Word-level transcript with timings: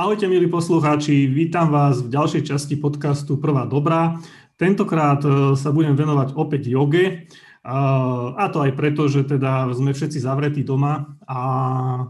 Ahojte 0.00 0.24
milí 0.32 0.48
poslucháči, 0.48 1.28
vítam 1.28 1.68
vás 1.68 2.00
v 2.00 2.08
ďalšej 2.08 2.48
časti 2.48 2.80
podcastu 2.80 3.36
Prvá 3.36 3.68
dobrá. 3.68 4.16
Tentokrát 4.56 5.20
e, 5.20 5.52
sa 5.60 5.76
budem 5.76 5.92
venovať 5.92 6.40
opäť 6.40 6.72
joge 6.72 7.28
a 7.60 8.48
to 8.48 8.64
aj 8.64 8.72
preto, 8.80 9.12
že 9.12 9.28
teda 9.28 9.68
sme 9.76 9.92
všetci 9.92 10.24
zavretí 10.24 10.64
doma 10.64 11.20
a 11.28 11.40
e, 11.44 12.00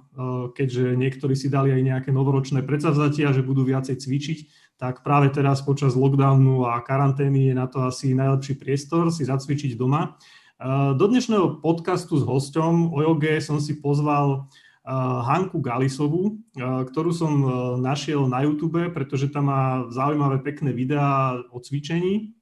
keďže 0.54 0.94
niektorí 0.94 1.34
si 1.34 1.50
dali 1.50 1.74
aj 1.74 1.82
nejaké 1.82 2.10
novoročné 2.14 2.62
predsavzatia, 2.62 3.34
že 3.34 3.42
budú 3.42 3.66
viacej 3.66 3.98
cvičiť, 3.98 4.38
tak 4.78 5.02
práve 5.02 5.34
teraz 5.34 5.58
počas 5.58 5.98
lockdownu 5.98 6.70
a 6.70 6.78
karantény 6.86 7.50
je 7.50 7.54
na 7.58 7.66
to 7.66 7.90
asi 7.90 8.14
najlepší 8.14 8.54
priestor 8.54 9.10
si 9.10 9.26
zacvičiť 9.26 9.74
doma. 9.74 10.14
E, 10.62 10.94
do 10.94 11.10
dnešného 11.10 11.58
podcastu 11.58 12.22
s 12.22 12.22
hosťom 12.22 12.94
o 12.94 13.02
joge 13.02 13.42
som 13.42 13.58
si 13.58 13.82
pozval 13.82 14.46
Hanku 14.86 15.60
Galisovú, 15.60 16.40
ktorú 16.58 17.12
som 17.12 17.32
našiel 17.78 18.24
na 18.26 18.42
YouTube, 18.48 18.90
pretože 18.90 19.28
tam 19.28 19.52
má 19.52 19.84
zaujímavé 19.92 20.40
pekné 20.40 20.72
videá 20.72 21.36
o 21.52 21.60
cvičení. 21.60 22.32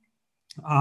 A 0.62 0.77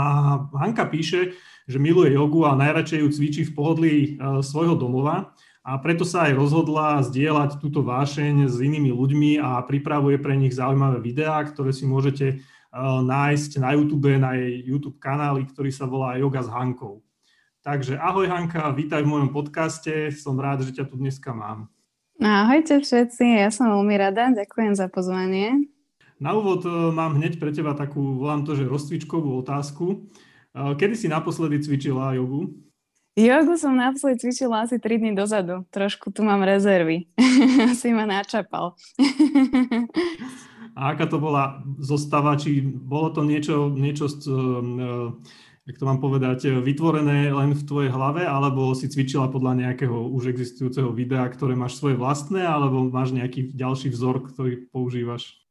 Hanka 0.54 0.90
píše, 0.90 1.38
že 1.70 1.77
miluje 1.77 2.13
jogu 2.13 2.46
a 2.46 2.58
najradšej 2.58 3.02
ju 3.02 3.09
cvičí 3.13 3.41
v 3.46 3.55
pohodlí 3.58 3.96
svojho 4.41 4.73
domova 4.73 5.34
a 5.62 5.77
preto 5.77 6.08
sa 6.08 6.30
aj 6.30 6.34
rozhodla 6.34 7.04
zdieľať 7.04 7.60
túto 7.60 7.84
vášeň 7.84 8.48
s 8.48 8.58
inými 8.58 8.90
ľuďmi 8.90 9.38
a 9.38 9.62
pripravuje 9.66 10.18
pre 10.18 10.34
nich 10.40 10.55
zaujímavé 10.55 11.04
videá, 11.04 11.44
ktoré 11.44 11.76
si 11.76 11.85
môžete 11.85 12.41
nájsť 13.04 13.52
na 13.60 13.76
YouTube, 13.76 14.13
na 14.18 14.38
jej 14.38 14.63
YouTube 14.66 14.98
kanáli, 15.02 15.44
ktorý 15.49 15.70
sa 15.70 15.90
volá 15.90 16.16
Yoga 16.18 16.41
s 16.41 16.49
Hankou. 16.49 17.04
Takže 17.67 17.99
ahoj 17.99 18.31
Hanka, 18.31 18.71
vítaj 18.71 19.03
v 19.03 19.12
mojom 19.12 19.30
podcaste, 19.35 20.07
som 20.16 20.39
rád, 20.39 20.63
že 20.63 20.71
ťa 20.71 20.88
tu 20.88 20.95
dneska 20.95 21.35
mám. 21.35 21.67
Ahojte 22.16 22.80
všetci, 22.80 23.43
ja 23.43 23.52
som 23.52 23.67
veľmi 23.67 23.91
rada, 23.99 24.31
ďakujem 24.31 24.71
za 24.71 24.88
pozvanie. 24.88 25.67
Na 26.16 26.31
úvod 26.31 26.63
e, 26.63 26.71
mám 26.95 27.20
hneď 27.20 27.35
pre 27.35 27.52
teba 27.52 27.76
takú, 27.76 28.23
volám 28.23 28.48
to, 28.48 28.55
že 28.55 28.71
rozcvičkovú 28.71 29.35
otázku. 29.43 29.84
E, 29.91 29.98
kedy 30.79 30.96
si 30.96 31.12
naposledy 31.12 31.59
cvičila 31.59 32.15
jogu? 32.15 32.55
Jogu 33.20 33.59
som 33.59 33.76
naposledy 33.76 34.24
cvičila 34.24 34.63
asi 34.63 34.79
3 34.79 35.04
dní 35.04 35.12
dozadu. 35.12 35.68
Trošku 35.68 36.15
tu 36.15 36.24
mám 36.24 36.48
rezervy. 36.48 37.12
si 37.84 37.91
ma 37.91 38.07
načapal. 38.07 38.79
A 40.71 40.96
aká 40.96 41.04
to 41.04 41.20
bola 41.20 41.68
zostava? 41.84 42.40
Či 42.40 42.63
bolo 42.63 43.12
to 43.12 43.27
niečo, 43.27 43.68
niečo 43.68 44.07
z, 44.07 44.24
uh, 44.31 45.12
jak 45.68 45.76
to 45.76 45.84
mám 45.84 45.99
povedať, 45.99 46.63
vytvorené 46.63 47.27
len 47.35 47.51
v 47.51 47.65
tvojej 47.68 47.91
hlave, 47.91 48.23
alebo 48.23 48.71
si 48.71 48.87
cvičila 48.87 49.27
podľa 49.27 49.68
nejakého 49.68 50.07
už 50.15 50.32
existujúceho 50.32 50.96
videa, 50.96 51.27
ktoré 51.27 51.59
máš 51.59 51.76
svoje 51.76 51.99
vlastné, 51.99 52.48
alebo 52.48 52.87
máš 52.87 53.12
nejaký 53.12 53.51
ďalší 53.51 53.91
vzor, 53.91 54.32
ktorý 54.32 54.71
používaš? 54.71 55.43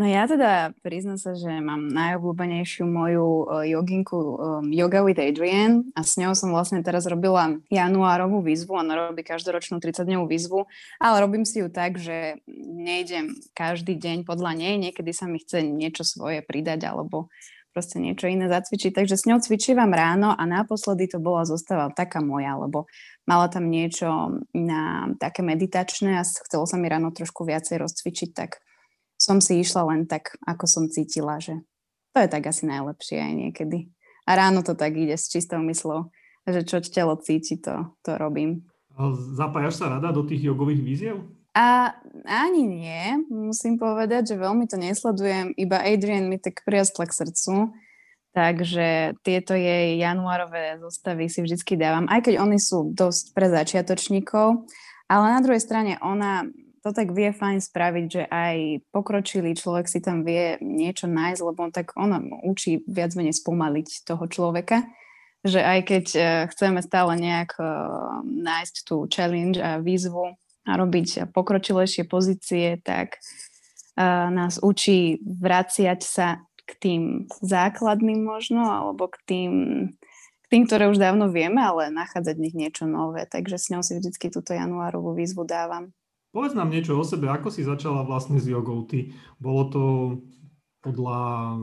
No 0.00 0.08
ja 0.08 0.24
teda 0.24 0.72
priznám 0.80 1.20
sa, 1.20 1.36
že 1.36 1.60
mám 1.60 1.92
najobľúbenejšiu 1.92 2.88
moju 2.88 3.44
uh, 3.44 3.68
joginku 3.68 4.16
um, 4.16 4.64
Yoga 4.72 5.04
with 5.04 5.20
Adrian 5.20 5.92
a 5.92 6.00
s 6.00 6.16
ňou 6.16 6.32
som 6.32 6.56
vlastne 6.56 6.80
teraz 6.80 7.04
robila 7.04 7.60
januárovú 7.68 8.40
výzvu, 8.40 8.80
ona 8.80 9.12
robí 9.12 9.20
každoročnú 9.20 9.76
30-dňovú 9.76 10.24
výzvu, 10.24 10.64
ale 10.96 11.16
robím 11.20 11.44
si 11.44 11.60
ju 11.60 11.68
tak, 11.68 12.00
že 12.00 12.40
nejdem 12.48 13.36
každý 13.52 13.92
deň 13.92 14.24
podľa 14.24 14.56
nej, 14.56 14.80
niekedy 14.80 15.12
sa 15.12 15.28
mi 15.28 15.36
chce 15.36 15.68
niečo 15.68 16.00
svoje 16.00 16.40
pridať 16.40 16.80
alebo 16.88 17.28
proste 17.70 18.02
niečo 18.02 18.26
iné 18.26 18.50
zacvičiť. 18.50 18.94
Takže 18.94 19.16
s 19.16 19.26
ňou 19.26 19.38
cvičívam 19.38 19.90
ráno 19.90 20.34
a 20.34 20.42
naposledy 20.46 21.06
to 21.10 21.22
bola 21.22 21.46
zostava 21.46 21.90
taká 21.94 22.18
moja, 22.18 22.58
lebo 22.58 22.90
mala 23.26 23.46
tam 23.46 23.70
niečo 23.70 24.42
na 24.54 25.10
také 25.16 25.40
meditačné 25.46 26.18
a 26.18 26.26
chcelo 26.26 26.66
sa 26.66 26.76
mi 26.76 26.90
ráno 26.90 27.14
trošku 27.14 27.46
viacej 27.46 27.78
rozcvičiť, 27.78 28.30
tak 28.34 28.60
som 29.20 29.38
si 29.38 29.60
išla 29.60 29.86
len 29.86 30.08
tak, 30.08 30.34
ako 30.42 30.64
som 30.66 30.84
cítila, 30.90 31.38
že 31.38 31.60
to 32.16 32.24
je 32.24 32.28
tak 32.28 32.44
asi 32.50 32.66
najlepšie 32.66 33.18
aj 33.20 33.32
niekedy. 33.36 33.78
A 34.26 34.36
ráno 34.36 34.66
to 34.66 34.74
tak 34.74 34.94
ide 34.98 35.14
s 35.14 35.30
čistou 35.30 35.62
myslou, 35.66 36.10
že 36.46 36.66
čo 36.66 36.82
telo 36.82 37.14
cíti, 37.18 37.58
to, 37.60 37.94
to 38.02 38.18
robím. 38.18 38.66
Zapájaš 39.36 39.80
sa 39.80 39.96
rada 39.96 40.12
do 40.12 40.26
tých 40.26 40.44
jogových 40.44 40.82
víziev? 40.82 41.16
A 41.50 41.98
ani 42.30 42.62
nie, 42.62 43.26
musím 43.26 43.74
povedať, 43.74 44.34
že 44.34 44.36
veľmi 44.38 44.70
to 44.70 44.78
nesledujem, 44.78 45.50
iba 45.58 45.82
Adrian 45.82 46.30
mi 46.30 46.38
tak 46.38 46.62
priastla 46.62 47.10
k 47.10 47.16
srdcu, 47.26 47.74
takže 48.30 49.18
tieto 49.26 49.58
jej 49.58 49.98
januárové 49.98 50.78
zostavy 50.78 51.26
si 51.26 51.42
vždycky 51.42 51.74
dávam, 51.74 52.06
aj 52.06 52.30
keď 52.30 52.34
oni 52.38 52.58
sú 52.62 52.94
dosť 52.94 53.34
pre 53.34 53.50
začiatočníkov, 53.50 54.62
ale 55.10 55.26
na 55.34 55.40
druhej 55.42 55.58
strane 55.58 55.98
ona 55.98 56.46
to 56.80 56.96
tak 56.96 57.12
vie 57.12 57.28
fajn 57.34 57.60
spraviť, 57.60 58.06
že 58.08 58.22
aj 58.24 58.56
pokročilý 58.88 59.52
človek 59.52 59.84
si 59.84 60.00
tam 60.00 60.24
vie 60.24 60.56
niečo 60.64 61.04
nájsť, 61.04 61.40
lebo 61.44 61.68
on 61.68 61.72
tak 61.74 61.92
ona 61.92 62.22
učí 62.40 62.80
viac 62.88 63.12
menej 63.12 63.36
spomaliť 63.36 64.08
toho 64.08 64.24
človeka, 64.24 64.88
že 65.44 65.60
aj 65.60 65.80
keď 65.84 66.04
eh, 66.16 66.24
chceme 66.48 66.80
stále 66.80 67.20
nejak 67.20 67.52
eh, 67.60 67.68
nájsť 68.24 68.74
tú 68.88 69.04
challenge 69.12 69.60
a 69.60 69.76
výzvu, 69.76 70.39
a 70.68 70.76
robiť 70.76 71.32
pokročilejšie 71.32 72.04
pozície, 72.04 72.80
tak 72.84 73.16
uh, 73.96 74.28
nás 74.28 74.60
učí 74.60 75.20
vraciať 75.24 76.00
sa 76.04 76.44
k 76.68 76.72
tým 76.78 77.02
základným 77.42 78.22
možno, 78.22 78.62
alebo 78.62 79.10
k 79.10 79.16
tým, 79.26 79.52
k 80.44 80.46
tým, 80.46 80.62
ktoré 80.70 80.86
už 80.86 81.02
dávno 81.02 81.26
vieme, 81.32 81.58
ale 81.58 81.90
nachádzať 81.90 82.34
v 82.38 82.44
nich 82.46 82.54
niečo 82.54 82.86
nové. 82.86 83.26
Takže 83.26 83.58
s 83.58 83.70
ňou 83.74 83.82
si 83.82 83.98
vždycky 83.98 84.30
túto 84.30 84.54
januárovú 84.54 85.16
výzvu 85.18 85.42
dávam. 85.42 85.90
Povedz 86.30 86.54
nám 86.54 86.70
niečo 86.70 86.94
o 86.94 87.02
sebe, 87.02 87.26
ako 87.26 87.50
si 87.50 87.66
začala 87.66 88.06
vlastne 88.06 88.38
s 88.38 88.46
jogou 88.46 88.86
ty? 88.86 89.10
Bolo 89.42 89.62
to 89.66 89.82
podľa 90.80 91.58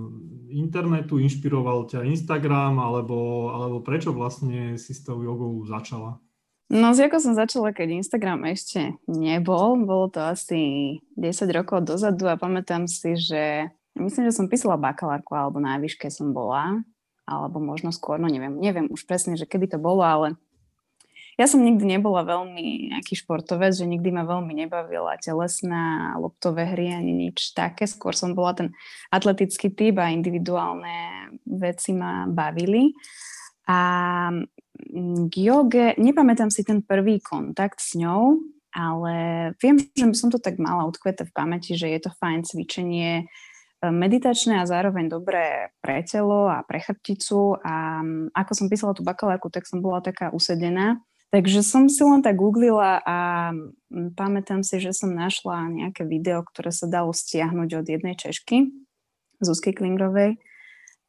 internetu, 0.51 1.17
inšpiroval 1.17 1.89
ťa 1.89 2.05
Instagram, 2.05 2.77
alebo, 2.77 3.49
alebo 3.49 3.77
prečo 3.81 4.11
vlastne 4.11 4.75
si 4.75 4.91
s 4.91 5.01
tou 5.07 5.23
jogou 5.23 5.63
začala? 5.65 6.19
No 6.67 6.91
z 6.91 7.07
ako 7.07 7.23
som 7.23 7.31
začala, 7.31 7.71
keď 7.71 8.03
Instagram 8.03 8.43
ešte 8.51 8.99
nebol, 9.07 9.79
bolo 9.87 10.11
to 10.11 10.19
asi 10.19 10.99
10 11.15 11.47
rokov 11.55 11.87
dozadu 11.87 12.27
a 12.27 12.35
pamätám 12.35 12.91
si, 12.91 13.15
že 13.15 13.71
myslím, 13.95 14.27
že 14.27 14.35
som 14.35 14.51
písala 14.51 14.75
bakalárku 14.75 15.31
alebo 15.31 15.63
na 15.63 15.79
výške 15.79 16.11
som 16.11 16.35
bola, 16.35 16.83
alebo 17.23 17.63
možno 17.63 17.95
skôr, 17.95 18.19
no 18.19 18.27
neviem, 18.27 18.59
neviem 18.59 18.91
už 18.91 19.07
presne, 19.07 19.39
že 19.39 19.47
kedy 19.47 19.75
to 19.75 19.79
bolo, 19.79 20.03
ale 20.03 20.35
ja 21.37 21.45
som 21.45 21.61
nikdy 21.61 21.85
nebola 21.85 22.25
veľmi 22.25 22.91
nejaký 22.91 23.13
športovec, 23.13 23.71
že 23.77 23.85
nikdy 23.85 24.09
ma 24.09 24.25
veľmi 24.25 24.57
nebavila 24.57 25.21
telesná, 25.21 26.17
loptové 26.17 26.65
hry 26.65 26.97
ani 26.97 27.13
nič 27.13 27.53
také. 27.53 27.85
Skôr 27.85 28.17
som 28.17 28.33
bola 28.33 28.57
ten 28.57 28.67
atletický 29.13 29.69
typ 29.69 30.01
a 30.01 30.09
individuálne 30.09 31.29
veci 31.45 31.93
ma 31.93 32.25
bavili. 32.25 32.89
A 33.69 33.79
k 35.27 35.33
joge, 35.33 35.97
nepamätám 35.97 36.53
si 36.53 36.61
ten 36.61 36.85
prvý 36.85 37.17
kontakt 37.19 37.81
s 37.81 37.97
ňou, 37.97 38.39
ale 38.73 39.15
viem, 39.57 39.81
že 39.81 40.05
som 40.13 40.29
to 40.29 40.37
tak 40.37 40.61
mala 40.61 40.85
odkvete 40.85 41.25
v 41.25 41.33
pamäti, 41.33 41.73
že 41.73 41.89
je 41.89 41.99
to 42.05 42.11
fajn 42.21 42.45
cvičenie, 42.45 43.25
e, 43.25 43.87
meditačné 43.89 44.61
a 44.61 44.69
zároveň 44.69 45.09
dobré 45.09 45.73
pre 45.81 46.05
telo 46.05 46.45
a 46.45 46.61
pre 46.61 46.77
chrbticu. 46.77 47.57
A 47.65 48.05
ako 48.37 48.51
som 48.53 48.69
písala 48.69 48.93
tú 48.93 49.01
bakalárku, 49.01 49.49
tak 49.49 49.65
som 49.65 49.81
bola 49.81 49.99
taká 50.05 50.29
usedená. 50.29 51.01
Takže 51.27 51.59
som 51.59 51.91
si 51.91 51.99
len 52.07 52.23
tak 52.23 52.39
googlila 52.39 53.03
a 53.03 53.51
pamätám 54.15 54.63
si, 54.63 54.79
že 54.79 54.95
som 54.95 55.11
našla 55.11 55.67
nejaké 55.67 56.07
video, 56.07 56.39
ktoré 56.39 56.71
sa 56.71 56.87
dalo 56.87 57.11
stiahnuť 57.11 57.83
od 57.83 57.85
jednej 57.85 58.15
Češky, 58.15 58.71
Zuzky 59.43 59.75
Klingrovej 59.75 60.39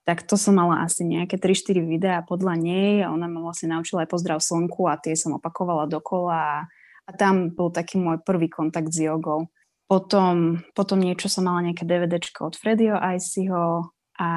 tak 0.09 0.25
to 0.25 0.41
som 0.41 0.57
mala 0.57 0.89
asi 0.89 1.05
nejaké 1.05 1.37
3-4 1.37 1.85
videá 1.85 2.25
podľa 2.25 2.57
nej 2.57 3.05
a 3.05 3.13
ona 3.13 3.29
ma 3.29 3.45
vlastne 3.45 3.77
naučila 3.77 4.09
aj 4.09 4.13
pozdrav 4.17 4.41
slnku 4.41 4.89
a 4.89 4.97
tie 4.97 5.13
som 5.13 5.37
opakovala 5.37 5.85
dokola 5.85 6.33
a, 6.33 6.59
a 7.05 7.11
tam 7.13 7.53
bol 7.53 7.69
taký 7.69 8.01
môj 8.01 8.25
prvý 8.25 8.49
kontakt 8.49 8.89
s 8.89 9.05
jogou. 9.05 9.53
Potom, 9.85 10.65
potom 10.73 10.97
niečo 10.97 11.29
som 11.29 11.45
mala 11.45 11.61
nejaké 11.61 11.85
DVDčko 11.85 12.49
od 12.49 12.57
Fredio 12.57 12.97
Icyho 12.97 13.93
a 14.17 14.29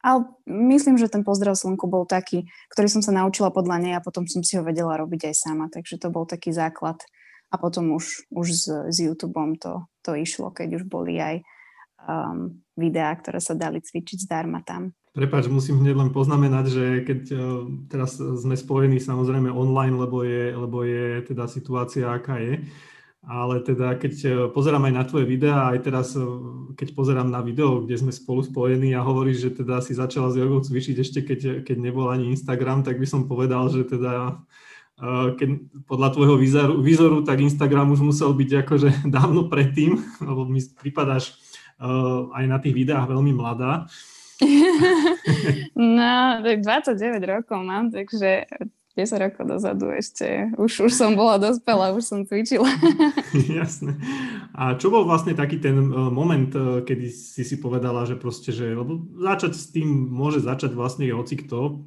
ale 0.00 0.24
myslím, 0.48 0.96
že 0.96 1.12
ten 1.12 1.20
pozdrav 1.20 1.60
slnku 1.60 1.84
bol 1.84 2.08
taký, 2.08 2.48
ktorý 2.72 2.88
som 2.88 3.04
sa 3.04 3.12
naučila 3.12 3.52
podľa 3.52 3.76
nej 3.84 3.94
a 3.94 4.00
potom 4.00 4.24
som 4.24 4.40
si 4.40 4.56
ho 4.56 4.64
vedela 4.64 4.96
robiť 4.96 5.28
aj 5.28 5.34
sama, 5.36 5.68
takže 5.68 6.00
to 6.00 6.08
bol 6.08 6.24
taký 6.24 6.56
základ. 6.56 6.96
A 7.52 7.60
potom 7.60 7.92
už, 7.92 8.24
už 8.32 8.46
s, 8.48 8.64
s 8.66 8.96
YouTubeom 8.96 9.60
to, 9.60 9.84
to 10.00 10.16
išlo, 10.16 10.56
keď 10.56 10.80
už 10.80 10.84
boli 10.88 11.20
aj 11.20 11.44
um, 12.08 12.60
videá, 12.78 13.12
ktoré 13.16 13.42
sa 13.42 13.52
dali 13.52 13.82
cvičiť 13.82 14.24
zdarma 14.24 14.64
tam. 14.64 14.94
Prepač, 15.10 15.50
musím 15.50 15.82
hneď 15.82 15.98
len 15.98 16.10
poznamenať, 16.14 16.64
že 16.70 16.84
keď 17.02 17.20
uh, 17.34 17.40
teraz 17.90 18.16
sme 18.16 18.54
spojení 18.54 19.02
samozrejme 19.02 19.50
online, 19.50 19.98
lebo 19.98 20.22
je, 20.22 20.54
lebo 20.54 20.86
je 20.86 21.26
teda 21.26 21.50
situácia, 21.50 22.06
aká 22.06 22.38
je, 22.38 22.62
ale 23.26 23.58
teda 23.66 23.98
keď 23.98 24.14
uh, 24.22 24.32
pozerám 24.54 24.86
aj 24.86 24.94
na 24.94 25.04
tvoje 25.04 25.26
videá, 25.26 25.74
aj 25.74 25.82
teraz 25.82 26.14
uh, 26.14 26.24
keď 26.78 26.94
pozerám 26.94 27.26
na 27.26 27.42
video, 27.42 27.82
kde 27.82 27.98
sme 27.98 28.14
spolu 28.14 28.46
spojení 28.46 28.94
a 28.94 29.02
hovoríš, 29.02 29.50
že 29.50 29.66
teda 29.66 29.82
si 29.82 29.98
začala 29.98 30.30
s 30.30 30.38
jogou 30.38 30.62
cvičiť 30.62 30.96
ešte 31.02 31.18
keď, 31.26 31.40
keď 31.66 31.76
nebol 31.82 32.06
ani 32.06 32.30
Instagram, 32.30 32.86
tak 32.86 33.02
by 33.02 33.06
som 33.10 33.26
povedal, 33.26 33.66
že 33.66 33.82
teda 33.90 34.38
keď 35.36 35.48
podľa 35.88 36.08
tvojho 36.12 36.36
výzoru, 36.36 36.74
výzoru, 36.84 37.16
tak 37.24 37.40
Instagram 37.40 37.96
už 37.96 38.04
musel 38.04 38.36
byť 38.36 38.50
akože 38.64 38.88
dávno 39.16 39.48
predtým, 39.48 39.96
lebo 40.20 40.44
mi 40.44 40.60
pripadáš 40.60 41.40
aj 42.30 42.44
na 42.46 42.58
tých 42.60 42.76
videách 42.76 43.08
veľmi 43.08 43.32
mladá. 43.34 43.88
No, 45.76 46.40
29 46.44 46.96
rokov 47.24 47.60
mám, 47.60 47.92
takže 47.92 48.48
10 48.96 49.22
rokov 49.22 49.44
dozadu 49.46 49.94
ešte, 49.94 50.50
už, 50.58 50.90
už 50.90 50.92
som 50.92 51.14
bola 51.14 51.38
dospelá, 51.38 51.94
už 51.94 52.04
som 52.04 52.20
cvičila. 52.26 52.68
Jasné. 53.60 53.96
A 54.52 54.74
čo 54.76 54.90
bol 54.90 55.06
vlastne 55.06 55.32
taký 55.32 55.62
ten 55.62 55.78
moment, 55.88 56.50
kedy 56.84 57.06
si 57.08 57.46
si 57.46 57.56
povedala, 57.56 58.04
že 58.04 58.18
proste, 58.18 58.50
že 58.50 58.74
lebo 58.74 59.06
začať 59.14 59.52
s 59.54 59.70
tým 59.72 59.88
môže 60.10 60.42
začať 60.42 60.74
vlastne 60.74 61.06
hoci 61.14 61.38
kto, 61.38 61.86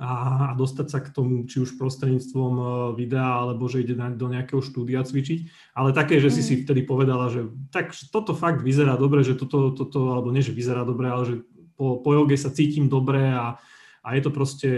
a, 0.00 0.56
dostať 0.56 0.86
sa 0.88 0.98
k 1.04 1.12
tomu, 1.12 1.44
či 1.44 1.60
už 1.60 1.76
prostredníctvom 1.76 2.54
e, 2.56 2.64
videa, 2.96 3.44
alebo 3.44 3.68
že 3.68 3.84
ide 3.84 3.92
do 4.16 4.26
nejakého 4.32 4.64
štúdia 4.64 5.04
cvičiť. 5.04 5.72
Ale 5.76 5.92
také, 5.92 6.16
že 6.24 6.32
si 6.32 6.40
si 6.40 6.56
mm. 6.56 6.60
vtedy 6.64 6.80
povedala, 6.88 7.28
že 7.28 7.52
tak 7.68 7.92
toto 8.08 8.32
fakt 8.32 8.64
vyzerá 8.64 8.96
dobre, 8.96 9.20
že 9.20 9.36
toto, 9.36 9.76
toto 9.76 10.16
alebo 10.16 10.32
nie, 10.32 10.40
že 10.40 10.56
vyzerá 10.56 10.88
dobre, 10.88 11.12
ale 11.12 11.22
že 11.28 11.34
po, 11.76 12.00
po 12.00 12.16
joge 12.16 12.40
sa 12.40 12.48
cítim 12.48 12.88
dobre 12.88 13.20
a, 13.28 13.60
a 14.00 14.08
je 14.16 14.20
to 14.24 14.30
proste 14.32 14.68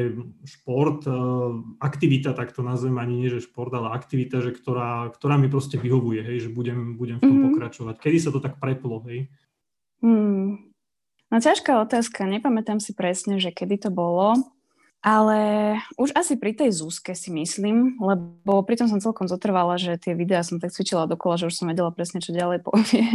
šport, 0.43 1.07
e, 1.07 1.15
aktivita, 1.79 2.35
tak 2.35 2.51
to 2.51 2.67
nazvem 2.67 2.99
ani 2.99 3.23
nie, 3.23 3.31
že 3.31 3.47
šport, 3.47 3.71
ale 3.71 3.95
aktivita, 3.95 4.43
že 4.43 4.51
ktorá, 4.51 5.07
ktorá 5.15 5.39
mi 5.39 5.47
proste 5.47 5.79
vyhovuje, 5.79 6.27
hej, 6.27 6.39
že 6.47 6.51
budem, 6.51 6.99
budem 6.99 7.23
v 7.23 7.31
tom 7.31 7.31
mm-hmm. 7.31 7.47
pokračovať. 7.55 7.95
Kedy 8.03 8.19
sa 8.19 8.35
to 8.35 8.43
tak 8.43 8.59
preplo, 8.59 9.07
hej? 9.07 9.31
Mm. 10.03 10.75
No 11.31 11.37
ťažká 11.41 11.79
otázka, 11.79 12.27
nepamätám 12.27 12.83
si 12.83 12.93
presne, 12.93 13.39
že 13.39 13.55
kedy 13.55 13.87
to 13.87 13.91
bolo. 13.95 14.37
Ale 15.03 15.39
už 15.99 16.15
asi 16.15 16.39
pri 16.39 16.55
tej 16.55 16.71
Zúske 16.71 17.19
si 17.19 17.35
myslím, 17.35 17.99
lebo 17.99 18.63
pritom 18.63 18.87
som 18.87 19.03
celkom 19.03 19.27
zotrvala, 19.27 19.75
že 19.75 19.99
tie 19.99 20.15
videá 20.15 20.47
som 20.47 20.63
tak 20.63 20.71
cvičila 20.71 21.11
dokola, 21.11 21.43
že 21.43 21.51
už 21.51 21.59
som 21.59 21.67
vedela 21.67 21.91
presne, 21.91 22.23
čo 22.23 22.31
ďalej 22.31 22.63
povie. 22.63 23.03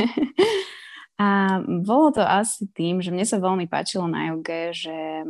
A 1.18 1.58
bolo 1.66 2.14
to 2.14 2.22
asi 2.22 2.68
tým, 2.76 3.02
že 3.02 3.10
mne 3.10 3.26
sa 3.26 3.42
veľmi 3.42 3.66
páčilo 3.72 4.06
na 4.06 4.30
joge, 4.30 4.76
že 4.76 5.26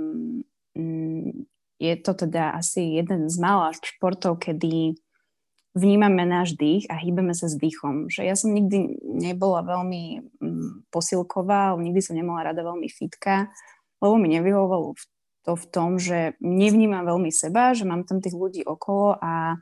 mm, 0.76 1.48
je 1.78 1.94
to 2.02 2.12
teda 2.28 2.58
asi 2.58 3.00
jeden 3.00 3.30
z 3.30 3.38
mála 3.40 3.72
športov, 3.78 4.42
kedy 4.42 5.00
vnímame 5.78 6.26
náš 6.26 6.58
dých 6.58 6.90
a 6.90 6.98
hýbeme 6.98 7.38
sa 7.38 7.46
s 7.46 7.56
dýchom. 7.56 8.10
Že 8.10 8.22
ja 8.26 8.34
som 8.34 8.50
nikdy 8.52 8.98
nebola 9.06 9.62
veľmi 9.62 10.04
mm, 10.42 10.90
posilková, 10.90 11.78
nikdy 11.78 12.02
som 12.02 12.18
nemala 12.18 12.50
rada 12.52 12.66
veľmi 12.66 12.90
fitka, 12.90 13.54
lebo 14.02 14.18
mi 14.18 14.34
nevyhovovalo 14.34 14.98
v 14.98 15.04
to 15.48 15.56
v 15.56 15.66
tom, 15.72 15.96
že 15.96 16.36
nevnímam 16.44 17.08
veľmi 17.08 17.32
seba, 17.32 17.72
že 17.72 17.88
mám 17.88 18.04
tam 18.04 18.20
tých 18.20 18.36
ľudí 18.36 18.68
okolo 18.68 19.16
a 19.16 19.56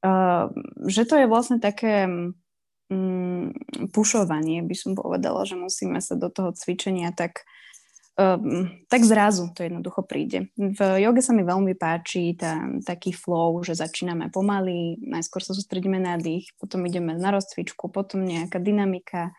uh, 0.00 0.48
že 0.88 1.04
to 1.04 1.20
je 1.20 1.28
vlastne 1.28 1.60
také 1.60 2.08
um, 2.08 3.52
pušovanie, 3.92 4.64
by 4.64 4.72
som 4.72 4.96
povedala, 4.96 5.44
že 5.44 5.60
musíme 5.60 6.00
sa 6.00 6.16
do 6.16 6.32
toho 6.32 6.56
cvičenia 6.56 7.12
tak 7.12 7.44
um, 8.16 8.72
tak 8.88 9.04
zrazu 9.04 9.52
to 9.52 9.68
jednoducho 9.68 10.00
príde. 10.08 10.48
V 10.56 10.80
joge 10.80 11.20
sa 11.20 11.36
mi 11.36 11.44
veľmi 11.44 11.76
páči 11.76 12.32
tá, 12.32 12.64
taký 12.80 13.12
flow, 13.12 13.60
že 13.60 13.76
začíname 13.76 14.32
pomaly, 14.32 14.96
najskôr 15.04 15.44
sa 15.44 15.52
sústredíme 15.52 16.00
na 16.00 16.16
dých, 16.16 16.56
potom 16.56 16.88
ideme 16.88 17.12
na 17.12 17.36
rozcvičku, 17.36 17.92
potom 17.92 18.24
nejaká 18.24 18.56
dynamika, 18.56 19.36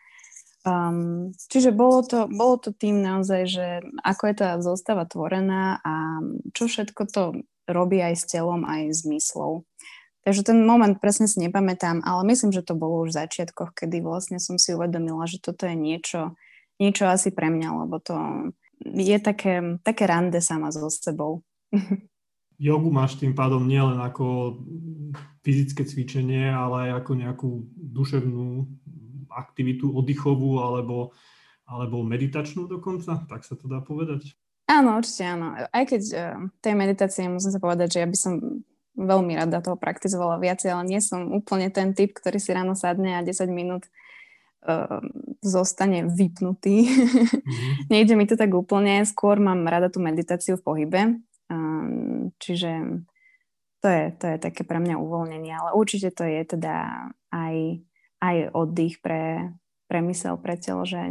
Um, 0.63 1.36
čiže 1.51 1.75
bolo 1.75 2.07
to, 2.07 2.31
bolo 2.31 2.56
to 2.56 2.71
tým 2.71 3.04
naozaj, 3.04 3.42
že 3.51 3.68
ako 4.00 4.24
je 4.31 4.36
tá 4.39 4.50
zostava 4.63 5.04
tvorená 5.04 5.83
a 5.83 6.24
čo 6.56 6.71
všetko 6.71 7.01
to 7.12 7.24
robí 7.68 8.00
aj 8.00 8.15
s 8.15 8.24
telom, 8.31 8.63
aj 8.63 8.95
s 8.95 9.01
myslou. 9.04 9.68
Takže 10.24 10.48
ten 10.48 10.63
moment 10.63 10.95
presne 11.04 11.27
si 11.27 11.44
nepamätám, 11.44 12.00
ale 12.00 12.24
myslím, 12.31 12.56
že 12.56 12.63
to 12.63 12.80
bolo 12.80 13.04
už 13.04 13.12
v 13.12 13.19
začiatkoch, 13.27 13.75
kedy 13.75 14.00
vlastne 14.00 14.39
som 14.39 14.56
si 14.56 14.71
uvedomila, 14.71 15.27
že 15.27 15.44
toto 15.44 15.68
je 15.68 15.75
niečo, 15.75 16.39
niečo 16.80 17.12
asi 17.12 17.36
pre 17.36 17.51
mňa, 17.51 17.69
lebo 17.83 18.00
to 18.00 18.15
je 18.88 19.19
také, 19.19 19.83
také 19.83 20.07
rande 20.07 20.39
sama 20.39 20.71
so 20.71 20.88
sebou. 20.88 21.44
Jogu 22.56 22.88
máš 22.88 23.19
tým 23.19 23.36
pádom 23.36 23.68
nielen 23.68 24.00
ako 24.00 24.56
fyzické 25.44 25.83
cvičenie, 25.83 26.48
ale 26.48 26.88
aj 26.88 27.04
ako 27.04 27.12
nejakú 27.19 27.50
duševnú 27.75 28.63
aktivitu 29.35 29.89
oddychovú 29.91 30.62
alebo, 30.62 31.12
alebo 31.65 32.06
meditačnú 32.06 32.69
dokonca, 32.69 33.25
tak 33.25 33.44
sa 33.44 33.57
to 33.57 33.65
dá 33.68 33.81
povedať? 33.81 34.33
Áno, 34.69 34.95
určite 34.95 35.27
áno. 35.27 35.59
Aj 35.59 35.83
keď 35.83 36.01
uh, 36.15 36.39
tej 36.63 36.74
meditácie 36.74 37.27
musím 37.27 37.51
sa 37.51 37.59
povedať, 37.59 38.00
že 38.00 38.01
ja 38.01 38.07
by 38.07 38.18
som 38.18 38.33
veľmi 38.94 39.33
rada 39.35 39.59
toho 39.59 39.75
praktizovala 39.75 40.38
viacej, 40.38 40.69
ale 40.71 40.83
nie 40.88 41.01
som 41.01 41.33
úplne 41.33 41.74
ten 41.74 41.91
typ, 41.97 42.13
ktorý 42.13 42.38
si 42.38 42.53
ráno 42.53 42.77
sadne 42.77 43.19
a 43.19 43.25
10 43.25 43.50
minút 43.50 43.89
uh, 44.63 45.01
zostane 45.44 46.07
vypnutý. 46.07 46.88
Mm-hmm. 46.88 47.89
Nejde 47.94 48.13
mi 48.15 48.25
to 48.29 48.39
tak 48.39 48.53
úplne, 48.53 49.03
skôr 49.03 49.41
mám 49.41 49.65
rada 49.68 49.91
tú 49.91 50.00
meditáciu 50.00 50.56
v 50.56 50.65
pohybe, 50.65 51.01
um, 51.51 52.31
čiže 52.39 53.03
to 53.83 53.88
je, 53.91 54.03
to 54.15 54.25
je 54.31 54.38
také 54.39 54.63
pre 54.63 54.79
mňa 54.79 54.95
uvoľnenie, 54.95 55.51
ale 55.51 55.75
určite 55.75 56.15
to 56.15 56.24
je 56.24 56.41
teda 56.47 57.09
aj 57.36 57.83
aj 58.23 58.55
oddych 58.55 59.03
pre, 59.03 59.51
pre 59.91 59.99
mysel, 60.07 60.39
pre 60.39 60.55
telo, 60.55 60.87
že, 60.87 61.03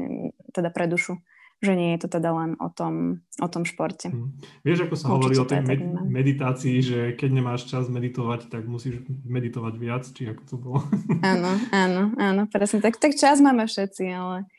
teda 0.57 0.73
pre 0.73 0.89
dušu 0.89 1.21
že 1.63 1.79
nie 1.79 1.95
je 1.95 2.03
to 2.03 2.19
teda 2.19 2.35
len 2.35 2.51
o 2.59 2.67
tom, 2.67 3.23
o 3.39 3.47
tom 3.47 3.63
športe. 3.63 4.11
Hmm. 4.11 4.35
Vieš, 4.67 4.91
ako 4.91 4.95
sa 4.99 5.07
Určite 5.07 5.15
hovorí 5.15 5.35
o 5.39 5.47
tej 5.47 5.61
med- 5.63 5.87
meditácii, 6.11 6.77
že 6.83 6.99
keď 7.15 7.31
nemáš 7.39 7.71
čas 7.71 7.87
meditovať, 7.87 8.51
tak 8.51 8.67
musíš 8.67 8.99
meditovať 9.07 9.75
viac, 9.79 10.03
či 10.11 10.27
ako 10.27 10.43
to 10.43 10.57
bolo? 10.59 10.83
Áno, 11.23 11.55
áno, 11.71 12.11
áno, 12.19 12.43
presne. 12.51 12.83
Tak, 12.83 12.99
tak 12.99 13.15
čas 13.15 13.39
máme 13.39 13.71
všetci, 13.71 14.05
ale 14.11 14.51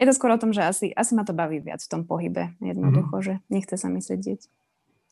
je 0.00 0.08
to 0.08 0.16
skôr 0.16 0.32
o 0.32 0.40
tom, 0.40 0.56
že 0.56 0.64
asi, 0.64 0.96
asi 0.96 1.12
ma 1.12 1.28
to 1.28 1.36
baví 1.36 1.60
viac 1.60 1.84
v 1.84 1.92
tom 1.92 2.08
pohybe, 2.08 2.56
jednoducho, 2.64 3.20
hmm. 3.20 3.24
že 3.24 3.34
nechce 3.52 3.76
sa 3.76 3.92
mi 3.92 4.00
sedieť. 4.00 4.48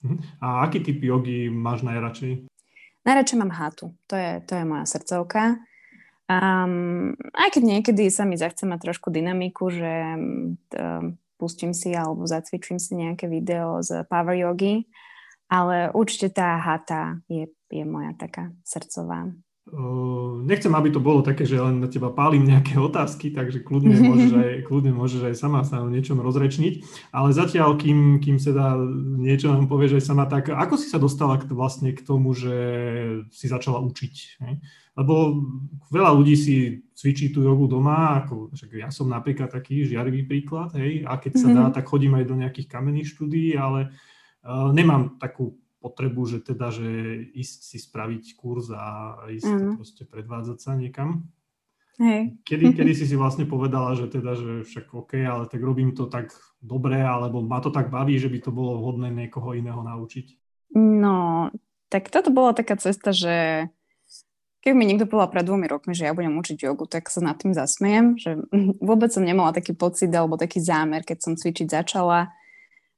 Hmm. 0.00 0.24
A 0.40 0.64
aký 0.64 0.80
typ 0.80 0.96
jogy 1.04 1.52
máš 1.52 1.84
najradšej? 1.84 2.48
Najradšej 3.04 3.36
mám 3.36 3.52
hátu. 3.52 3.92
To 4.08 4.16
je, 4.16 4.40
to 4.48 4.56
je 4.56 4.64
moja 4.64 4.88
srdcovka. 4.88 5.60
Um, 6.24 7.12
aj 7.36 7.52
keď 7.52 7.62
niekedy 7.62 8.08
sa 8.08 8.24
mi 8.24 8.40
zachce 8.40 8.64
mať 8.64 8.88
trošku 8.88 9.12
dynamiku, 9.12 9.68
že 9.68 9.92
um, 10.16 11.20
pustím 11.36 11.76
si 11.76 11.92
alebo 11.92 12.24
zacvičím 12.24 12.80
si 12.80 12.96
nejaké 12.96 13.28
video 13.28 13.84
z 13.84 14.08
power 14.08 14.32
yogi, 14.32 14.88
ale 15.52 15.92
určite 15.92 16.32
tá 16.32 16.56
hata 16.56 17.20
je, 17.28 17.52
je 17.68 17.84
moja 17.84 18.16
taká 18.16 18.56
srdcová. 18.64 19.36
Uh, 19.64 20.44
nechcem, 20.44 20.68
aby 20.76 20.92
to 20.92 21.00
bolo 21.00 21.24
také, 21.24 21.48
že 21.48 21.56
len 21.56 21.80
na 21.80 21.88
teba 21.88 22.12
pálim 22.12 22.44
nejaké 22.44 22.76
otázky, 22.88 23.32
takže 23.32 23.60
kľudne 23.60 23.96
môžeš 23.96 24.32
aj, 24.32 24.52
kľudne 24.68 24.92
môžeš 24.96 25.28
aj 25.28 25.34
sama 25.36 25.60
sa 25.64 25.80
o 25.80 25.88
niečom 25.88 26.20
rozrečniť, 26.20 26.84
ale 27.12 27.36
zatiaľ, 27.36 27.76
kým, 27.76 28.20
kým 28.20 28.36
sa 28.36 28.52
dá 28.52 28.68
niečo 29.20 29.52
nám 29.52 29.68
povieš 29.68 30.00
aj 30.00 30.04
sama, 30.04 30.24
tak 30.24 30.52
ako 30.52 30.80
si 30.80 30.88
sa 30.88 31.00
dostala 31.00 31.36
k, 31.36 31.48
vlastne 31.52 31.96
k 31.96 32.00
tomu, 32.00 32.32
že 32.32 32.56
si 33.32 33.48
začala 33.48 33.80
učiť? 33.80 34.14
Hej? 34.44 34.54
Lebo 34.94 35.42
veľa 35.90 36.10
ľudí 36.14 36.38
si 36.38 36.54
cvičí 36.94 37.34
tú 37.34 37.42
jogu 37.42 37.66
doma, 37.66 38.22
ako 38.22 38.54
však 38.54 38.70
ja 38.78 38.90
som 38.94 39.10
napríklad 39.10 39.50
taký 39.50 39.82
žiarivý 39.82 40.22
príklad, 40.22 40.70
hej, 40.78 41.02
a 41.02 41.18
keď 41.18 41.32
sa 41.34 41.48
dá, 41.50 41.62
mm-hmm. 41.66 41.76
tak 41.76 41.90
chodím 41.90 42.14
aj 42.14 42.24
do 42.30 42.38
nejakých 42.38 42.70
kamenných 42.70 43.10
štúdií, 43.10 43.58
ale 43.58 43.90
uh, 44.46 44.70
nemám 44.70 45.18
takú 45.18 45.58
potrebu, 45.82 46.24
že 46.24 46.38
teda, 46.40 46.72
že 46.72 46.88
ísť 47.36 47.58
si 47.74 47.78
spraviť 47.82 48.24
kurz 48.40 48.72
a 48.72 49.20
ísť 49.28 49.50
mm. 49.52 49.72
proste 49.76 50.02
predvádzať 50.08 50.58
sa 50.62 50.72
niekam. 50.78 51.28
Hej. 52.00 52.40
Kedy, 52.40 52.72
kedy 52.72 52.92
si 52.98 53.04
si 53.04 53.14
vlastne 53.20 53.44
povedala, 53.44 53.92
že 53.92 54.08
teda, 54.08 54.32
že 54.32 54.52
však 54.64 54.96
OK, 54.96 55.20
ale 55.20 55.44
tak 55.44 55.60
robím 55.60 55.92
to 55.92 56.08
tak 56.08 56.32
dobre, 56.62 57.04
alebo 57.04 57.44
ma 57.44 57.60
to 57.60 57.68
tak 57.68 57.92
baví, 57.92 58.16
že 58.16 58.32
by 58.32 58.38
to 58.40 58.50
bolo 58.54 58.80
vhodné 58.80 59.12
niekoho 59.12 59.52
iného 59.52 59.84
naučiť? 59.84 60.26
No, 60.74 61.52
tak 61.92 62.08
toto 62.08 62.32
bola 62.32 62.56
taká 62.56 62.80
cesta, 62.80 63.12
že 63.12 63.68
Keby 64.64 64.72
mi 64.72 64.88
niekto 64.88 65.04
povedal 65.04 65.28
pred 65.28 65.44
dvomi 65.44 65.68
rokmi, 65.68 65.92
že 65.92 66.08
ja 66.08 66.16
budem 66.16 66.40
učiť 66.40 66.64
jogu, 66.64 66.88
tak 66.88 67.12
sa 67.12 67.20
nad 67.20 67.36
tým 67.36 67.52
zasmejem, 67.52 68.16
že 68.16 68.40
vôbec 68.88 69.12
som 69.12 69.20
nemala 69.20 69.52
taký 69.52 69.76
pocit 69.76 70.08
alebo 70.08 70.40
taký 70.40 70.64
zámer, 70.64 71.04
keď 71.04 71.20
som 71.20 71.32
cvičiť 71.36 71.68
začala, 71.68 72.32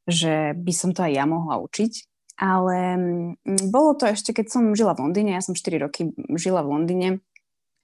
že 0.06 0.54
by 0.54 0.73
som 0.73 0.94
to 0.94 1.02
aj 1.02 1.12
ja 1.12 1.26
mohla 1.26 1.58
učiť. 1.58 1.92
Ale 2.38 2.76
mm, 3.42 3.73
bolo 3.75 3.99
to 3.99 4.06
ešte, 4.06 4.30
keď 4.30 4.46
som 4.46 4.78
žila 4.78 4.94
v 4.94 5.11
Londýne, 5.11 5.35
ja 5.35 5.42
som 5.42 5.58
4 5.58 5.82
roky 5.82 6.14
žila 6.38 6.62
v 6.62 6.70
Londýne 6.70 7.08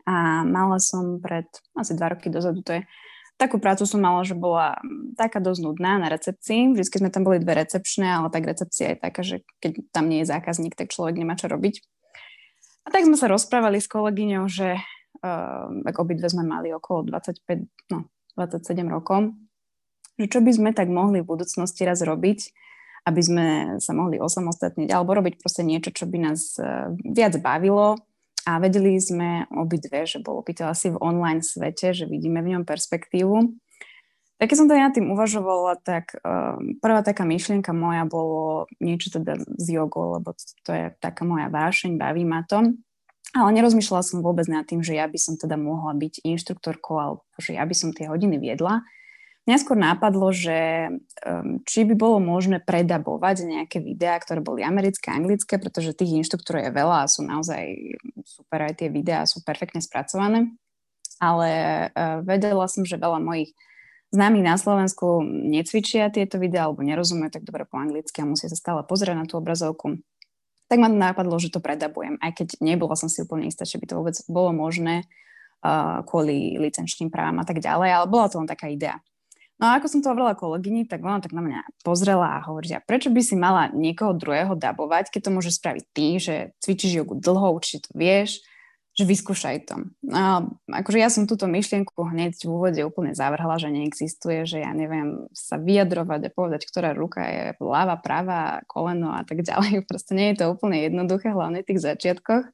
a 0.07 0.47
mala 0.47 0.79
som 0.79 1.19
pred 1.19 1.51
asi 1.75 1.99
2 1.99 2.13
roky 2.15 2.31
dozadu, 2.31 2.63
to 2.63 2.79
je 2.79 2.83
takú 3.41 3.59
prácu 3.59 3.83
som 3.83 3.99
mala, 3.99 4.23
že 4.23 4.39
bola 4.39 4.79
taká 5.19 5.43
dosť 5.43 5.61
nudná 5.67 5.99
na 5.99 6.07
recepcii. 6.07 6.79
Vždy 6.79 7.03
sme 7.03 7.11
tam 7.11 7.27
boli 7.27 7.43
dve 7.43 7.59
recepčné, 7.59 8.07
ale 8.07 8.31
tak 8.31 8.47
recepcia 8.47 8.95
je 8.95 9.03
taká, 9.03 9.21
že 9.27 9.43
keď 9.59 9.91
tam 9.91 10.07
nie 10.07 10.23
je 10.23 10.31
zákazník, 10.31 10.79
tak 10.79 10.95
človek 10.95 11.19
nemá 11.19 11.35
čo 11.35 11.51
robiť. 11.51 11.83
A 12.83 12.89
tak 12.91 13.07
sme 13.07 13.15
sa 13.15 13.31
rozprávali 13.31 13.79
s 13.79 13.87
kolegyňou, 13.87 14.51
že 14.51 14.79
uh, 14.79 15.67
ak 15.87 15.97
obidve 16.03 16.27
sme 16.27 16.43
mali 16.43 16.75
okolo 16.75 17.07
25, 17.07 17.93
no 17.95 18.11
27 18.35 18.83
rokov, 18.91 19.35
že 20.19 20.27
čo 20.27 20.43
by 20.43 20.51
sme 20.51 20.71
tak 20.75 20.91
mohli 20.91 21.23
v 21.23 21.31
budúcnosti 21.31 21.87
raz 21.87 22.03
robiť, 22.03 22.41
aby 23.07 23.21
sme 23.23 23.47
sa 23.83 23.93
mohli 23.95 24.19
osamostatniť 24.19 24.91
alebo 24.91 25.15
robiť 25.19 25.43
proste 25.43 25.67
niečo, 25.67 25.95
čo 25.95 26.07
by 26.11 26.19
nás 26.23 26.59
uh, 26.59 26.91
viac 27.07 27.39
bavilo 27.39 27.99
a 28.43 28.59
vedeli 28.59 28.99
sme 28.99 29.47
obidve, 29.55 30.03
že 30.03 30.19
bolo 30.19 30.43
by 30.43 30.53
to 30.55 30.65
asi 30.67 30.91
v 30.91 30.99
online 30.99 31.47
svete, 31.47 31.95
že 31.95 32.11
vidíme 32.11 32.43
v 32.43 32.59
ňom 32.59 32.65
perspektívu. 32.67 33.62
Tak 34.43 34.51
keď 34.51 34.59
som 34.59 34.67
to 34.67 34.75
ja 34.75 34.91
tým 34.91 35.15
uvažovala, 35.15 35.79
tak 35.87 36.19
um, 36.19 36.75
prvá 36.83 37.07
taká 37.07 37.23
myšlienka 37.23 37.71
moja 37.71 38.03
bolo 38.03 38.67
niečo 38.83 39.15
teda 39.15 39.39
z 39.39 39.79
jogou, 39.79 40.19
lebo 40.19 40.35
to 40.67 40.71
je 40.75 40.91
taká 40.99 41.23
moja 41.23 41.47
vášeň, 41.47 41.95
baví 41.95 42.27
ma 42.27 42.43
to. 42.43 42.75
Ale 43.39 43.55
nerozmýšľala 43.55 44.03
som 44.03 44.19
vôbec 44.19 44.51
nad 44.51 44.67
tým, 44.67 44.83
že 44.83 44.99
ja 44.99 45.07
by 45.07 45.15
som 45.15 45.39
teda 45.39 45.55
mohla 45.55 45.95
byť 45.95 46.27
inštruktorkou 46.27 46.99
alebo 46.99 47.23
že 47.39 47.55
ja 47.55 47.63
by 47.63 47.71
som 47.71 47.95
tie 47.95 48.11
hodiny 48.11 48.43
viedla. 48.43 48.83
Mňa 49.47 49.63
skôr 49.63 49.79
nápadlo, 49.79 50.35
že 50.35 50.91
um, 51.23 51.63
či 51.63 51.87
by 51.87 51.95
bolo 51.95 52.19
možné 52.19 52.59
predabovať 52.59 53.47
nejaké 53.47 53.79
videá, 53.79 54.19
ktoré 54.19 54.43
boli 54.43 54.67
americké, 54.67 55.15
anglické, 55.15 55.55
pretože 55.63 55.95
tých 55.95 56.19
inštruktorov 56.19 56.67
je 56.67 56.75
veľa 56.75 57.07
a 57.07 57.11
sú 57.11 57.23
naozaj 57.23 57.95
super, 58.27 58.67
aj 58.67 58.75
tie 58.75 58.91
videá 58.91 59.23
sú 59.23 59.39
perfektne 59.47 59.79
spracované. 59.79 60.51
Ale 61.23 61.51
uh, 61.95 62.27
vedela 62.27 62.67
som, 62.67 62.83
že 62.83 62.99
veľa 62.99 63.23
mojich 63.23 63.55
známych 64.13 64.45
na 64.45 64.61
Slovensku 64.61 65.25
necvičia 65.25 66.13
tieto 66.13 66.37
videá 66.37 66.69
alebo 66.69 66.85
nerozumejú 66.85 67.41
tak 67.41 67.49
dobre 67.49 67.65
po 67.65 67.81
anglicky 67.81 68.21
a 68.21 68.29
musia 68.29 68.53
sa 68.53 68.61
stále 68.61 68.85
pozrieť 68.85 69.17
na 69.17 69.25
tú 69.25 69.41
obrazovku. 69.41 69.99
Tak 70.69 70.79
ma 70.79 70.89
napadlo, 70.89 71.37
že 71.41 71.53
to 71.53 71.61
predabujem, 71.61 72.21
aj 72.21 72.33
keď 72.37 72.49
nebola 72.61 72.97
som 72.97 73.09
si 73.09 73.25
úplne 73.25 73.49
istá, 73.49 73.65
či 73.65 73.81
by 73.81 73.89
to 73.89 73.99
vôbec 73.99 74.17
bolo 74.29 74.53
možné 74.53 75.05
uh, 75.65 76.05
kvôli 76.05 76.61
licenčným 76.61 77.09
právam 77.09 77.41
a 77.41 77.45
tak 77.45 77.61
ďalej, 77.61 77.89
ale 77.93 78.07
bola 78.09 78.29
to 78.29 78.41
len 78.41 78.49
taká 78.49 78.69
idea. 78.69 79.01
No 79.61 79.71
a 79.71 79.79
ako 79.79 79.87
som 79.87 80.01
to 80.03 80.11
hovorila 80.11 80.35
kolegyni, 80.35 80.91
tak 80.91 81.05
ona 81.07 81.23
tak 81.23 81.31
na 81.31 81.39
mňa 81.39 81.87
pozrela 81.87 82.41
a 82.41 82.45
hovorí, 82.45 82.73
že 82.73 82.83
prečo 82.83 83.15
by 83.15 83.21
si 83.23 83.39
mala 83.39 83.71
niekoho 83.71 84.11
druhého 84.11 84.59
dabovať, 84.59 85.15
keď 85.15 85.21
to 85.29 85.31
môže 85.31 85.55
spraviť 85.55 85.85
ty, 85.95 86.19
že 86.19 86.35
cvičíš 86.59 87.05
jogu 87.05 87.15
dlho, 87.15 87.55
určite 87.55 87.87
to 87.87 87.95
vieš, 87.95 88.43
že 88.93 89.09
vyskúšaj 89.09 89.57
to. 89.73 89.89
A 90.13 90.45
akože 90.69 90.99
ja 91.01 91.09
som 91.09 91.25
túto 91.25 91.49
myšlienku 91.49 91.97
hneď 91.97 92.45
v 92.45 92.53
úvode 92.53 92.81
úplne 92.85 93.17
zavrhala, 93.17 93.57
že 93.57 93.73
neexistuje, 93.73 94.45
že 94.45 94.61
ja 94.61 94.77
neviem 94.77 95.33
sa 95.33 95.57
vyjadrovať 95.57 96.29
a 96.29 96.35
povedať, 96.35 96.69
ktorá 96.69 96.93
ruka 96.93 97.25
je 97.25 97.45
ľava, 97.57 97.97
práva, 97.97 98.61
koleno 98.69 99.17
a 99.17 99.25
tak 99.25 99.49
ďalej. 99.49 99.83
Proste 99.89 100.13
nie 100.13 100.33
je 100.33 100.45
to 100.45 100.53
úplne 100.53 100.77
jednoduché, 100.85 101.33
hlavne 101.33 101.65
v 101.65 101.69
tých 101.73 101.81
začiatkoch. 101.81 102.45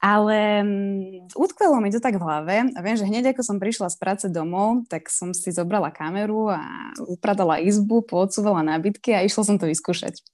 Ale 0.00 0.64
um, 0.64 1.28
utkvelo 1.36 1.76
mi 1.84 1.92
to 1.92 2.00
tak 2.00 2.16
v 2.16 2.24
hlave 2.24 2.72
a 2.72 2.78
viem, 2.80 2.96
že 2.96 3.04
hneď 3.04 3.36
ako 3.36 3.44
som 3.44 3.60
prišla 3.60 3.92
z 3.92 3.96
práce 4.00 4.26
domov, 4.32 4.88
tak 4.88 5.12
som 5.12 5.36
si 5.36 5.52
zobrala 5.52 5.92
kameru 5.92 6.48
a 6.48 6.92
upradala 7.04 7.60
izbu, 7.60 8.08
poodsúvala 8.08 8.64
nábytky 8.64 9.12
a 9.12 9.20
išla 9.20 9.44
som 9.44 9.56
to 9.60 9.68
vyskúšať. 9.68 10.24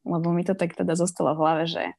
Lebo 0.00 0.32
mi 0.32 0.48
to 0.48 0.56
tak 0.56 0.72
teda 0.72 0.96
zostalo 0.96 1.36
v 1.36 1.40
hlave, 1.44 1.64
že, 1.68 1.92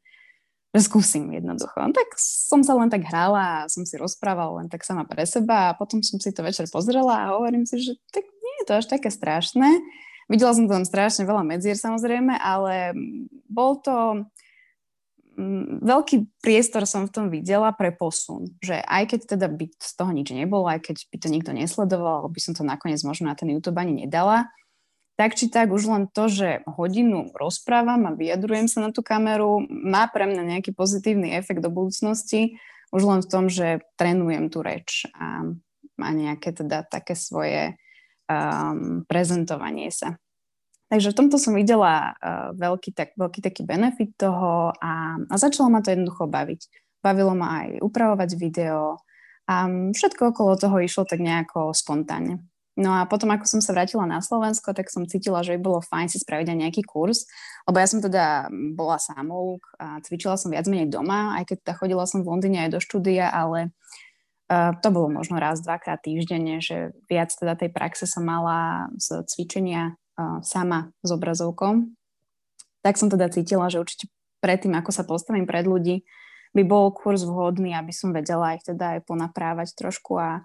že 0.75 0.81
skúsim 0.83 1.31
jednoducho. 1.31 1.77
No, 1.79 1.95
tak 1.95 2.11
som 2.19 2.61
sa 2.61 2.75
len 2.75 2.91
tak 2.91 3.07
hrala 3.07 3.67
som 3.71 3.87
si 3.87 3.95
rozprávala 3.95 4.63
len 4.63 4.67
tak 4.67 4.83
sama 4.83 5.07
pre 5.07 5.23
seba 5.23 5.71
a 5.71 5.77
potom 5.77 6.03
som 6.03 6.19
si 6.19 6.31
to 6.35 6.43
večer 6.43 6.67
pozrela 6.67 7.27
a 7.27 7.31
hovorím 7.39 7.63
si, 7.63 7.79
že 7.79 7.95
tak 8.11 8.27
nie 8.27 8.53
je 8.61 8.65
to 8.67 8.73
až 8.77 8.85
také 8.91 9.07
strašné. 9.07 9.79
Videla 10.27 10.51
som 10.51 10.67
tam 10.67 10.83
strašne 10.83 11.23
veľa 11.23 11.43
medzier 11.47 11.79
samozrejme, 11.79 12.35
ale 12.35 12.91
bol 13.47 13.79
to 13.79 14.27
veľký 15.85 16.41
priestor 16.41 16.89
som 16.89 17.05
v 17.05 17.13
tom 17.13 17.25
videla 17.29 17.69
pre 17.69 17.93
posun, 17.93 18.57
že 18.57 18.81
aj 18.81 19.13
keď 19.13 19.19
teda 19.37 19.47
by 19.53 19.69
z 19.77 19.91
toho 19.93 20.09
nič 20.09 20.33
nebolo, 20.33 20.65
aj 20.65 20.81
keď 20.81 20.97
by 21.13 21.17
to 21.21 21.27
nikto 21.29 21.51
nesledoval, 21.53 22.25
alebo 22.25 22.33
by 22.33 22.41
som 22.41 22.57
to 22.57 22.65
nakoniec 22.65 22.99
možno 23.05 23.29
na 23.29 23.37
ten 23.37 23.53
YouTube 23.53 23.77
ani 23.77 24.03
nedala, 24.03 24.49
tak 25.17 25.33
či 25.33 25.49
tak 25.49 25.73
už 25.73 25.89
len 25.89 26.03
to, 26.13 26.29
že 26.29 26.61
hodinu 26.69 27.33
rozprávam 27.33 28.05
a 28.05 28.13
vyjadrujem 28.13 28.69
sa 28.69 28.85
na 28.85 28.93
tú 28.93 29.01
kameru, 29.01 29.65
má 29.65 30.05
pre 30.05 30.29
mňa 30.29 30.57
nejaký 30.57 30.77
pozitívny 30.77 31.33
efekt 31.33 31.65
do 31.65 31.73
budúcnosti, 31.73 32.61
už 32.93 33.01
len 33.03 33.19
v 33.25 33.27
tom, 33.27 33.49
že 33.49 33.81
trénujem 33.97 34.53
tú 34.53 34.61
reč 34.61 35.09
a, 35.17 35.41
a 35.97 36.09
nejaké 36.13 36.53
teda 36.53 36.85
také 36.85 37.17
svoje 37.17 37.75
um, 38.29 39.03
prezentovanie 39.09 39.89
sa. 39.89 40.21
Takže 40.87 41.11
v 41.11 41.17
tomto 41.19 41.35
som 41.35 41.57
videla 41.57 42.15
uh, 42.15 42.55
veľký, 42.55 42.95
tak, 42.95 43.11
veľký 43.19 43.43
taký 43.43 43.67
benefit 43.67 44.15
toho 44.15 44.71
a, 44.71 45.19
a 45.19 45.33
začalo 45.35 45.67
ma 45.67 45.83
to 45.83 45.91
jednoducho 45.91 46.29
baviť. 46.29 46.61
Bavilo 47.03 47.35
ma 47.35 47.65
aj 47.65 47.83
upravovať 47.83 48.29
video 48.39 49.01
a 49.49 49.67
všetko 49.67 50.31
okolo 50.31 50.55
toho 50.55 50.77
išlo 50.79 51.03
tak 51.03 51.19
nejako 51.19 51.75
spontánne. 51.75 52.39
No 52.77 52.93
a 52.93 53.09
potom, 53.09 53.33
ako 53.33 53.49
som 53.49 53.59
sa 53.59 53.73
vrátila 53.73 54.05
na 54.05 54.21
Slovensko, 54.21 54.69
tak 54.69 54.93
som 54.93 55.09
cítila, 55.09 55.41
že 55.41 55.57
by 55.57 55.59
bolo 55.65 55.79
fajn 55.81 56.13
si 56.13 56.21
spraviť 56.21 56.53
aj 56.53 56.57
nejaký 56.61 56.85
kurz, 56.85 57.25
lebo 57.65 57.81
ja 57.81 57.89
som 57.89 58.05
teda 58.05 58.53
bola 58.77 59.01
samouk 59.01 59.65
a 59.81 59.97
cvičila 60.05 60.37
som 60.37 60.53
viac 60.53 60.69
menej 60.69 60.93
doma, 60.93 61.41
aj 61.41 61.49
keď 61.49 61.57
teda 61.65 61.73
chodila 61.73 62.05
som 62.05 62.21
v 62.21 62.29
Londýne 62.29 62.69
aj 62.69 62.77
do 62.77 62.79
štúdia, 62.79 63.33
ale 63.33 63.73
uh, 64.53 64.77
to 64.77 64.93
bolo 64.93 65.09
možno 65.09 65.41
raz, 65.41 65.57
dvakrát 65.65 66.05
týždenne, 66.05 66.61
že 66.61 66.93
viac 67.09 67.33
teda 67.33 67.57
tej 67.57 67.73
praxe 67.73 68.05
som 68.05 68.21
mala 68.21 68.93
z 69.01 69.25
cvičenia 69.25 69.97
sama 70.41 70.89
s 71.05 71.09
obrazovkou, 71.13 71.93
tak 72.81 72.97
som 72.97 73.05
teda 73.05 73.29
cítila, 73.29 73.69
že 73.69 73.77
určite 73.81 74.09
predtým, 74.41 74.73
ako 74.73 74.89
sa 74.89 75.05
postavím 75.05 75.45
pred 75.45 75.65
ľudí, 75.69 76.05
by 76.57 76.63
bol 76.65 76.89
kurz 76.89 77.21
vhodný, 77.21 77.77
aby 77.77 77.93
som 77.93 78.09
vedela 78.09 78.57
ich 78.57 78.65
teda 78.65 78.97
aj 78.97 79.05
ponaprávať 79.05 79.77
trošku 79.77 80.17
a, 80.17 80.41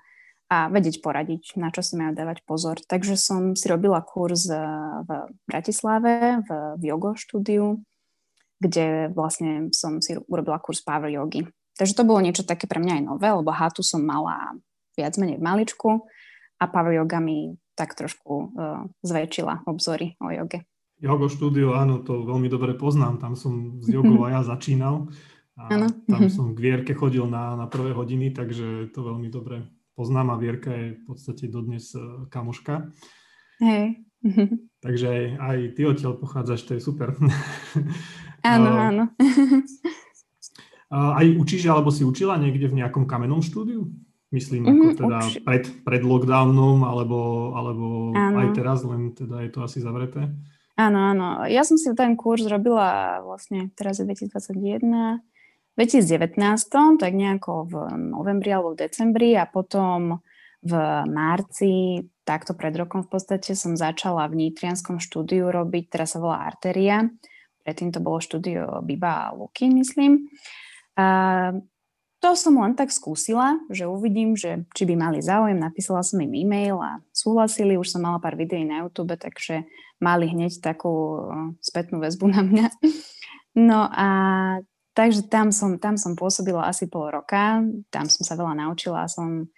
a 0.52 0.68
vedieť 0.68 1.00
poradiť, 1.00 1.56
na 1.56 1.72
čo 1.72 1.80
si 1.80 1.96
majú 1.96 2.12
dávať 2.12 2.44
pozor. 2.44 2.76
Takže 2.84 3.16
som 3.16 3.56
si 3.56 3.72
robila 3.72 4.04
kurz 4.04 4.52
e, 4.52 4.60
v 5.00 5.32
Bratislave, 5.48 6.44
v, 6.44 6.50
v 6.76 6.82
yoga 6.92 7.16
štúdiu, 7.16 7.80
kde 8.60 9.08
vlastne 9.16 9.72
som 9.72 10.04
si 10.04 10.12
urobila 10.28 10.60
kurz 10.60 10.84
power 10.84 11.08
yogi. 11.08 11.48
Takže 11.80 11.96
to 11.96 12.04
bolo 12.04 12.20
niečo 12.20 12.44
také 12.44 12.68
pre 12.68 12.84
mňa 12.84 13.00
aj 13.00 13.04
nové, 13.08 13.28
lebo 13.32 13.48
hatu 13.48 13.80
som 13.80 14.04
mala 14.04 14.52
viac 14.92 15.16
menej 15.16 15.40
v 15.40 15.46
maličku 15.48 16.04
a 16.60 16.64
power 16.68 17.00
yoga 17.00 17.16
mi 17.16 17.56
tak 17.72 17.96
trošku 17.96 18.32
uh, 18.52 18.84
zväčšila 19.00 19.64
obzory 19.64 20.20
o 20.20 20.28
joge. 20.28 20.68
Jogo 21.00 21.32
štúdio, 21.32 21.72
áno, 21.72 22.04
to 22.04 22.28
veľmi 22.28 22.52
dobre 22.52 22.76
poznám. 22.76 23.16
Tam 23.16 23.32
som 23.40 23.80
s 23.80 23.88
jogou 23.88 24.20
aj 24.28 24.32
ja 24.36 24.40
začínal. 24.52 25.08
A 25.56 25.72
ano. 25.72 25.88
tam 26.04 26.28
som 26.36 26.52
k 26.52 26.60
Vierke 26.60 26.92
chodil 26.92 27.24
na, 27.24 27.56
na 27.56 27.64
prvé 27.72 27.96
hodiny, 27.96 28.36
takže 28.36 28.92
to 28.92 29.00
veľmi 29.00 29.32
dobre 29.32 29.64
poznám 29.94 30.34
a 30.34 30.40
Vierka 30.40 30.72
je 30.72 30.98
v 30.98 31.02
podstate 31.04 31.48
dodnes 31.48 31.92
uh, 31.94 32.26
kamoška. 32.28 32.92
Hej. 33.60 34.02
takže 34.84 35.06
aj, 35.06 35.24
aj 35.38 35.58
ty 35.76 35.80
odtiaľ 35.86 36.12
pochádzaš, 36.18 36.60
to 36.66 36.72
je 36.78 36.80
super. 36.82 37.14
Áno, 38.42 38.70
uh, 38.74 38.90
áno. 38.90 39.04
aj 40.90 41.26
učíš, 41.38 41.70
alebo 41.70 41.94
si 41.94 42.02
učila 42.02 42.34
niekde 42.42 42.66
v 42.66 42.82
nejakom 42.82 43.06
kamennom 43.06 43.38
štúdiu? 43.38 43.86
Myslím, 44.34 44.66
ako 44.66 44.82
mm, 44.82 44.96
teda 44.98 45.18
uč... 45.22 45.32
pred, 45.46 45.64
pred 45.86 46.02
lockdownom, 46.02 46.82
alebo, 46.82 47.52
alebo 47.54 48.10
aj 48.16 48.50
teraz, 48.56 48.82
len 48.82 49.14
teda 49.14 49.46
je 49.46 49.50
to 49.54 49.62
asi 49.62 49.78
zavreté. 49.78 50.26
Áno, 50.74 51.12
áno. 51.12 51.44
Ja 51.46 51.62
som 51.68 51.76
si 51.76 51.86
ten 51.92 52.16
kurz 52.16 52.48
robila 52.48 53.20
vlastne, 53.22 53.68
teraz 53.76 54.00
je 54.00 54.08
2021, 54.08 55.22
2019, 55.76 56.36
tak 57.00 57.12
nejako 57.16 57.52
v 57.68 57.74
novembri 57.96 58.52
alebo 58.52 58.76
v 58.76 58.84
decembri 58.84 59.36
a 59.36 59.48
potom 59.48 60.20
v 60.62 60.72
marci, 61.10 62.06
takto 62.22 62.54
pred 62.54 62.70
rokom 62.78 63.02
v 63.02 63.10
podstate 63.10 63.58
som 63.58 63.74
začala 63.74 64.30
v 64.30 64.46
Nitrianskom 64.46 65.02
štúdiu 65.02 65.50
robiť, 65.50 65.90
teraz 65.90 66.14
sa 66.14 66.22
volá 66.22 66.46
Arteria, 66.46 67.10
predtým 67.66 67.90
to 67.90 67.98
bolo 67.98 68.22
štúdio 68.22 68.84
Biba 68.86 69.30
a 69.30 69.34
Luky, 69.34 69.72
myslím. 69.74 70.30
A 70.94 71.50
to 72.22 72.38
som 72.38 72.54
len 72.62 72.78
tak 72.78 72.94
skúsila, 72.94 73.58
že 73.66 73.90
uvidím, 73.90 74.38
že 74.38 74.62
či 74.78 74.86
by 74.86 74.94
mali 74.94 75.18
záujem. 75.18 75.58
Napísala 75.58 76.06
som 76.06 76.22
im 76.22 76.30
e-mail 76.30 76.78
a 76.78 77.02
súhlasili. 77.10 77.74
Už 77.74 77.90
som 77.90 78.06
mala 78.06 78.22
pár 78.22 78.38
videí 78.38 78.62
na 78.62 78.86
YouTube, 78.86 79.18
takže 79.18 79.66
mali 79.98 80.30
hneď 80.30 80.62
takú 80.62 81.18
spätnú 81.58 81.98
väzbu 81.98 82.30
na 82.30 82.46
mňa. 82.46 82.66
No 83.58 83.90
a 83.90 84.08
takže 84.92 85.28
tam 85.28 85.52
som, 85.52 85.76
tam 85.76 86.00
som 86.00 86.16
pôsobila 86.16 86.68
asi 86.68 86.88
pol 86.88 87.12
roka. 87.12 87.60
Tam 87.92 88.06
som 88.08 88.22
sa 88.24 88.36
veľa 88.36 88.56
naučila 88.66 89.04
a 89.04 89.12
som, 89.12 89.50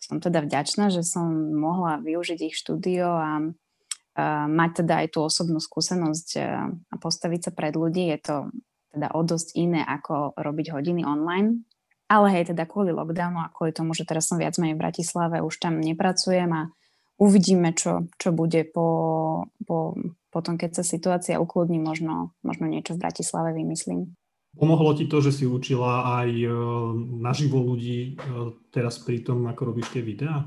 som 0.00 0.20
teda 0.20 0.44
vďačná, 0.44 0.88
že 0.92 1.04
som 1.04 1.28
mohla 1.56 2.00
využiť 2.00 2.38
ich 2.52 2.56
štúdio 2.56 3.08
a, 3.08 3.32
a 4.16 4.24
mať 4.48 4.84
teda 4.84 5.04
aj 5.04 5.06
tú 5.12 5.18
osobnú 5.24 5.58
skúsenosť 5.58 6.28
a 6.90 6.94
postaviť 7.00 7.40
sa 7.48 7.50
pred 7.50 7.74
ľudí. 7.76 8.08
Je 8.12 8.18
to 8.20 8.36
teda 8.94 9.10
o 9.10 9.20
dosť 9.26 9.58
iné, 9.58 9.82
ako 9.82 10.38
robiť 10.38 10.70
hodiny 10.70 11.02
online 11.02 11.66
ale 12.08 12.26
hej, 12.30 12.52
teda 12.52 12.68
kvôli 12.68 12.92
lockdownu 12.92 13.40
a 13.40 13.52
kvôli 13.52 13.72
tomu, 13.72 13.96
že 13.96 14.04
teraz 14.04 14.28
som 14.28 14.36
viac 14.36 14.54
menej 14.60 14.76
v 14.76 14.82
Bratislave, 14.86 15.42
už 15.42 15.56
tam 15.56 15.80
nepracujem 15.80 16.50
a 16.52 16.62
uvidíme, 17.16 17.72
čo, 17.72 18.06
čo 18.20 18.30
bude 18.34 18.62
po, 18.68 18.88
po, 19.64 19.96
potom, 20.28 20.60
keď 20.60 20.82
sa 20.82 20.84
situácia 20.84 21.40
ukludní, 21.40 21.80
možno, 21.80 22.36
možno 22.44 22.68
niečo 22.68 22.94
v 22.94 23.02
Bratislave 23.02 23.56
vymyslím. 23.56 24.12
Pomohlo 24.54 24.94
ti 24.94 25.10
to, 25.10 25.18
že 25.18 25.34
si 25.34 25.44
učila 25.44 26.22
aj 26.22 26.30
e, 26.30 26.48
naživo 27.18 27.58
ľudí 27.58 28.14
e, 28.14 28.30
teraz 28.70 29.02
pri 29.02 29.26
tom, 29.26 29.50
ako 29.50 29.74
robíš 29.74 29.90
tie 29.90 30.02
videá? 30.02 30.46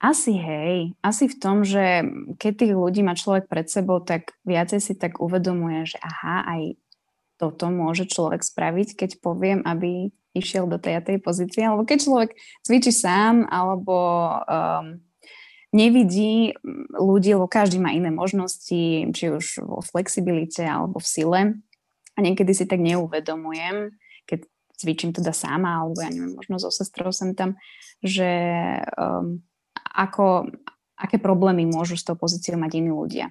Asi 0.00 0.32
hej, 0.32 0.96
asi 1.04 1.28
v 1.28 1.36
tom, 1.36 1.60
že 1.60 2.04
keď 2.40 2.52
tých 2.56 2.72
ľudí 2.72 3.04
má 3.04 3.12
človek 3.12 3.48
pred 3.48 3.68
sebou, 3.68 4.00
tak 4.00 4.32
viacej 4.48 4.80
si 4.80 4.92
tak 4.96 5.20
uvedomuje, 5.20 5.84
že 5.84 6.00
aha, 6.00 6.44
aj 6.48 6.80
toto 7.36 7.68
môže 7.68 8.08
človek 8.08 8.40
spraviť, 8.40 8.96
keď 8.96 9.10
poviem, 9.20 9.60
aby 9.64 10.12
išiel 10.36 10.68
do 10.68 10.80
tej 10.80 11.00
a 11.00 11.04
tej 11.04 11.20
pozície. 11.20 11.64
Alebo 11.64 11.84
keď 11.84 11.98
človek 12.00 12.30
cvičí 12.64 12.92
sám, 12.92 13.48
alebo 13.48 13.96
um, 14.44 15.00
nevidí 15.72 16.54
ľudí, 16.94 17.34
lebo 17.34 17.50
každý 17.50 17.78
má 17.78 17.90
iné 17.94 18.10
možnosti, 18.10 19.10
či 19.10 19.24
už 19.30 19.64
vo 19.64 19.80
flexibilite 19.82 20.62
alebo 20.62 20.98
v 20.98 21.06
sile. 21.06 21.40
Niekedy 22.20 22.52
si 22.52 22.64
tak 22.68 22.78
neuvedomujem, 22.80 23.96
keď 24.28 24.46
cvičím 24.76 25.10
teda 25.12 25.36
sama, 25.36 25.84
alebo 25.84 26.00
ja 26.00 26.08
neviem, 26.08 26.36
možno 26.36 26.56
so 26.56 26.72
sestrou 26.72 27.12
sem 27.12 27.36
tam, 27.36 27.56
že 28.00 28.28
um, 28.96 29.44
ako, 29.74 30.48
aké 30.96 31.20
problémy 31.20 31.68
môžu 31.68 32.00
s 32.00 32.04
tou 32.06 32.16
pozíciou 32.16 32.56
mať 32.56 32.80
iní 32.80 32.92
ľudia. 32.92 33.28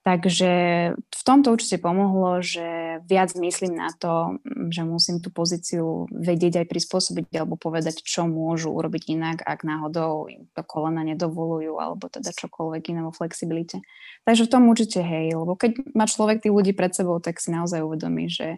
Takže 0.00 0.50
v 0.96 1.22
tomto 1.28 1.52
určite 1.52 1.76
pomohlo, 1.76 2.40
že 2.40 3.00
viac 3.04 3.36
myslím 3.36 3.76
na 3.76 3.92
to, 3.92 4.40
že 4.72 4.80
musím 4.80 5.20
tú 5.20 5.28
pozíciu 5.28 6.08
vedieť 6.08 6.64
aj 6.64 6.66
prispôsobiť 6.72 7.28
alebo 7.36 7.60
povedať, 7.60 8.00
čo 8.00 8.24
môžu 8.24 8.72
urobiť 8.72 9.12
inak, 9.12 9.44
ak 9.44 9.60
náhodou 9.60 10.24
im 10.32 10.48
to 10.56 10.64
kolena 10.64 11.04
nedovolujú 11.04 11.76
alebo 11.76 12.08
teda 12.08 12.32
čokoľvek 12.32 12.96
iné 12.96 13.00
vo 13.04 13.12
flexibilite. 13.12 13.84
Takže 14.24 14.48
v 14.48 14.52
tom 14.56 14.72
určite 14.72 15.04
hej, 15.04 15.36
lebo 15.36 15.52
keď 15.52 15.92
má 15.92 16.08
človek 16.08 16.40
tých 16.40 16.56
ľudí 16.56 16.72
pred 16.72 16.96
sebou, 16.96 17.20
tak 17.20 17.36
si 17.36 17.52
naozaj 17.52 17.84
uvedomí, 17.84 18.32
že 18.32 18.56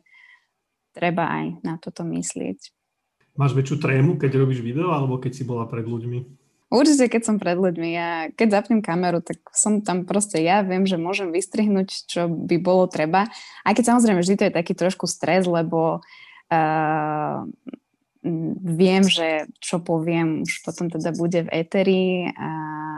treba 0.95 1.27
aj 1.27 1.59
na 1.67 1.75
toto 1.83 2.07
myslieť. 2.07 2.71
Máš 3.35 3.59
väčšiu 3.59 3.83
trému, 3.83 4.15
keď 4.15 4.39
robíš 4.39 4.63
video 4.63 4.95
alebo 4.95 5.19
keď 5.19 5.33
si 5.35 5.43
bola 5.43 5.67
pred 5.67 5.91
ľuďmi? 5.91 6.42
Určite, 6.73 7.13
keď 7.13 7.23
som 7.29 7.37
pred 7.37 7.61
ľuďmi. 7.61 7.89
Ja, 7.93 8.33
keď 8.33 8.49
zapnem 8.65 8.81
kameru, 8.81 9.21
tak 9.21 9.45
som 9.53 9.85
tam 9.85 10.09
proste 10.09 10.41
ja, 10.41 10.65
viem, 10.65 10.89
že 10.89 10.97
môžem 10.97 11.29
vystrihnúť, 11.29 12.09
čo 12.09 12.33
by 12.33 12.57
bolo 12.57 12.89
treba. 12.89 13.29
Aj 13.61 13.77
keď 13.77 13.93
samozrejme 13.93 14.25
vždy 14.25 14.35
to 14.41 14.47
je 14.49 14.57
taký 14.57 14.73
trošku 14.73 15.05
stres, 15.05 15.45
lebo 15.45 16.01
uh, 16.01 17.37
viem, 18.65 19.05
že 19.05 19.53
čo 19.61 19.85
poviem 19.85 20.49
už 20.49 20.65
potom 20.65 20.89
teda 20.89 21.13
bude 21.13 21.45
v 21.45 21.53
eteri 21.53 22.05
a, 22.33 22.53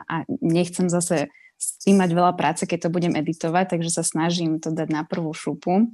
a 0.06 0.14
nechcem 0.38 0.86
zase 0.86 1.32
s 1.58 1.66
tým 1.82 1.98
mať 1.98 2.14
veľa 2.14 2.38
práce, 2.38 2.68
keď 2.70 2.86
to 2.86 2.94
budem 2.94 3.18
editovať, 3.18 3.74
takže 3.74 3.90
sa 3.90 4.04
snažím 4.06 4.62
to 4.62 4.70
dať 4.70 4.86
na 4.86 5.02
prvú 5.02 5.34
šupu. 5.34 5.90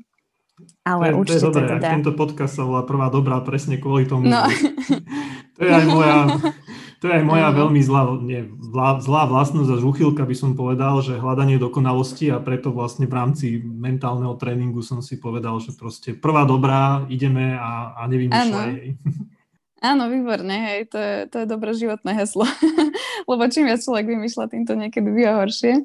Ale 0.85 1.09
to 1.09 1.09
je, 1.09 1.17
určite 1.17 1.41
to 1.41 1.49
je 1.49 1.57
dobré, 1.57 1.77
teda... 1.81 1.89
tento 1.97 2.13
podcast 2.13 2.53
sa 2.53 2.69
volá 2.69 2.85
Prvá 2.85 3.09
dobrá 3.09 3.41
presne 3.41 3.81
kvôli 3.81 4.05
tomu. 4.05 4.29
No. 4.29 4.45
to 5.57 5.59
je 5.65 5.71
aj 5.73 5.87
moja 5.89 6.17
to 7.01 7.09
je 7.09 7.17
aj 7.17 7.25
moja 7.25 7.49
uh-huh. 7.49 7.65
veľmi 7.65 7.81
zlá, 7.81 8.03
nie, 8.21 8.45
zlá, 8.61 9.01
zlá 9.01 9.25
vlastnosť 9.25 9.73
a 9.73 9.81
žuchylka 9.81 10.29
by 10.29 10.37
som 10.37 10.53
povedal, 10.53 11.01
že 11.01 11.17
hľadanie 11.17 11.57
dokonalosti 11.57 12.29
a 12.29 12.37
preto 12.37 12.77
vlastne 12.77 13.09
v 13.09 13.17
rámci 13.17 13.47
mentálneho 13.65 14.37
tréningu 14.37 14.85
som 14.85 15.01
si 15.01 15.17
povedal, 15.17 15.57
že 15.65 15.73
proste 15.73 16.13
prvá 16.13 16.45
dobrá, 16.45 17.09
ideme 17.09 17.57
a, 17.57 17.97
a 17.97 18.03
nevymýšľaj. 18.05 18.73
Áno, 19.81 20.13
výborne, 20.13 20.53
hej, 20.53 20.93
to 20.93 21.01
je, 21.01 21.17
to 21.33 21.37
je 21.41 21.47
dobré 21.49 21.73
životné 21.73 22.13
heslo, 22.13 22.45
lebo 23.33 23.49
čím 23.49 23.65
viac 23.65 23.81
človek 23.81 24.13
vymýšľa, 24.13 24.53
tým 24.53 24.69
to 24.69 24.77
niekedy 24.77 25.09
býva 25.09 25.41
horšie. 25.41 25.81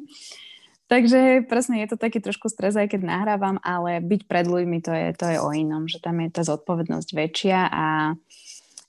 Takže 0.92 1.48
presne 1.48 1.80
je 1.82 1.96
to 1.96 1.98
taký 1.98 2.20
trošku 2.20 2.52
stres, 2.52 2.76
aj 2.76 2.92
keď 2.92 3.08
nahrávam, 3.08 3.56
ale 3.64 4.04
byť 4.04 4.22
pred 4.28 4.46
ľuďmi, 4.46 4.84
to 4.84 4.92
je, 4.92 5.08
to 5.16 5.26
je 5.32 5.38
o 5.40 5.50
inom, 5.56 5.88
že 5.88 6.04
tam 6.04 6.20
je 6.20 6.28
tá 6.28 6.44
zodpovednosť 6.44 7.10
väčšia 7.16 7.60
a 7.72 7.86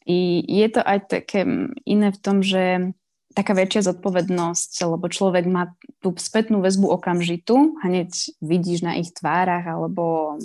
i 0.06 0.46
je 0.46 0.68
to 0.70 0.80
aj 0.86 0.98
také 1.10 1.42
iné 1.82 2.08
v 2.14 2.22
tom, 2.22 2.40
že 2.40 2.94
taká 3.36 3.52
väčšia 3.52 3.92
zodpovednosť, 3.92 4.88
lebo 4.88 5.12
človek 5.12 5.44
má 5.44 5.76
tú 6.00 6.16
spätnú 6.16 6.64
väzbu 6.64 6.88
okamžitú, 6.88 7.76
hneď 7.84 8.08
vidíš 8.40 8.80
na 8.80 8.96
ich 8.96 9.12
tvárach, 9.12 9.68
alebo 9.68 10.38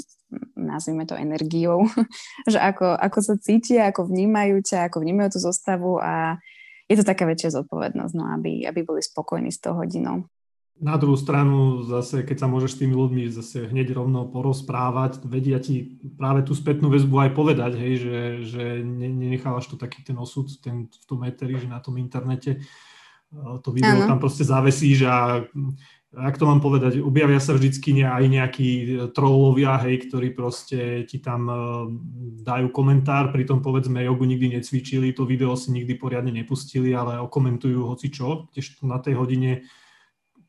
nazvime 0.59 1.07
to 1.07 1.15
energiou, 1.15 1.87
že 2.51 2.59
ako, 2.59 2.99
ako 2.99 3.19
sa 3.23 3.35
cítia, 3.39 3.87
ako 3.87 4.11
vnímajú 4.11 4.59
ťa, 4.59 4.91
ako 4.91 5.07
vnímajú 5.07 5.37
tú 5.37 5.39
zostavu 5.39 6.03
a 6.03 6.35
je 6.91 6.99
to 6.99 7.07
taká 7.07 7.23
väčšia 7.23 7.55
zodpovednosť, 7.63 8.13
no, 8.19 8.27
aby, 8.35 8.67
aby 8.67 8.83
boli 8.83 8.99
spokojní 8.99 9.47
s 9.47 9.63
tou 9.63 9.71
hodinou. 9.71 10.27
Na 10.81 10.97
druhú 10.97 11.13
stranu 11.13 11.85
zase, 11.85 12.25
keď 12.25 12.41
sa 12.41 12.47
môžeš 12.49 12.73
s 12.73 12.79
tými 12.81 12.97
ľuďmi 12.97 13.29
zase 13.29 13.69
hneď 13.69 13.93
rovno 13.93 14.25
porozprávať, 14.25 15.21
vedia 15.29 15.61
ti 15.61 16.01
práve 16.17 16.41
tú 16.41 16.57
spätnú 16.57 16.89
väzbu 16.89 17.21
aj 17.21 17.31
povedať, 17.37 17.77
hej, 17.77 17.93
že, 18.01 18.17
že 18.49 18.63
nenechávaš 18.81 19.69
to 19.69 19.77
taký 19.77 20.01
ten 20.01 20.17
osud 20.17 20.49
ten, 20.57 20.89
v 20.89 21.05
tom 21.05 21.21
eteri, 21.21 21.61
že 21.61 21.69
na 21.69 21.77
tom 21.77 22.01
internete. 22.01 22.57
E, 22.57 22.59
to 23.61 23.69
video 23.69 23.93
ano. 23.93 24.09
tam 24.09 24.17
proste 24.17 24.41
zavesíš 24.41 25.05
a 25.05 25.45
ak 26.11 26.35
to 26.35 26.49
mám 26.49 26.65
povedať, 26.65 26.97
objavia 26.99 27.37
sa 27.37 27.53
vždycky 27.53 28.01
aj 28.01 28.25
nejakí 28.25 28.69
trollovia, 29.13 29.79
hej, 29.85 30.09
ktorí 30.09 30.33
proste 30.33 31.05
ti 31.05 31.21
tam 31.21 31.45
e, 31.45 31.55
dajú 32.41 32.73
komentár, 32.73 33.29
pritom 33.29 33.61
povedzme 33.61 34.01
jogu 34.01 34.25
nikdy 34.25 34.57
necvičili, 34.57 35.13
to 35.13 35.29
video 35.29 35.53
si 35.53 35.77
nikdy 35.77 35.93
poriadne 35.93 36.33
nepustili, 36.33 36.89
ale 36.89 37.21
okomentujú 37.21 37.85
hoci 37.85 38.09
čo, 38.09 38.49
tiež 38.49 38.81
na 38.81 38.97
tej 38.97 39.21
hodine 39.21 39.61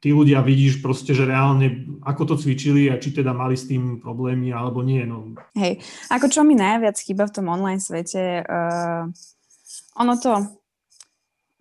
tí 0.02 0.10
ľudia 0.10 0.42
vidíš 0.42 0.82
proste, 0.82 1.14
že 1.14 1.22
reálne 1.22 1.86
ako 2.02 2.34
to 2.34 2.42
cvičili 2.42 2.90
a 2.90 2.98
či 2.98 3.14
teda 3.14 3.30
mali 3.30 3.54
s 3.54 3.70
tým 3.70 4.02
problémy 4.02 4.50
alebo 4.50 4.82
nie. 4.82 5.06
No. 5.06 5.38
Hej, 5.54 5.78
ako 6.10 6.26
čo 6.26 6.42
mi 6.42 6.58
najviac 6.58 6.98
chýba 6.98 7.30
v 7.30 7.34
tom 7.38 7.46
online 7.46 7.78
svete, 7.78 8.42
uh, 8.42 9.06
ono 9.94 10.14
to, 10.18 10.42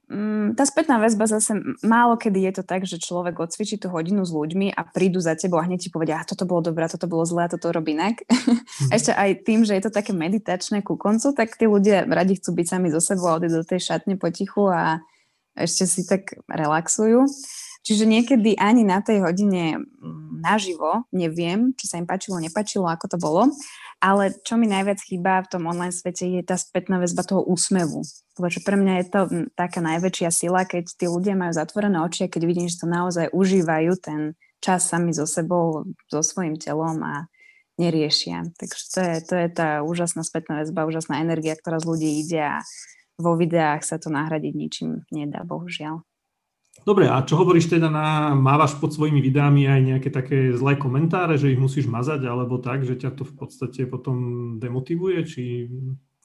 um, 0.09 0.57
tá 0.57 0.65
spätná 0.65 0.97
väzba 0.97 1.29
zase 1.29 1.53
málo 1.85 2.17
kedy 2.17 2.49
je 2.49 2.53
to 2.57 2.63
tak, 2.65 2.89
že 2.89 2.97
človek 2.97 3.37
odcvičí 3.37 3.77
tú 3.77 3.93
hodinu 3.93 4.25
s 4.25 4.33
ľuďmi 4.33 4.73
a 4.73 4.89
prídu 4.89 5.21
za 5.21 5.37
tebou 5.37 5.61
a 5.61 5.67
hneď 5.69 5.85
ti 5.85 5.89
povedia, 5.93 6.17
a 6.17 6.25
toto 6.25 6.49
bolo 6.49 6.65
dobré, 6.73 6.89
toto 6.89 7.05
bolo 7.05 7.21
zlé, 7.29 7.45
toto 7.45 7.69
robí 7.69 7.93
inak. 7.93 8.25
Mm. 8.81 8.97
Ešte 8.97 9.11
aj 9.13 9.45
tým, 9.45 9.61
že 9.61 9.77
je 9.77 9.83
to 9.85 9.91
také 9.93 10.09
meditačné 10.09 10.81
ku 10.81 10.97
koncu, 10.97 11.37
tak 11.37 11.53
tí 11.53 11.69
ľudia 11.69 12.01
radi 12.09 12.39
chcú 12.41 12.57
byť 12.57 12.65
sami 12.65 12.89
so 12.89 12.97
sebou 12.97 13.29
a 13.29 13.37
odísť 13.37 13.57
do 13.61 13.65
tej 13.67 13.79
šatne 13.83 14.15
potichu 14.17 14.73
a 14.73 15.05
ešte 15.53 15.85
si 15.85 16.01
tak 16.09 16.33
relaxujú. 16.49 17.29
Čiže 17.81 18.05
niekedy 18.05 18.61
ani 18.61 18.85
na 18.85 19.01
tej 19.01 19.25
hodine 19.25 19.81
mm, 19.81 20.45
naživo 20.45 21.09
neviem, 21.09 21.73
či 21.73 21.89
sa 21.89 21.97
im 21.97 22.05
páčilo, 22.05 22.37
nepačilo, 22.37 22.85
ako 22.85 23.05
to 23.09 23.17
bolo, 23.17 23.43
ale 23.97 24.37
čo 24.45 24.57
mi 24.57 24.69
najviac 24.69 25.01
chýba 25.01 25.41
v 25.41 25.49
tom 25.49 25.65
online 25.65 25.93
svete 25.93 26.29
je 26.29 26.41
tá 26.45 26.57
spätná 26.61 27.01
väzba 27.01 27.25
toho 27.25 27.41
úsmevu. 27.41 28.05
Lebo 28.37 28.47
pre 28.61 28.77
mňa 28.77 28.93
je 29.01 29.05
to 29.09 29.21
mm, 29.25 29.45
taká 29.57 29.81
najväčšia 29.81 30.29
sila, 30.29 30.61
keď 30.69 30.93
tí 30.93 31.05
ľudia 31.09 31.33
majú 31.33 31.53
zatvorené 31.57 31.97
oči 32.05 32.29
a 32.29 32.31
keď 32.31 32.41
vidím, 32.45 32.67
že 32.69 32.81
to 32.81 32.87
naozaj 32.89 33.33
užívajú 33.33 33.91
ten 33.97 34.37
čas 34.61 34.85
sami 34.85 35.09
so 35.09 35.25
sebou, 35.25 35.89
so 36.05 36.21
svojím 36.21 36.61
telom 36.61 37.01
a 37.01 37.25
neriešia. 37.81 38.45
Takže 38.61 38.83
to 38.93 38.99
je, 39.01 39.15
to 39.25 39.33
je 39.41 39.47
tá 39.49 39.69
úžasná 39.81 40.21
spätná 40.21 40.61
väzba, 40.61 40.85
úžasná 40.85 41.17
energia, 41.17 41.57
ktorá 41.57 41.81
z 41.81 41.89
ľudí 41.89 42.09
ide 42.21 42.45
a 42.45 42.57
vo 43.17 43.33
videách 43.33 43.81
sa 43.81 43.97
to 43.97 44.13
nahradiť 44.13 44.53
ničím 44.53 44.91
nedá, 45.09 45.41
bohužiaľ. 45.41 46.05
Dobre, 46.81 47.05
a 47.05 47.21
čo 47.21 47.37
hovoríš 47.37 47.69
teda 47.69 47.93
na, 47.93 48.33
mávaš 48.33 48.73
pod 48.81 48.89
svojimi 48.89 49.21
videami 49.21 49.69
aj 49.69 49.81
nejaké 49.85 50.09
také 50.09 50.49
zlé 50.57 50.73
komentáre, 50.81 51.37
že 51.37 51.53
ich 51.53 51.61
musíš 51.61 51.85
mazať, 51.85 52.25
alebo 52.25 52.57
tak, 52.57 52.81
že 52.81 52.97
ťa 52.97 53.13
to 53.13 53.23
v 53.23 53.33
podstate 53.37 53.85
potom 53.85 54.57
demotivuje, 54.57 55.17
či... 55.29 55.43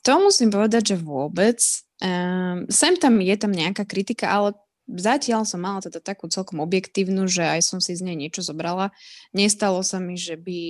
To 0.08 0.22
musím 0.22 0.48
povedať, 0.48 0.94
že 0.94 0.96
vôbec. 0.96 1.60
Um, 2.00 2.64
sem 2.72 2.96
tam 2.96 3.20
je 3.20 3.36
tam 3.36 3.52
nejaká 3.52 3.84
kritika, 3.84 4.32
ale 4.32 4.56
zatiaľ 4.88 5.44
som 5.44 5.60
mala 5.60 5.82
teda 5.82 5.98
takú 5.98 6.30
celkom 6.30 6.62
objektívnu, 6.62 7.26
že 7.26 7.42
aj 7.42 7.60
som 7.60 7.78
si 7.82 7.92
z 7.92 8.06
nej 8.06 8.16
niečo 8.16 8.40
zobrala. 8.40 8.94
Nestalo 9.34 9.82
sa 9.82 9.98
mi, 9.98 10.14
že 10.16 10.38
by, 10.38 10.60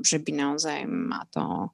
že 0.00 0.18
by 0.18 0.30
naozaj 0.32 0.78
ma 0.88 1.28
to 1.30 1.70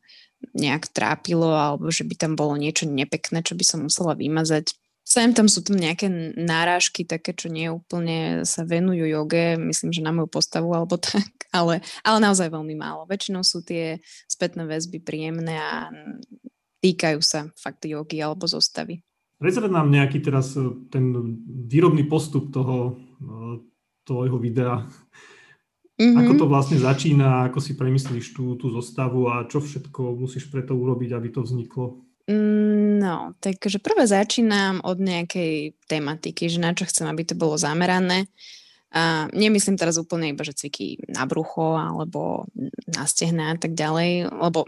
nejak 0.52 0.92
trápilo, 0.92 1.54
alebo 1.54 1.88
že 1.88 2.04
by 2.04 2.14
tam 2.18 2.32
bolo 2.36 2.58
niečo 2.58 2.84
nepekné, 2.84 3.40
čo 3.40 3.56
by 3.56 3.64
som 3.64 3.86
musela 3.86 4.12
vymazať 4.12 4.74
Sem 5.06 5.30
tam 5.30 5.46
sú 5.46 5.62
tam 5.62 5.78
nejaké 5.78 6.10
náražky, 6.34 7.06
také, 7.06 7.30
čo 7.30 7.46
nie 7.46 7.70
úplne 7.70 8.42
sa 8.42 8.66
venujú 8.66 9.06
joge, 9.06 9.54
myslím, 9.54 9.94
že 9.94 10.02
na 10.02 10.10
moju 10.10 10.26
postavu 10.26 10.74
alebo 10.74 10.98
tak, 11.14 11.46
ale, 11.54 11.78
ale 12.02 12.18
naozaj 12.18 12.50
veľmi 12.50 12.74
málo. 12.74 13.06
Väčšinou 13.06 13.46
sú 13.46 13.62
tie 13.62 14.02
spätné 14.26 14.66
väzby 14.66 14.98
príjemné 14.98 15.54
a 15.62 15.94
týkajú 16.82 17.22
sa 17.22 17.46
fakt 17.54 17.86
jogy 17.86 18.18
alebo 18.18 18.50
zostavy. 18.50 18.98
Prezrad 19.38 19.70
nám 19.70 19.92
nejaký 19.92 20.18
teraz 20.24 20.58
e, 20.58 20.64
ten 20.90 21.12
výrobný 21.46 22.08
postup 22.08 22.50
toho 22.50 22.76
e, 22.88 22.92
tvojho 24.08 24.42
videa. 24.42 24.90
Mm-hmm. 25.96 26.18
Ako 26.24 26.32
to 26.40 26.44
vlastne 26.48 26.78
začína, 26.80 27.48
ako 27.48 27.60
si 27.60 27.72
premyslíš 27.78 28.36
tú, 28.36 28.58
tú 28.58 28.68
zostavu 28.72 29.28
a 29.32 29.46
čo 29.46 29.60
všetko 29.62 30.18
musíš 30.18 30.48
preto 30.50 30.76
urobiť, 30.76 31.10
aby 31.14 31.28
to 31.32 31.40
vzniklo? 31.44 32.04
Mm, 32.28 32.75
no, 33.06 33.38
takže 33.38 33.78
prvé 33.78 34.10
začínam 34.10 34.82
od 34.82 34.98
nejakej 34.98 35.78
tematiky, 35.86 36.50
že 36.50 36.58
na 36.58 36.74
čo 36.74 36.90
chcem, 36.90 37.06
aby 37.06 37.22
to 37.22 37.38
bolo 37.38 37.54
zamerané. 37.54 38.26
A 38.90 39.30
nemyslím 39.30 39.78
teraz 39.78 39.94
úplne 39.94 40.34
iba, 40.34 40.42
že 40.42 40.56
cviky 40.56 41.06
na 41.06 41.22
brucho 41.28 41.78
alebo 41.78 42.50
na 42.90 43.06
stehna 43.06 43.54
a 43.54 43.56
tak 43.58 43.78
ďalej, 43.78 44.30
lebo 44.30 44.66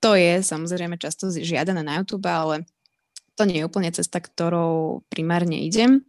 to 0.00 0.16
je 0.16 0.40
samozrejme 0.44 1.00
často 1.00 1.32
žiadané 1.32 1.80
na 1.80 2.00
YouTube, 2.00 2.28
ale 2.28 2.68
to 3.34 3.48
nie 3.48 3.60
je 3.60 3.68
úplne 3.68 3.90
cesta, 3.90 4.22
ktorou 4.22 5.02
primárne 5.10 5.64
idem. 5.64 6.06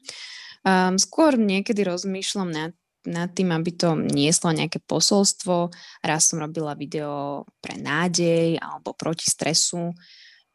Um, 0.68 1.00
skôr 1.00 1.40
niekedy 1.40 1.82
rozmýšľam 1.88 2.50
nad, 2.52 2.72
nad 3.08 3.32
tým, 3.34 3.56
aby 3.56 3.72
to 3.74 3.98
nieslo 3.98 4.54
nejaké 4.54 4.84
posolstvo. 4.84 5.72
Raz 6.04 6.30
som 6.30 6.44
robila 6.44 6.78
video 6.78 7.48
pre 7.64 7.80
nádej 7.80 8.60
alebo 8.62 8.94
proti 8.94 9.26
stresu. 9.32 9.96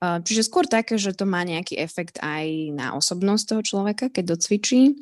Čiže 0.00 0.48
skôr 0.48 0.64
také, 0.64 0.96
že 0.96 1.12
to 1.12 1.28
má 1.28 1.44
nejaký 1.44 1.76
efekt 1.76 2.16
aj 2.24 2.72
na 2.72 2.96
osobnosť 2.96 3.44
toho 3.44 3.62
človeka, 3.62 4.08
keď 4.08 4.32
docvičí. 4.32 4.96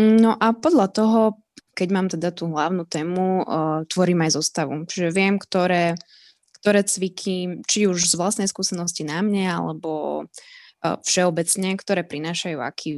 No 0.00 0.32
a 0.40 0.56
podľa 0.56 0.88
toho, 0.88 1.20
keď 1.76 1.88
mám 1.92 2.08
teda 2.08 2.32
tú 2.32 2.48
hlavnú 2.48 2.88
tému, 2.88 3.44
uh, 3.44 3.84
tvorím 3.86 4.24
aj 4.24 4.40
zostavu. 4.40 4.88
Čiže 4.88 5.12
viem, 5.12 5.36
ktoré, 5.36 6.00
ktoré 6.64 6.80
cviky, 6.80 7.60
či 7.68 7.84
už 7.84 8.08
z 8.08 8.14
vlastnej 8.16 8.48
skúsenosti 8.48 9.04
na 9.04 9.20
mne, 9.20 9.52
alebo 9.52 10.24
uh, 10.24 10.96
všeobecne, 11.04 11.76
ktoré 11.76 12.08
prinášajú 12.08 12.58
aký 12.58 12.92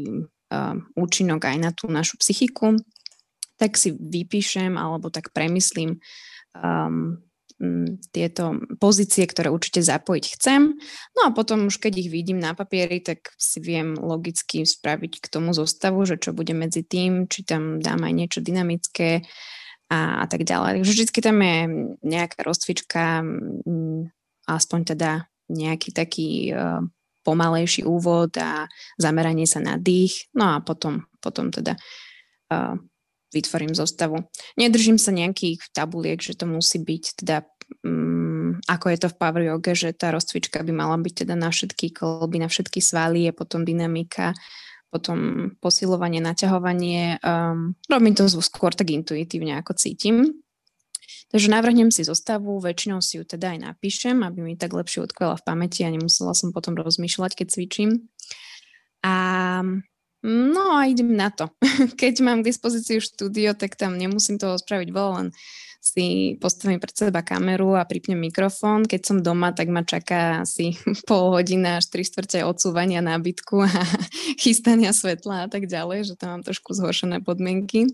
Um, 0.51 0.91
účinok 0.99 1.47
aj 1.47 1.57
na 1.63 1.71
tú 1.71 1.87
našu 1.87 2.19
psychiku, 2.19 2.75
tak 3.55 3.79
si 3.79 3.95
vypíšem 3.95 4.75
alebo 4.75 5.07
tak 5.07 5.31
premyslím 5.31 6.03
um, 6.59 7.23
tieto 8.11 8.57
pozície, 8.81 9.29
ktoré 9.29 9.53
určite 9.53 9.85
zapojiť 9.85 10.25
chcem. 10.41 10.81
No 11.13 11.21
a 11.29 11.31
potom 11.37 11.69
už 11.69 11.77
keď 11.77 12.01
ich 12.01 12.09
vidím 12.09 12.41
na 12.41 12.57
papieri, 12.57 13.05
tak 13.05 13.37
si 13.37 13.61
viem 13.61 14.01
logicky 14.01 14.65
spraviť 14.65 15.21
k 15.21 15.27
tomu 15.29 15.53
zostavu, 15.53 16.09
že 16.09 16.17
čo 16.17 16.33
bude 16.33 16.57
medzi 16.57 16.81
tým, 16.81 17.29
či 17.29 17.45
tam 17.45 17.77
dám 17.77 18.01
aj 18.09 18.13
niečo 18.17 18.41
dynamické 18.41 19.29
a, 19.93 20.25
a 20.25 20.27
tak 20.27 20.49
ďalej. 20.49 20.81
Takže 20.81 20.93
vždy 20.97 21.21
tam 21.21 21.39
je 21.45 21.59
nejaká 22.01 22.41
rozcvička, 22.41 23.21
aspoň 24.49 24.81
teda 24.97 25.11
nejaký 25.51 25.91
taký 25.93 26.55
uh, 26.55 26.81
pomalejší 27.27 27.85
úvod 27.85 28.33
a 28.41 28.71
zameranie 28.97 29.45
sa 29.45 29.61
na 29.61 29.77
dých, 29.77 30.33
no 30.33 30.57
a 30.57 30.65
potom, 30.65 31.05
potom 31.21 31.53
teda 31.53 31.77
uh, 32.55 32.79
vytvorím 33.31 33.75
zostavu. 33.75 34.27
Nedržím 34.59 34.99
sa 34.99 35.15
nejakých 35.15 35.71
tabuliek, 35.71 36.19
že 36.19 36.35
to 36.35 36.47
musí 36.47 36.83
byť 36.83 37.05
teda 37.23 37.47
um, 37.87 38.59
ako 38.67 38.87
je 38.91 38.99
to 38.99 39.09
v 39.09 39.19
power 39.19 39.43
yoga, 39.47 39.73
že 39.75 39.95
tá 39.95 40.11
rozcvička 40.11 40.63
by 40.67 40.73
mala 40.75 40.99
byť 40.99 41.27
teda 41.27 41.35
na 41.39 41.51
všetky 41.51 41.95
kolby, 41.95 42.43
na 42.43 42.49
všetky 42.51 42.83
svaly, 42.83 43.31
je 43.31 43.33
potom 43.33 43.63
dynamika, 43.63 44.35
potom 44.91 45.51
posilovanie, 45.63 46.19
naťahovanie. 46.19 47.23
Um, 47.23 47.79
robím 47.87 48.15
to 48.19 48.27
skôr 48.43 48.75
tak 48.75 48.91
intuitívne, 48.91 49.55
ako 49.63 49.79
cítim. 49.79 50.43
Takže 51.31 51.47
navrhnem 51.47 51.95
si 51.95 52.03
zostavu, 52.03 52.59
väčšinou 52.59 52.99
si 52.99 53.23
ju 53.23 53.23
teda 53.23 53.55
aj 53.55 53.59
napíšem, 53.71 54.19
aby 54.27 54.43
mi 54.43 54.55
tak 54.59 54.75
lepšie 54.75 55.07
odkvela 55.07 55.39
v 55.39 55.47
pamäti 55.47 55.87
a 55.87 55.95
nemusela 55.95 56.35
som 56.35 56.51
potom 56.51 56.75
rozmýšľať, 56.75 57.39
keď 57.39 57.47
cvičím. 57.55 57.91
A 59.07 59.15
no 60.25 60.77
a 60.77 60.87
idem 60.87 61.17
na 61.17 61.31
to. 61.31 61.49
Keď 62.01 62.21
mám 62.21 62.41
k 62.45 62.53
dispozícii 62.53 63.01
štúdio, 63.01 63.57
tak 63.57 63.77
tam 63.77 63.97
nemusím 63.97 64.37
toho 64.37 64.57
spraviť 64.61 64.89
veľa, 64.93 65.13
len 65.21 65.29
si 65.81 66.37
postavím 66.37 66.77
pred 66.77 66.93
seba 66.93 67.25
kameru 67.25 67.73
a 67.73 67.89
pripnem 67.89 68.21
mikrofón. 68.21 68.85
Keď 68.85 69.01
som 69.01 69.25
doma, 69.25 69.57
tak 69.57 69.73
ma 69.73 69.81
čaká 69.81 70.45
asi 70.45 70.77
pol 71.09 71.33
hodina 71.33 71.81
až 71.81 71.89
3 71.89 72.05
štvrte 72.05 72.39
odsúvania 72.45 73.01
nábytku 73.01 73.65
a 73.65 73.73
chystania 74.43 74.93
svetla 74.93 75.45
a 75.45 75.49
tak 75.49 75.65
ďalej, 75.65 76.13
že 76.13 76.15
tam 76.21 76.37
mám 76.37 76.43
trošku 76.45 76.77
zhoršené 76.77 77.25
podmienky. 77.25 77.89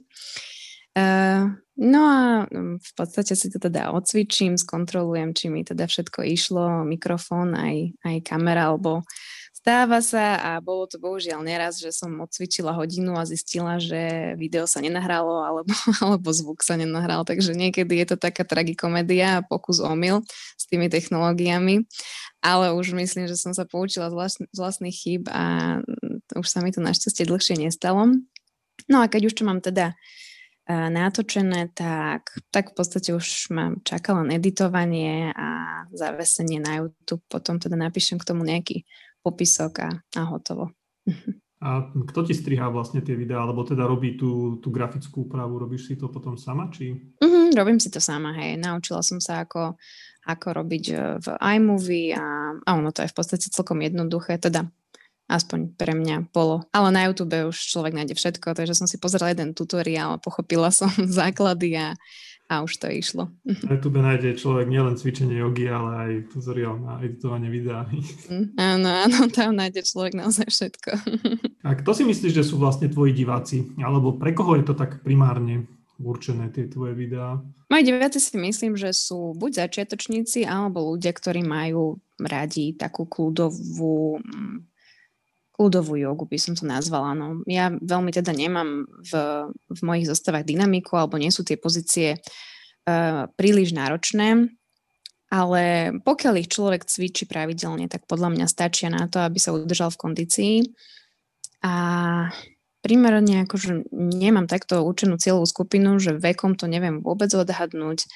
Uh, 0.97 1.53
no 1.77 2.01
a 2.09 2.21
mm, 2.49 2.81
v 2.81 2.93
podstate 2.97 3.37
si 3.39 3.53
to 3.53 3.61
teda 3.61 3.95
odcvičím, 3.95 4.59
skontrolujem, 4.59 5.37
či 5.37 5.47
mi 5.53 5.63
teda 5.63 5.87
všetko 5.87 6.25
išlo, 6.25 6.89
mikrofón, 6.89 7.53
aj, 7.55 8.01
aj 8.03 8.17
kamera, 8.25 8.73
alebo 8.73 9.05
stáva 9.67 9.99
sa 9.99 10.39
a 10.39 10.51
bolo 10.63 10.87
to 10.87 10.95
bohužiaľ 11.03 11.43
neraz, 11.43 11.83
že 11.83 11.91
som 11.91 12.23
odcvičila 12.23 12.71
hodinu 12.71 13.19
a 13.19 13.27
zistila, 13.27 13.83
že 13.83 14.39
video 14.39 14.63
sa 14.63 14.79
nenahralo 14.79 15.43
alebo, 15.43 15.75
alebo 16.07 16.31
zvuk 16.31 16.63
sa 16.63 16.79
nenahral, 16.79 17.27
takže 17.27 17.51
niekedy 17.51 17.99
je 17.99 18.15
to 18.15 18.17
taká 18.17 18.47
tragikomédia 18.47 19.43
a 19.43 19.45
pokus 19.45 19.83
omyl 19.83 20.23
s 20.55 20.71
tými 20.71 20.87
technológiami, 20.87 21.83
ale 22.39 22.79
už 22.79 22.95
myslím, 22.95 23.27
že 23.27 23.35
som 23.35 23.51
sa 23.51 23.67
poučila 23.67 24.07
z, 24.07 24.15
vlastn- 24.15 24.49
z 24.55 24.59
vlastných 24.63 24.95
chýb 24.95 25.27
a 25.35 25.83
už 26.39 26.47
sa 26.47 26.63
mi 26.63 26.71
to 26.71 26.79
našťastie 26.79 27.27
dlhšie 27.27 27.59
nestalo. 27.59 28.15
No 28.87 29.03
a 29.03 29.11
keď 29.11 29.35
už 29.35 29.35
to 29.35 29.43
mám 29.43 29.59
teda 29.59 29.99
natočené, 30.71 31.75
tak, 31.75 32.39
tak 32.51 32.71
v 32.71 32.75
podstate 32.75 33.15
už 33.15 33.51
mám 33.55 33.83
čaká 33.87 34.15
len 34.19 34.35
editovanie 34.35 35.31
a 35.35 35.83
zavesenie 35.95 36.59
na 36.59 36.83
YouTube. 36.83 37.23
Potom 37.31 37.63
teda 37.63 37.79
napíšem 37.79 38.19
k 38.19 38.27
tomu 38.27 38.43
nejaký 38.43 38.83
popisok 39.27 39.73
a, 39.83 39.91
a 40.15 40.23
hotovo. 40.31 40.71
A 41.57 41.91
kto 41.91 42.21
ti 42.23 42.37
strihá 42.37 42.71
vlastne 42.71 43.01
tie 43.03 43.17
videá, 43.19 43.43
alebo 43.43 43.67
teda 43.67 43.89
robí 43.89 44.15
tú, 44.15 44.61
tú 44.63 44.69
grafickú 44.71 45.27
úpravu? 45.27 45.59
Robíš 45.59 45.91
si 45.91 45.95
to 45.99 46.13
potom 46.13 46.39
sama, 46.39 46.71
či? 46.71 46.95
Mm-hmm, 47.19 47.57
robím 47.59 47.83
si 47.83 47.91
to 47.91 47.99
sama, 47.99 48.37
hej. 48.39 48.61
Naučila 48.61 49.01
som 49.01 49.19
sa, 49.19 49.43
ako, 49.43 49.75
ako 50.29 50.47
robiť 50.53 50.85
e, 50.93 50.97
v 51.17 51.27
iMovie 51.57 52.13
a, 52.13 52.55
a 52.61 52.71
ono 52.77 52.93
to 52.93 53.03
je 53.03 53.11
v 53.11 53.17
podstate 53.17 53.49
celkom 53.49 53.81
jednoduché. 53.83 54.37
Teda 54.37 54.69
Aspoň 55.27 55.75
pre 55.75 55.91
mňa 55.91 56.31
bolo. 56.31 56.71
Ale 56.71 56.95
na 56.95 57.11
YouTube 57.11 57.51
už 57.51 57.59
človek 57.59 57.99
nájde 57.99 58.15
všetko, 58.15 58.55
takže 58.55 58.79
som 58.79 58.87
si 58.87 58.95
pozrela 58.95 59.35
jeden 59.35 59.59
tutoriál 59.59 60.15
a 60.15 60.23
pochopila 60.23 60.71
som 60.71 60.87
základy 61.19 61.75
a, 61.75 61.99
a 62.47 62.63
už 62.63 62.79
to 62.79 62.87
išlo. 62.87 63.35
Na 63.43 63.75
YouTube 63.75 63.99
nájde 63.99 64.39
človek 64.39 64.71
nielen 64.71 64.95
cvičenie 64.95 65.43
jogy, 65.43 65.67
ale 65.67 65.91
aj 65.99 66.13
tutoriál 66.31 66.79
na 66.79 67.03
editovanie 67.03 67.51
videá. 67.51 67.91
Mm, 68.31 68.55
áno, 68.55 68.89
áno, 69.07 69.19
tam 69.35 69.59
nájde 69.59 69.83
človek 69.83 70.15
naozaj 70.15 70.47
všetko. 70.47 70.91
A 71.67 71.75
kto 71.75 71.91
si 71.91 72.03
myslíš, 72.07 72.33
že 72.43 72.47
sú 72.47 72.59
vlastne 72.63 72.87
tvoji 72.87 73.15
diváci? 73.15 73.75
Alebo 73.83 74.15
pre 74.15 74.31
koho 74.31 74.55
je 74.55 74.65
to 74.67 74.75
tak 74.79 75.03
primárne 75.03 75.67
určené, 75.99 76.53
tie 76.55 76.71
tvoje 76.71 76.95
videá? 76.95 77.43
Moji 77.67 77.83
diváci 77.83 78.23
si 78.23 78.39
myslím, 78.39 78.79
že 78.79 78.95
sú 78.95 79.35
buď 79.35 79.67
začiatočníci, 79.67 80.47
alebo 80.47 80.95
ľudia, 80.95 81.11
ktorí 81.11 81.43
majú 81.43 81.99
radi 82.23 82.79
takú 82.79 83.11
kľudovú 83.11 84.23
mm, 84.23 84.76
kľudovú 85.57 85.97
jogu 85.97 86.29
by 86.29 86.37
som 86.37 86.53
to 86.53 86.69
nazvala. 86.69 87.17
No. 87.17 87.41
Ja 87.49 87.73
veľmi 87.73 88.13
teda 88.13 88.37
nemám 88.37 88.85
v, 88.85 89.13
v 89.73 89.81
mojich 89.81 90.05
zostavách 90.05 90.45
dynamiku, 90.45 91.01
alebo 91.01 91.17
nie 91.17 91.33
sú 91.33 91.49
tie 91.49 91.57
pozície 91.57 92.21
uh, 92.21 93.25
príliš 93.41 93.73
náročné, 93.73 94.53
ale 95.33 95.63
pokiaľ 96.05 96.35
ich 96.39 96.53
človek 96.53 96.85
cvičí 96.85 97.25
pravidelne, 97.25 97.89
tak 97.89 98.05
podľa 98.05 98.37
mňa 98.37 98.47
stačia 98.47 98.93
na 98.93 99.09
to, 99.09 99.25
aby 99.25 99.41
sa 99.41 99.57
udržal 99.57 99.91
v 99.91 100.01
kondícii. 100.05 100.55
A 101.65 101.75
primárne 102.85 103.43
akože 103.43 103.91
nemám 103.97 104.47
takto 104.47 104.85
určenú 104.87 105.19
cieľovú 105.19 105.49
skupinu, 105.51 105.99
že 105.99 106.15
vekom 106.15 106.55
to 106.55 106.71
neviem 106.71 107.03
vôbec 107.03 107.33
odhadnúť, 107.35 108.07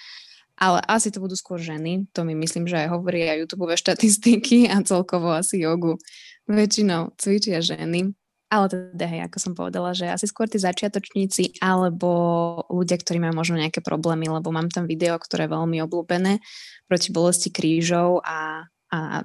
ale 0.60 0.84
asi 0.84 1.08
to 1.08 1.24
budú 1.24 1.32
skôr 1.34 1.56
ženy. 1.56 2.04
To 2.12 2.20
mi 2.20 2.36
myslím, 2.36 2.68
že 2.68 2.84
aj 2.84 2.92
hovorí 2.92 3.24
aj 3.24 3.48
YouTube 3.48 3.72
štatistiky 3.72 4.68
a 4.68 4.84
celkovo 4.84 5.32
asi 5.32 5.64
jogu 5.64 5.96
väčšinou 6.44 7.16
cvičia 7.16 7.64
ženy. 7.64 8.12
Ale 8.50 8.66
teda, 8.66 9.06
hej, 9.06 9.30
ako 9.30 9.38
som 9.38 9.52
povedala, 9.54 9.94
že 9.94 10.10
asi 10.10 10.26
skôr 10.26 10.50
tí 10.50 10.58
začiatočníci 10.58 11.62
alebo 11.62 12.10
ľudia, 12.66 12.98
ktorí 12.98 13.22
majú 13.22 13.38
možno 13.40 13.62
nejaké 13.62 13.78
problémy, 13.78 14.26
lebo 14.26 14.50
mám 14.50 14.66
tam 14.68 14.90
video, 14.90 15.14
ktoré 15.22 15.46
je 15.46 15.54
veľmi 15.54 15.78
obľúbené 15.86 16.42
proti 16.90 17.08
bolesti 17.14 17.54
krížov 17.54 18.18
a, 18.26 18.66
a 18.90 19.22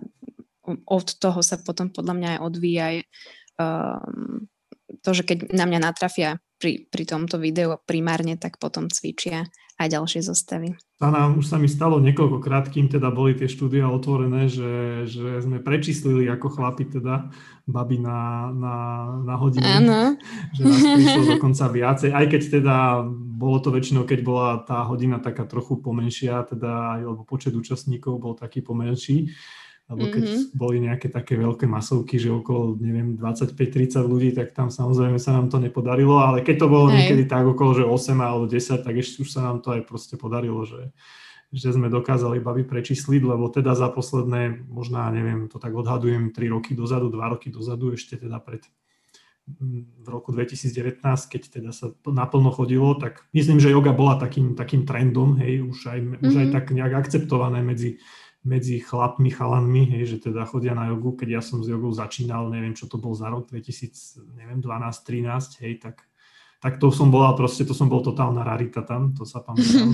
od 0.86 1.08
toho 1.18 1.42
sa 1.42 1.58
potom 1.58 1.90
podľa 1.90 2.14
mňa 2.14 2.30
aj 2.38 2.40
odvíja 2.46 2.88
um, 3.58 4.46
to, 5.02 5.10
že 5.14 5.26
keď 5.26 5.58
na 5.58 5.66
mňa 5.66 5.80
natrafia 5.90 6.38
pri, 6.62 6.86
pri 6.86 7.04
tomto 7.10 7.42
videu 7.42 7.74
primárne, 7.90 8.38
tak 8.38 8.62
potom 8.62 8.94
cvičia 8.94 9.50
aj 9.76 9.88
ďalšie 9.92 10.22
zostavy. 10.24 10.80
Sana, 10.96 11.28
už 11.36 11.52
sa 11.52 11.60
mi 11.60 11.68
stalo 11.68 12.00
niekoľkokrát, 12.00 12.72
kým 12.72 12.88
teda 12.88 13.12
boli 13.12 13.36
tie 13.36 13.52
štúdia 13.52 13.92
otvorené, 13.92 14.48
že, 14.48 15.04
že 15.04 15.44
sme 15.44 15.60
prečíslili 15.60 16.24
ako 16.32 16.48
chlapi 16.56 16.88
teda 16.88 17.28
baby 17.68 18.00
na, 18.00 18.48
na, 18.56 18.76
na 19.28 19.36
hodinu. 19.36 19.68
Áno. 19.68 20.16
Že 20.56 20.62
nás 20.64 20.82
prišlo 20.96 21.24
dokonca 21.36 21.66
viacej, 21.68 22.10
aj 22.16 22.26
keď 22.32 22.42
teda 22.62 22.76
bolo 23.36 23.60
to 23.60 23.76
väčšinou, 23.76 24.08
keď 24.08 24.20
bola 24.24 24.64
tá 24.64 24.88
hodina 24.88 25.20
taká 25.20 25.44
trochu 25.44 25.84
pomenšia, 25.84 26.48
teda, 26.48 27.04
alebo 27.04 27.28
počet 27.28 27.52
účastníkov 27.52 28.16
bol 28.16 28.34
taký 28.40 28.64
pomenší 28.64 29.36
alebo 29.86 30.10
keď 30.10 30.24
mm-hmm. 30.26 30.46
boli 30.58 30.78
nejaké 30.82 31.14
také 31.14 31.38
veľké 31.38 31.70
masovky, 31.70 32.18
že 32.18 32.34
okolo, 32.34 32.74
neviem, 32.82 33.14
25-30 33.22 34.02
ľudí, 34.02 34.34
tak 34.34 34.58
tam 34.58 34.74
samozrejme 34.74 35.22
sa 35.22 35.38
nám 35.38 35.54
to 35.54 35.62
nepodarilo, 35.62 36.26
ale 36.26 36.42
keď 36.42 36.66
to 36.66 36.68
bolo 36.74 36.90
Hej. 36.90 37.06
niekedy 37.06 37.30
tak 37.30 37.46
okolo, 37.46 37.78
že 37.78 37.86
8 37.86 38.18
alebo 38.18 38.50
10, 38.50 38.82
tak 38.82 38.96
ešte 38.98 39.22
už 39.22 39.30
sa 39.30 39.46
nám 39.46 39.62
to 39.62 39.78
aj 39.78 39.86
proste 39.86 40.18
podarilo, 40.18 40.66
že, 40.66 40.90
že 41.54 41.70
sme 41.70 41.94
dokázali 41.94 42.42
baby 42.42 42.66
prečísliť, 42.66 43.22
lebo 43.30 43.46
teda 43.54 43.78
za 43.78 43.94
posledné, 43.94 44.66
možná, 44.66 45.06
neviem, 45.14 45.46
to 45.54 45.62
tak 45.62 45.78
odhadujem 45.78 46.34
3 46.34 46.50
roky 46.50 46.74
dozadu, 46.74 47.14
2 47.14 47.34
roky 47.38 47.54
dozadu, 47.54 47.94
ešte 47.94 48.18
teda 48.18 48.42
pred 48.42 48.66
mm, 49.46 50.02
v 50.02 50.08
roku 50.10 50.34
2019, 50.34 50.98
keď 51.30 51.62
teda 51.62 51.70
sa 51.70 51.94
naplno 52.10 52.50
chodilo, 52.50 52.98
tak 52.98 53.22
myslím, 53.38 53.62
že 53.62 53.70
yoga 53.70 53.94
bola 53.94 54.18
takým, 54.18 54.58
takým 54.58 54.82
trendom, 54.82 55.38
hej, 55.38 55.62
už 55.62 55.94
aj, 55.94 56.00
mm-hmm. 56.02 56.26
už 56.26 56.34
aj 56.42 56.48
mhm. 56.50 56.54
tak 56.58 56.66
nejak 56.74 56.94
akceptované 57.06 57.62
medzi 57.62 58.02
medzi 58.46 58.78
chlapmi, 58.78 59.34
chalanmi, 59.34 59.90
hej, 59.98 60.16
že 60.16 60.30
teda 60.30 60.46
chodia 60.46 60.78
na 60.78 60.94
jogu. 60.94 61.18
Keď 61.18 61.30
ja 61.34 61.42
som 61.42 61.66
s 61.66 61.68
jogou 61.68 61.90
začínal, 61.90 62.48
neviem, 62.54 62.78
čo 62.78 62.86
to 62.86 63.02
bol 63.02 63.18
za 63.18 63.28
rok, 63.28 63.50
2012 63.50 64.22
13 64.62 65.66
hej, 65.66 65.74
tak 65.82 66.06
tak 66.66 66.82
to 66.82 66.90
som 66.90 67.14
bola 67.14 67.38
proste, 67.38 67.62
to 67.62 67.78
som 67.78 67.86
bol 67.86 68.02
totálna 68.02 68.42
rarita 68.42 68.82
tam, 68.82 69.14
to 69.14 69.22
sa 69.22 69.38
pamätám. 69.38 69.86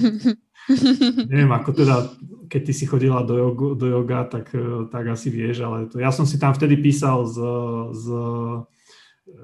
Neviem, 1.32 1.52
ako 1.52 1.70
teda, 1.76 2.16
keď 2.48 2.62
ty 2.64 2.72
si 2.72 2.86
chodila 2.88 3.28
do, 3.28 3.36
jogu, 3.36 3.76
do 3.76 3.92
yoga, 3.92 4.24
tak, 4.24 4.56
e, 4.56 4.88
tak 4.88 5.04
asi 5.12 5.28
vieš, 5.28 5.68
ale 5.68 5.92
to, 5.92 6.00
ja 6.00 6.16
som 6.16 6.24
si 6.24 6.40
tam 6.40 6.56
vtedy 6.56 6.80
písal 6.80 7.28
z, 7.28 7.44
z 7.92 8.06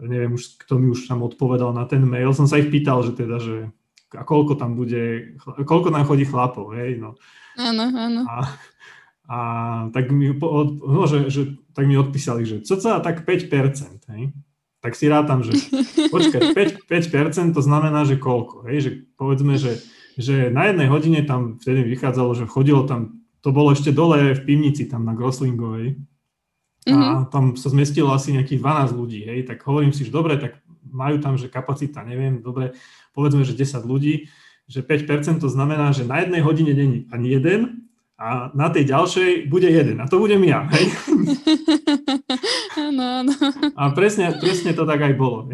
neviem 0.07 0.39
už, 0.39 0.55
kto 0.63 0.79
mi 0.79 0.87
už 0.87 1.03
tam 1.03 1.19
odpovedal 1.25 1.75
na 1.75 1.83
ten 1.83 1.99
mail, 2.07 2.31
som 2.31 2.47
sa 2.47 2.63
ich 2.63 2.71
pýtal, 2.71 3.03
že 3.03 3.11
teda, 3.11 3.43
že 3.43 3.75
a 4.15 4.23
koľko 4.23 4.55
tam 4.55 4.79
bude, 4.79 5.35
koľko 5.43 5.91
tam 5.91 6.07
chodí 6.07 6.23
chlapov, 6.23 6.71
hej, 6.79 6.95
no. 6.95 7.19
Áno, 7.59 7.91
áno. 7.91 8.21
A, 8.23 8.55
a 9.27 9.39
tak 9.91 10.07
mi, 10.07 10.31
no, 10.31 11.03
že, 11.03 11.27
že, 11.27 11.59
tak 11.75 11.83
mi 11.83 11.99
odpísali, 11.99 12.47
že 12.47 12.63
cca 12.63 13.03
tak 13.03 13.27
5%, 13.27 14.07
hej. 14.15 14.31
Tak 14.79 14.95
si 14.95 15.11
rátam, 15.11 15.43
že 15.43 15.51
počkaj, 16.15 16.55
5, 16.55 16.87
5% 16.87 17.51
to 17.51 17.61
znamená, 17.61 18.07
že 18.07 18.15
koľko, 18.15 18.63
hej, 18.71 18.77
že 18.79 18.91
povedzme, 19.19 19.59
že, 19.59 19.83
že 20.15 20.47
na 20.47 20.71
jednej 20.71 20.87
hodine 20.87 21.19
tam 21.27 21.59
vtedy 21.59 21.83
vychádzalo, 21.83 22.39
že 22.39 22.47
chodilo 22.47 22.87
tam, 22.87 23.19
to 23.43 23.51
bolo 23.51 23.75
ešte 23.75 23.91
dole 23.91 24.31
v 24.31 24.41
pivnici 24.47 24.87
tam 24.87 25.03
na 25.03 25.11
Groslingovej. 25.11 25.99
A 26.87 26.95
mm-hmm. 26.95 27.27
tam 27.35 27.59
sa 27.59 27.67
zmestilo 27.67 28.15
asi 28.15 28.31
nejakých 28.31 28.63
12 28.63 28.95
ľudí, 28.95 29.27
hej, 29.27 29.43
tak 29.43 29.59
hovorím 29.67 29.91
si, 29.91 30.07
že 30.07 30.15
dobre, 30.15 30.39
tak 30.39 30.63
majú 30.87 31.19
tam, 31.19 31.35
že 31.35 31.51
kapacita, 31.51 31.99
neviem, 32.07 32.39
dobre, 32.39 32.71
povedzme, 33.11 33.43
že 33.43 33.59
10 33.59 33.83
ľudí, 33.83 34.31
že 34.71 34.79
5% 34.87 35.43
to 35.43 35.51
znamená, 35.51 35.91
že 35.91 36.07
na 36.07 36.23
jednej 36.23 36.39
hodine 36.39 36.71
není 36.71 37.03
ani 37.11 37.27
jeden 37.35 37.86
a 38.17 38.49
na 38.57 38.73
tej 38.73 38.89
ďalšej 38.89 39.45
bude 39.45 39.69
jeden 39.69 40.01
a 40.01 40.09
to 40.09 40.17
budem 40.17 40.41
ja, 40.41 40.65
hej. 40.73 40.85
Áno, 42.73 43.03
áno. 43.21 43.33
A 43.77 43.93
presne, 43.93 44.33
presne 44.41 44.73
to 44.73 44.89
tak 44.89 45.05
aj 45.05 45.13
bolo. 45.13 45.53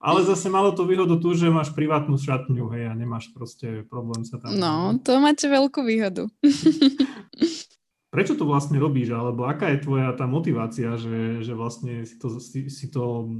Ale 0.00 0.24
zase 0.24 0.48
malo 0.48 0.72
to 0.72 0.88
výhodu 0.88 1.18
tu, 1.20 1.36
že 1.36 1.52
máš 1.52 1.76
privátnu 1.76 2.16
šatňu, 2.16 2.72
hej, 2.72 2.88
a 2.88 2.96
nemáš 2.96 3.28
proste 3.36 3.84
problém 3.84 4.24
sa 4.24 4.40
tam... 4.40 4.56
No, 4.56 4.96
to 5.02 5.20
máte 5.20 5.44
veľkú 5.44 5.84
výhodu. 5.84 6.24
Prečo 8.10 8.34
to 8.34 8.42
vlastne 8.42 8.74
robíš, 8.82 9.14
alebo 9.14 9.46
aká 9.46 9.70
je 9.70 9.86
tvoja 9.86 10.10
tá 10.18 10.26
motivácia, 10.26 10.98
že, 10.98 11.46
že 11.46 11.54
vlastne 11.54 12.02
si 12.02 12.18
to, 12.18 12.42
si, 12.42 12.66
si 12.66 12.90
to, 12.90 13.30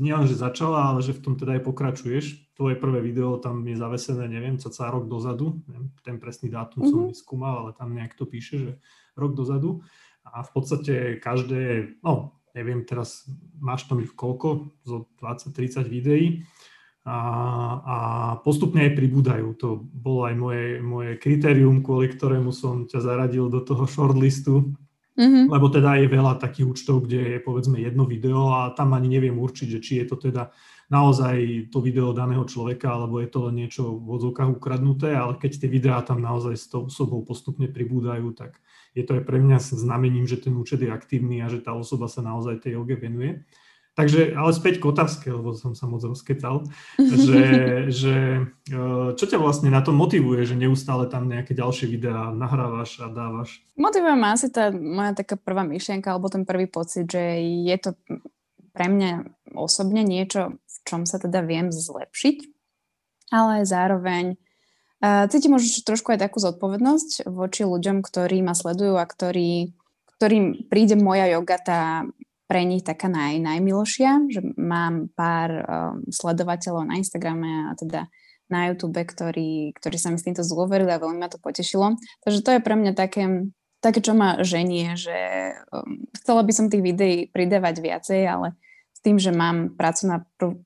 nielen, 0.00 0.24
že 0.24 0.40
začala, 0.40 0.96
ale 0.96 1.04
že 1.04 1.12
v 1.12 1.20
tom 1.20 1.34
teda 1.36 1.60
aj 1.60 1.62
pokračuješ. 1.68 2.56
Tvoje 2.56 2.80
prvé 2.80 3.04
video 3.04 3.36
tam 3.36 3.60
je 3.68 3.76
zavesené, 3.76 4.32
neviem, 4.32 4.56
cca 4.56 4.88
rok 4.88 5.12
dozadu, 5.12 5.60
neviem, 5.68 5.92
ten 6.00 6.16
presný 6.16 6.48
dátum 6.48 6.80
mm-hmm. 6.80 6.92
som 6.96 7.12
neskúmal, 7.12 7.54
ale 7.68 7.70
tam 7.76 7.92
nejak 7.92 8.16
to 8.16 8.24
píše, 8.24 8.56
že 8.56 8.70
rok 9.12 9.36
dozadu. 9.36 9.84
A 10.24 10.40
v 10.40 10.50
podstate 10.56 11.20
každé, 11.20 11.92
no 12.00 12.40
neviem 12.56 12.88
teraz, 12.88 13.28
máš 13.60 13.84
tam 13.92 14.00
koľko, 14.00 14.72
zo 14.88 15.12
20-30 15.20 15.84
videí 15.84 16.48
a, 17.02 17.18
a 17.82 17.96
postupne 18.46 18.86
aj 18.86 18.94
pribúdajú. 18.94 19.58
To 19.58 19.82
bolo 19.82 20.30
aj 20.30 20.34
moje, 20.38 20.66
moje 20.78 21.18
kritérium, 21.18 21.82
kvôli 21.82 22.06
ktorému 22.06 22.54
som 22.54 22.86
ťa 22.86 23.02
zaradil 23.02 23.50
do 23.50 23.58
toho 23.58 23.90
shortlistu, 23.90 24.70
mm-hmm. 25.18 25.50
lebo 25.50 25.66
teda 25.66 25.98
je 25.98 26.06
veľa 26.06 26.38
takých 26.38 26.66
účtov, 26.70 27.10
kde 27.10 27.36
je 27.36 27.38
povedzme 27.42 27.82
jedno 27.82 28.06
video 28.06 28.54
a 28.54 28.70
tam 28.70 28.94
ani 28.94 29.10
neviem 29.10 29.34
určiť, 29.34 29.66
že 29.66 29.82
či 29.82 29.92
je 29.98 30.06
to 30.06 30.16
teda 30.30 30.54
naozaj 30.92 31.66
to 31.72 31.80
video 31.82 32.12
daného 32.12 32.44
človeka, 32.44 32.94
alebo 32.94 33.18
je 33.18 33.28
to 33.32 33.50
len 33.50 33.64
niečo 33.64 33.96
v 33.96 34.06
odzvukách 34.12 34.60
ukradnuté, 34.60 35.16
ale 35.16 35.40
keď 35.40 35.64
tie 35.64 35.70
videá 35.72 35.98
tam 36.04 36.20
naozaj 36.20 36.54
s 36.54 36.68
tou 36.68 36.86
osobou 36.86 37.24
postupne 37.24 37.66
pribúdajú, 37.66 38.30
tak 38.36 38.60
je 38.92 39.02
to 39.02 39.16
aj 39.16 39.24
pre 39.24 39.40
mňa 39.40 39.58
znamením, 39.58 40.28
že 40.28 40.38
ten 40.38 40.52
účet 40.52 40.84
je 40.84 40.92
aktívny 40.92 41.40
a 41.40 41.48
že 41.48 41.64
tá 41.64 41.72
osoba 41.72 42.12
sa 42.12 42.20
naozaj 42.20 42.60
tej 42.60 42.76
joge 42.76 43.00
venuje. 43.00 43.40
Takže, 43.92 44.32
ale 44.32 44.56
späť 44.56 44.80
k 44.80 44.88
otázke, 44.88 45.28
lebo 45.28 45.52
som 45.52 45.76
sa 45.76 45.84
moc 45.84 46.00
rozkecal, 46.00 46.64
že, 47.28 47.42
že 47.92 48.14
e, 48.72 48.82
čo 49.12 49.24
ťa 49.28 49.36
vlastne 49.36 49.68
na 49.68 49.84
to 49.84 49.92
motivuje, 49.92 50.48
že 50.48 50.56
neustále 50.56 51.12
tam 51.12 51.28
nejaké 51.28 51.52
ďalšie 51.52 51.92
videá 51.92 52.32
nahrávaš 52.32 53.04
a 53.04 53.12
dávaš? 53.12 53.60
Motivuje 53.76 54.16
ma 54.16 54.32
asi 54.32 54.48
tá 54.48 54.72
moja 54.72 55.12
taká 55.12 55.36
prvá 55.36 55.60
myšlienka, 55.68 56.08
alebo 56.08 56.32
ten 56.32 56.48
prvý 56.48 56.64
pocit, 56.72 57.04
že 57.04 57.44
je 57.68 57.76
to 57.76 57.92
pre 58.72 58.88
mňa 58.88 59.28
osobne 59.52 60.00
niečo, 60.00 60.56
v 60.56 60.76
čom 60.88 61.04
sa 61.04 61.20
teda 61.20 61.44
viem 61.44 61.68
zlepšiť, 61.68 62.36
ale 63.28 63.68
zároveň 63.68 64.40
cítim 65.28 65.52
už 65.58 65.84
trošku 65.84 66.14
aj 66.14 66.24
takú 66.24 66.38
zodpovednosť 66.40 67.28
voči 67.28 67.68
ľuďom, 67.68 68.00
ktorí 68.00 68.40
ma 68.40 68.56
sledujú 68.56 68.96
a 68.96 69.04
ktorí, 69.04 69.76
ktorým 70.16 70.70
príde 70.70 70.94
moja 70.94 71.28
yoga 71.28 71.58
tá 71.58 71.80
pre 72.46 72.66
nich 72.68 72.84
taká 72.84 73.08
naj, 73.08 73.40
najmilšia, 73.40 74.28
že 74.28 74.40
mám 74.58 75.08
pár 75.16 75.50
um, 75.50 75.64
sledovateľov 76.12 76.84
na 76.84 77.00
Instagrame 77.00 77.70
a 77.70 77.78
teda 77.78 78.12
na 78.52 78.68
YouTube, 78.68 79.00
ktorí, 79.00 79.72
ktorí 79.72 79.96
sa 79.96 80.12
mi 80.12 80.20
s 80.20 80.26
týmto 80.28 80.44
zôverili 80.44 80.92
a 80.92 81.00
veľmi 81.00 81.16
ma 81.16 81.32
to 81.32 81.40
potešilo. 81.40 81.96
Takže 82.20 82.44
to 82.44 82.50
je 82.52 82.60
pre 82.60 82.76
mňa 82.76 82.92
také, 82.92 83.48
také 83.80 84.04
čo 84.04 84.12
ma 84.12 84.44
ženie, 84.44 84.98
že 85.00 85.16
um, 85.72 86.04
chcela 86.18 86.44
by 86.44 86.52
som 86.52 86.68
tých 86.68 86.84
videí 86.84 87.16
pridávať 87.32 87.80
viacej, 87.80 88.20
ale 88.28 88.48
tým, 89.02 89.18
že 89.18 89.34
mám 89.34 89.74
prácu 89.74 90.02
na 90.06 90.18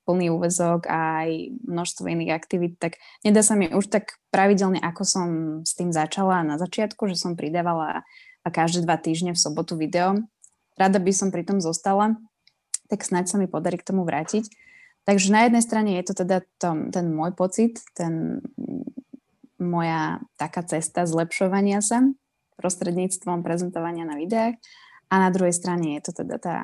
plný 0.05 0.29
úvezok 0.29 0.85
a 0.93 1.25
aj 1.25 1.57
množstvo 1.65 2.05
iných 2.05 2.37
aktivít, 2.37 2.77
tak 2.77 3.01
nedá 3.25 3.41
sa 3.41 3.57
mi 3.57 3.73
už 3.73 3.89
tak 3.89 4.21
pravidelne, 4.29 4.77
ako 4.77 5.03
som 5.09 5.29
s 5.65 5.73
tým 5.73 5.89
začala 5.89 6.45
na 6.45 6.61
začiatku, 6.61 7.09
že 7.09 7.17
som 7.17 7.33
pridávala 7.33 8.05
a 8.47 8.49
každé 8.53 8.87
dva 8.87 9.01
týždne 9.01 9.35
v 9.35 9.43
sobotu 9.43 9.75
video. 9.75 10.23
Rada 10.77 11.01
by 11.01 11.13
som 11.13 11.29
pri 11.33 11.43
tom 11.43 11.59
zostala, 11.59 12.17
tak 12.87 13.03
snáď 13.03 13.33
sa 13.33 13.37
mi 13.41 13.49
podarí 13.51 13.81
k 13.81 13.89
tomu 13.89 14.05
vrátiť. 14.05 14.47
Takže 15.09 15.33
na 15.33 15.49
jednej 15.49 15.63
strane 15.65 15.91
je 15.99 16.05
to 16.07 16.15
teda 16.25 16.45
to, 16.61 16.91
ten 16.93 17.11
môj 17.11 17.33
pocit, 17.33 17.81
ten 17.97 18.45
moja 19.57 20.21
taká 20.37 20.61
cesta 20.63 21.09
zlepšovania 21.09 21.81
sa 21.81 22.05
prostredníctvom 22.61 23.45
prezentovania 23.45 24.05
na 24.05 24.17
videách 24.17 24.57
a 25.13 25.15
na 25.21 25.29
druhej 25.33 25.53
strane 25.53 25.97
je 25.97 26.11
to 26.11 26.25
teda 26.25 26.37
tá 26.41 26.57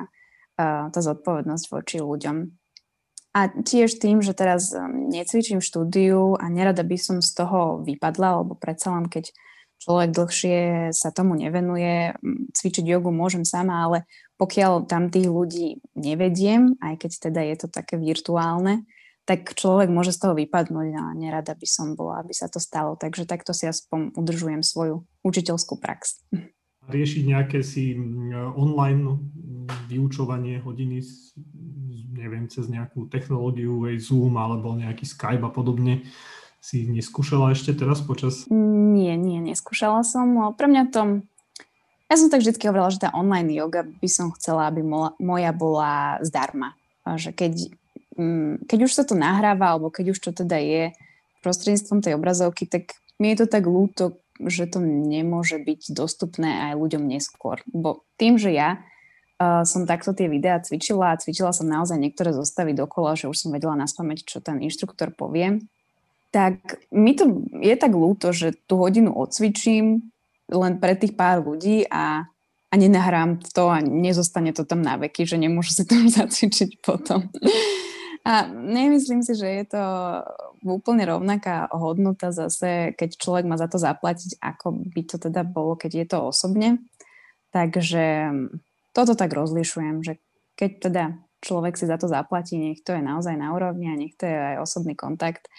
tá 0.57 0.99
zodpovednosť 1.01 1.65
voči 1.69 1.97
ľuďom. 2.01 2.37
A 3.33 3.49
tiež 3.49 3.97
tým, 3.97 4.21
že 4.21 4.37
teraz 4.37 4.69
um, 4.77 5.09
necvičím 5.09 5.57
štúdiu 5.57 6.37
a 6.37 6.45
nerada 6.53 6.85
by 6.85 6.97
som 7.01 7.17
z 7.17 7.33
toho 7.33 7.81
vypadla, 7.81 8.45
lebo 8.45 8.53
predsa 8.53 8.93
len 8.93 9.09
keď 9.09 9.33
človek 9.83 10.15
dlhšie 10.15 10.57
sa 10.95 11.11
tomu 11.11 11.35
nevenuje, 11.35 12.15
cvičiť 12.55 12.87
jogu 12.87 13.11
môžem 13.11 13.43
sama, 13.43 13.83
ale 13.83 14.07
pokiaľ 14.39 14.87
tam 14.87 15.11
tých 15.11 15.27
ľudí 15.27 15.83
nevediem, 15.99 16.79
aj 16.79 17.03
keď 17.03 17.11
teda 17.29 17.41
je 17.51 17.55
to 17.59 17.67
také 17.67 17.99
virtuálne, 17.99 18.87
tak 19.23 19.55
človek 19.55 19.87
môže 19.87 20.11
z 20.15 20.19
toho 20.19 20.33
vypadnúť 20.35 20.87
a 20.99 21.15
nerada 21.15 21.55
by 21.55 21.67
som 21.67 21.95
bola, 21.95 22.19
aby 22.23 22.35
sa 22.35 22.51
to 22.51 22.59
stalo. 22.59 22.99
Takže 22.99 23.23
takto 23.23 23.55
si 23.55 23.67
aspoň 23.67 24.15
udržujem 24.19 24.63
svoju 24.63 25.07
učiteľskú 25.23 25.79
prax. 25.79 26.19
Riešiť 26.91 27.23
nejaké 27.23 27.63
si 27.63 27.95
online 28.59 29.15
vyučovanie 29.87 30.59
hodiny, 30.59 30.99
neviem, 32.11 32.51
cez 32.51 32.67
nejakú 32.67 33.07
technológiu, 33.07 33.87
aj 33.87 34.03
Zoom 34.03 34.35
alebo 34.35 34.75
nejaký 34.75 35.07
Skype 35.07 35.47
a 35.47 35.51
podobne, 35.51 36.03
si 36.63 36.87
neskúšala 36.87 37.51
ešte 37.51 37.75
teraz 37.75 37.99
počas? 37.99 38.47
Nie, 38.47 39.19
nie, 39.19 39.43
neskúšala 39.43 40.07
som. 40.07 40.31
No, 40.31 40.55
pre 40.55 40.71
mňa 40.71 40.83
to... 40.95 41.19
Ja 42.07 42.15
som 42.15 42.31
tak 42.31 42.39
vždy 42.39 42.55
hovorila, 42.63 42.93
že 42.93 43.03
tá 43.03 43.11
online 43.11 43.51
yoga 43.51 43.83
by 43.83 44.07
som 44.07 44.31
chcela, 44.39 44.71
aby 44.71 44.79
moja 45.19 45.51
bola 45.51 46.23
zdarma. 46.23 46.79
Že 47.03 47.35
keď, 47.35 47.53
mm, 48.15 48.53
keď 48.63 48.79
už 48.87 48.91
sa 48.95 49.03
to 49.03 49.19
nahráva, 49.19 49.75
alebo 49.75 49.91
keď 49.91 50.15
už 50.15 50.19
to 50.23 50.31
teda 50.31 50.55
je 50.63 50.83
prostredníctvom 51.43 51.99
tej 51.99 52.15
obrazovky, 52.15 52.63
tak 52.63 52.95
mi 53.19 53.35
je 53.35 53.43
to 53.43 53.47
tak 53.51 53.67
ľúto, 53.67 54.23
že 54.39 54.71
to 54.71 54.79
nemôže 54.79 55.59
byť 55.59 55.91
dostupné 55.91 56.71
aj 56.71 56.79
ľuďom 56.79 57.03
neskôr. 57.11 57.59
Bo 57.67 58.07
tým, 58.15 58.39
že 58.39 58.55
ja 58.55 58.79
som 59.67 59.83
takto 59.83 60.15
tie 60.15 60.31
videá 60.31 60.63
cvičila 60.63 61.11
a 61.11 61.19
cvičila 61.19 61.51
som 61.51 61.67
naozaj 61.67 61.99
niektoré 61.99 62.31
zostavy 62.31 62.71
dokola, 62.71 63.19
že 63.19 63.27
už 63.27 63.35
som 63.35 63.49
vedela 63.51 63.75
na 63.75 63.83
spameť, 63.83 64.23
čo 64.23 64.39
ten 64.39 64.63
inštruktor 64.63 65.11
povie, 65.11 65.59
tak 66.33 66.81
mi 66.89 67.13
to 67.13 67.45
je 67.61 67.77
tak 67.77 67.93
ľúto, 67.93 68.33
že 68.33 68.57
tú 68.65 68.81
hodinu 68.81 69.13
odcvičím 69.13 70.01
len 70.49 70.73
pre 70.81 70.97
tých 70.97 71.13
pár 71.13 71.45
ľudí 71.45 71.85
a, 71.93 72.25
a 72.69 72.73
nenahrám 72.73 73.37
to 73.53 73.69
a 73.69 73.85
nezostane 73.85 74.49
to 74.49 74.65
tam 74.65 74.81
na 74.81 74.97
veky, 74.97 75.29
že 75.29 75.37
nemôžu 75.37 75.77
si 75.77 75.83
tam 75.85 76.09
zacvičiť 76.17 76.81
potom. 76.81 77.29
A 78.25 78.47
nemyslím 78.49 79.21
si, 79.21 79.37
že 79.37 79.45
je 79.45 79.65
to 79.77 79.83
úplne 80.63 81.03
rovnaká 81.05 81.69
hodnota 81.75 82.31
zase, 82.31 82.95
keď 82.95 83.19
človek 83.19 83.45
má 83.45 83.59
za 83.59 83.67
to 83.67 83.77
zaplatiť, 83.77 84.39
ako 84.39 84.79
by 84.89 85.01
to 85.05 85.19
teda 85.19 85.43
bolo, 85.45 85.75
keď 85.75 85.91
je 85.91 86.05
to 86.07 86.17
osobne. 86.33 86.81
Takže 87.51 88.33
toto 88.95 89.13
tak 89.13 89.29
rozlišujem, 89.35 90.01
že 90.01 90.17
keď 90.55 90.71
teda 90.81 91.03
človek 91.43 91.75
si 91.75 91.85
za 91.85 91.99
to 91.99 92.07
zaplatí, 92.07 92.55
nech 92.55 92.81
to 92.81 92.95
je 92.95 93.03
naozaj 93.03 93.35
na 93.35 93.51
úrovni 93.51 93.91
a 93.91 93.99
nech 93.99 94.15
to 94.15 94.23
je 94.23 94.55
aj 94.55 94.63
osobný 94.63 94.95
kontakt. 94.95 95.51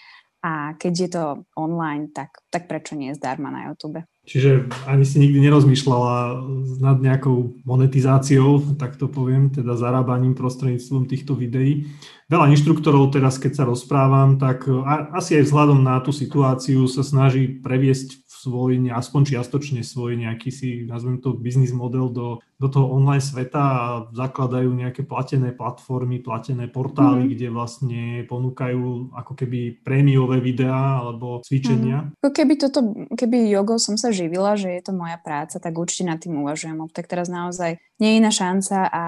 A 0.45 0.77
keď 0.77 0.93
je 0.93 1.09
to 1.09 1.23
online, 1.57 2.13
tak, 2.13 2.37
tak 2.53 2.69
prečo 2.69 2.93
nie 2.93 3.09
je 3.09 3.17
zdarma 3.17 3.49
na 3.49 3.65
YouTube? 3.65 4.05
Čiže 4.29 4.69
ani 4.85 5.01
si 5.01 5.17
nikdy 5.17 5.41
nerozmýšľala 5.41 6.41
nad 6.81 6.97
nejakou 7.01 7.61
monetizáciou, 7.65 8.77
tak 8.77 8.97
to 8.97 9.09
poviem, 9.09 9.49
teda 9.49 9.73
zarábaním 9.73 10.37
prostredníctvom 10.37 11.09
týchto 11.09 11.33
videí. 11.33 11.89
Veľa 12.29 12.53
inštruktorov 12.53 13.13
teraz, 13.13 13.41
keď 13.41 13.53
sa 13.57 13.63
rozprávam, 13.69 14.37
tak 14.37 14.65
asi 15.13 15.41
aj 15.41 15.49
vzhľadom 15.49 15.81
na 15.81 15.97
tú 16.01 16.13
situáciu 16.13 16.89
sa 16.89 17.01
snaží 17.05 17.61
previesť 17.61 18.24
svoj, 18.45 18.77
aspoň 18.93 19.21
čiastočne 19.33 19.81
svoj 19.81 20.21
nejaký 20.21 20.53
si, 20.53 20.69
nazvem 20.85 21.17
to, 21.17 21.33
biznis 21.33 21.73
model 21.73 22.13
do, 22.13 22.27
do 22.61 22.67
toho 22.69 22.93
online 22.93 23.23
sveta 23.23 23.57
a 23.57 23.83
zakladajú 24.13 24.69
nejaké 24.69 25.01
platené 25.01 25.49
platformy, 25.49 26.21
platené 26.21 26.69
portály, 26.69 27.25
mm-hmm. 27.25 27.33
kde 27.33 27.47
vlastne 27.49 28.01
ponúkajú 28.29 29.17
ako 29.17 29.33
keby 29.33 29.81
prémiové 29.81 30.37
videá 30.45 31.01
alebo 31.01 31.41
cvičenia. 31.41 32.05
Mm-hmm. 32.05 32.29
Keby 32.29 32.53
toto, 32.61 32.79
keby 33.17 33.49
jogou 33.49 33.81
som 33.81 33.97
sa 33.97 34.13
živila, 34.13 34.53
že 34.53 34.69
je 34.69 34.81
to 34.85 34.93
moja 34.93 35.17
práca, 35.17 35.57
tak 35.57 35.73
určite 35.73 36.05
nad 36.05 36.21
tým 36.21 36.37
uvažujem. 36.45 36.77
Tak 36.93 37.09
teraz 37.09 37.27
naozaj 37.27 37.81
nie 37.97 38.09
je 38.13 38.19
iná 38.21 38.31
šanca 38.31 38.77
a 38.91 39.03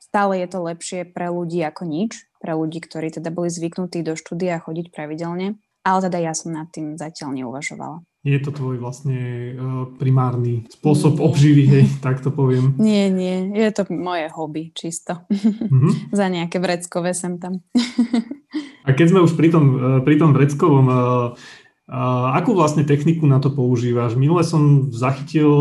stále 0.00 0.40
je 0.40 0.48
to 0.48 0.58
lepšie 0.64 1.00
pre 1.04 1.28
ľudí 1.28 1.60
ako 1.60 1.84
nič, 1.84 2.24
pre 2.40 2.56
ľudí, 2.56 2.80
ktorí 2.80 3.12
teda 3.12 3.28
boli 3.28 3.52
zvyknutí 3.52 4.00
do 4.00 4.16
štúdia 4.16 4.62
chodiť 4.62 4.94
pravidelne. 4.94 5.60
Ale 5.84 5.98
teda 6.08 6.16
ja 6.16 6.32
som 6.32 6.56
nad 6.56 6.72
tým 6.72 6.96
zatiaľ 6.96 7.36
neuvažovala 7.44 8.00
nie 8.24 8.40
je 8.40 8.42
to 8.48 8.56
tvoj 8.56 8.80
vlastne 8.80 9.16
uh, 9.52 9.84
primárny 10.00 10.64
spôsob 10.72 11.20
nie. 11.20 11.24
obživy, 11.28 11.64
hej, 11.68 11.84
tak 12.00 12.24
to 12.24 12.32
poviem. 12.32 12.72
Nie, 12.80 13.12
nie, 13.12 13.52
je 13.52 13.68
to 13.68 13.84
moje 13.92 14.32
hobby 14.32 14.72
čisto. 14.72 15.28
Mm-hmm. 15.28 15.92
Za 16.18 16.26
nejaké 16.32 16.56
vreckové 16.56 17.12
sem 17.12 17.36
tam. 17.36 17.60
A 18.84 18.96
keď 18.96 19.12
sme 19.12 19.20
už 19.20 19.36
pri 19.36 19.52
tom, 19.52 19.64
uh, 19.76 20.00
pri 20.00 20.16
tom 20.16 20.32
vreckovom, 20.32 20.86
uh, 20.88 21.36
akú 22.32 22.56
vlastne 22.56 22.88
techniku 22.88 23.28
na 23.28 23.44
to 23.44 23.52
používaš? 23.52 24.16
Minule 24.16 24.40
som 24.40 24.88
zachytil, 24.88 25.52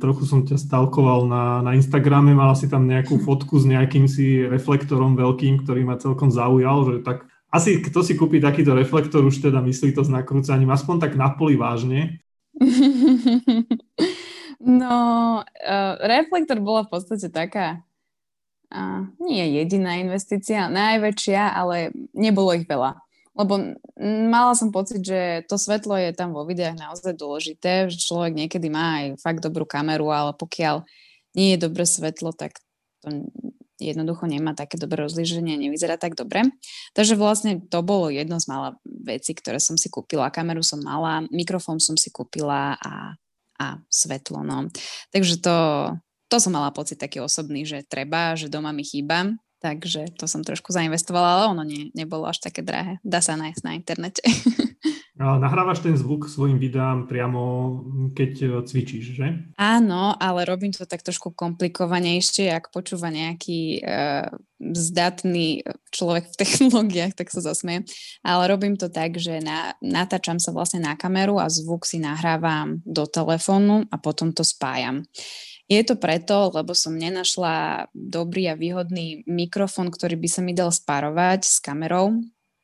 trochu 0.00 0.24
som 0.24 0.48
ťa 0.48 0.56
stalkoval 0.56 1.28
na, 1.28 1.60
na 1.60 1.76
Instagrame, 1.76 2.32
mal 2.32 2.56
si 2.56 2.72
tam 2.72 2.88
nejakú 2.88 3.20
fotku 3.20 3.60
s 3.60 3.68
nejakým 3.68 4.08
si 4.08 4.40
reflektorom 4.48 5.12
veľkým, 5.12 5.60
ktorý 5.60 5.84
ma 5.84 6.00
celkom 6.00 6.32
zaujal, 6.32 6.88
že 6.88 7.04
tak 7.04 7.28
asi 7.52 7.84
kto 7.84 8.00
si 8.00 8.16
kúpi 8.16 8.40
takýto 8.40 8.72
reflektor, 8.72 9.20
už 9.20 9.44
teda 9.44 9.60
myslí 9.60 9.92
to 9.92 10.00
s 10.00 10.08
nakrúcaním, 10.08 10.72
aspoň 10.72 10.96
tak 11.04 11.12
na 11.20 11.36
poli 11.36 11.60
vážne. 11.60 12.24
no, 14.80 14.96
uh, 15.44 15.94
reflektor 16.00 16.64
bola 16.64 16.88
v 16.88 16.90
podstate 16.96 17.28
taká, 17.28 17.84
uh, 18.72 19.04
nie 19.20 19.60
jediná 19.60 20.00
investícia, 20.00 20.72
najväčšia, 20.72 21.52
ale 21.52 21.92
nebolo 22.16 22.56
ich 22.56 22.64
veľa. 22.64 22.96
Lebo 23.32 23.76
mala 24.28 24.52
som 24.52 24.68
pocit, 24.68 25.00
že 25.00 25.44
to 25.48 25.56
svetlo 25.56 25.96
je 25.96 26.12
tam 26.12 26.36
vo 26.36 26.44
videách 26.44 26.76
naozaj 26.76 27.16
dôležité, 27.16 27.88
že 27.88 28.00
človek 28.00 28.36
niekedy 28.36 28.68
má 28.68 29.00
aj 29.04 29.24
fakt 29.24 29.40
dobrú 29.40 29.64
kameru, 29.64 30.12
ale 30.12 30.36
pokiaľ 30.36 30.84
nie 31.32 31.56
je 31.56 31.64
dobré 31.64 31.88
svetlo, 31.88 32.36
tak 32.36 32.60
to 33.00 33.24
jednoducho 33.82 34.30
nemá 34.30 34.54
také 34.54 34.78
dobré 34.78 35.02
rozlíženie, 35.02 35.58
nevyzerá 35.58 35.98
tak 35.98 36.14
dobre. 36.14 36.46
Takže 36.94 37.18
vlastne 37.18 37.58
to 37.66 37.82
bolo 37.82 38.08
jedno 38.08 38.38
z 38.38 38.46
mála 38.46 38.78
vecí, 38.86 39.34
ktoré 39.34 39.58
som 39.58 39.74
si 39.74 39.90
kúpila. 39.90 40.30
Kameru 40.30 40.62
som 40.62 40.78
mala, 40.78 41.26
mikrofón 41.34 41.82
som 41.82 41.98
si 41.98 42.14
kúpila 42.14 42.78
a, 42.78 43.18
a 43.58 43.66
svetlo. 43.90 44.46
No. 44.46 44.70
Takže 45.10 45.42
to, 45.42 45.56
to 46.30 46.36
som 46.38 46.54
mala 46.54 46.70
pocit 46.70 46.96
taký 46.96 47.18
osobný, 47.18 47.66
že 47.66 47.82
treba, 47.84 48.38
že 48.38 48.46
doma 48.46 48.70
mi 48.70 48.86
chýba. 48.86 49.34
Takže 49.62 50.18
to 50.18 50.26
som 50.26 50.42
trošku 50.42 50.74
zainvestovala, 50.74 51.38
ale 51.38 51.44
ono 51.54 51.62
nie, 51.62 51.94
nebolo 51.94 52.26
až 52.26 52.42
také 52.42 52.66
drahé. 52.66 52.98
Dá 53.06 53.22
sa 53.22 53.38
nájsť 53.38 53.62
na 53.62 53.72
internete. 53.78 54.22
Nahrávaš 55.20 55.84
ten 55.84 55.92
zvuk 55.92 56.24
svojim 56.24 56.56
videám 56.56 57.04
priamo, 57.04 57.40
keď 58.16 58.32
e, 58.32 58.46
cvičíš, 58.64 59.04
že? 59.12 59.28
Áno, 59.60 60.16
ale 60.16 60.48
robím 60.48 60.72
to 60.72 60.88
tak 60.88 61.04
trošku 61.04 61.36
komplikovanejšie, 61.36 62.48
ak 62.48 62.72
počúva 62.72 63.12
nejaký 63.12 63.84
uh, 63.84 64.32
zdatný 64.56 65.68
človek 65.92 66.32
v 66.32 66.38
technológiách, 66.40 67.12
tak 67.20 67.28
sa 67.28 67.44
zasmejem. 67.44 67.84
Ale 68.24 68.48
robím 68.48 68.80
to 68.80 68.88
tak, 68.88 69.20
že 69.20 69.44
na, 69.44 69.76
natáčam 69.84 70.40
sa 70.40 70.48
vlastne 70.48 70.80
na 70.80 70.96
kameru 70.96 71.36
a 71.36 71.52
zvuk 71.52 71.84
si 71.84 72.00
nahrávam 72.00 72.80
do 72.88 73.04
telefónu 73.04 73.84
a 73.92 74.00
potom 74.00 74.32
to 74.32 74.40
spájam. 74.40 75.04
Je 75.68 75.84
to 75.84 76.00
preto, 76.00 76.48
lebo 76.56 76.72
som 76.72 76.96
nenašla 76.96 77.86
dobrý 77.92 78.48
a 78.48 78.56
výhodný 78.56 79.28
mikrofón, 79.28 79.92
ktorý 79.92 80.16
by 80.16 80.28
sa 80.28 80.40
mi 80.40 80.56
dal 80.56 80.72
sparovať 80.72 81.44
s 81.44 81.60
kamerou, 81.60 82.16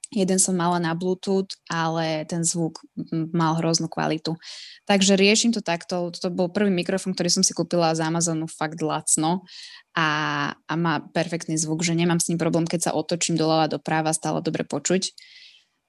Jeden 0.09 0.41
som 0.41 0.57
mala 0.57 0.81
na 0.81 0.97
Bluetooth, 0.97 1.53
ale 1.69 2.25
ten 2.25 2.41
zvuk 2.41 2.81
mal 3.13 3.61
hroznú 3.61 3.93
kvalitu. 3.93 4.41
Takže 4.89 5.21
riešim 5.21 5.53
to 5.53 5.61
takto. 5.61 6.09
To 6.09 6.33
bol 6.33 6.49
prvý 6.49 6.73
mikrofón, 6.73 7.13
ktorý 7.13 7.29
som 7.29 7.45
si 7.45 7.53
kúpila 7.53 7.93
z 7.93 8.09
Amazonu 8.09 8.49
fakt 8.49 8.81
lacno 8.81 9.45
a, 9.93 10.09
a 10.65 10.73
má 10.81 11.05
perfektný 11.13 11.61
zvuk, 11.61 11.85
že 11.85 11.93
nemám 11.93 12.25
s 12.25 12.33
ním 12.33 12.41
problém, 12.41 12.65
keď 12.65 12.89
sa 12.89 12.97
otočím 12.97 13.37
doľava 13.37 13.69
doprava, 13.69 14.17
stále 14.17 14.41
dobre 14.41 14.65
počuť. 14.65 15.13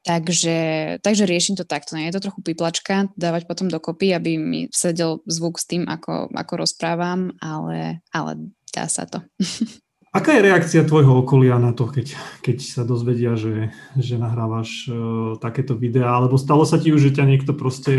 Takže, 0.04 0.60
takže 1.04 1.24
riešim 1.28 1.56
to 1.60 1.68
takto. 1.68 1.96
Je 1.96 2.12
to 2.12 2.24
trochu 2.24 2.40
piplačka 2.44 3.12
dávať 3.20 3.48
potom 3.48 3.72
dokopy, 3.72 4.16
aby 4.16 4.36
mi 4.36 4.62
sedel 4.72 5.20
zvuk 5.28 5.60
s 5.60 5.68
tým, 5.68 5.88
ako, 5.88 6.32
ako 6.32 6.54
rozprávam, 6.60 7.36
ale, 7.40 8.04
ale 8.12 8.52
dá 8.72 8.88
sa 8.88 9.08
to. 9.08 9.24
Aká 10.10 10.34
je 10.34 10.46
reakcia 10.50 10.90
tvojho 10.90 11.22
okolia 11.22 11.62
na 11.62 11.70
to, 11.70 11.86
keď, 11.86 12.18
keď 12.42 12.58
sa 12.66 12.82
dozvedia, 12.82 13.38
že, 13.38 13.70
že 13.94 14.18
nahrávaš 14.18 14.90
uh, 14.90 15.38
takéto 15.38 15.78
videá? 15.78 16.18
Alebo 16.18 16.34
stalo 16.42 16.66
sa 16.66 16.82
ti 16.82 16.90
už, 16.90 17.14
že 17.14 17.16
ťa 17.22 17.30
niekto 17.30 17.54
proste 17.54 17.94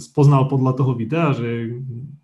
spoznal 0.00 0.48
podľa 0.48 0.72
toho 0.80 0.92
videa, 0.96 1.36
že 1.36 1.76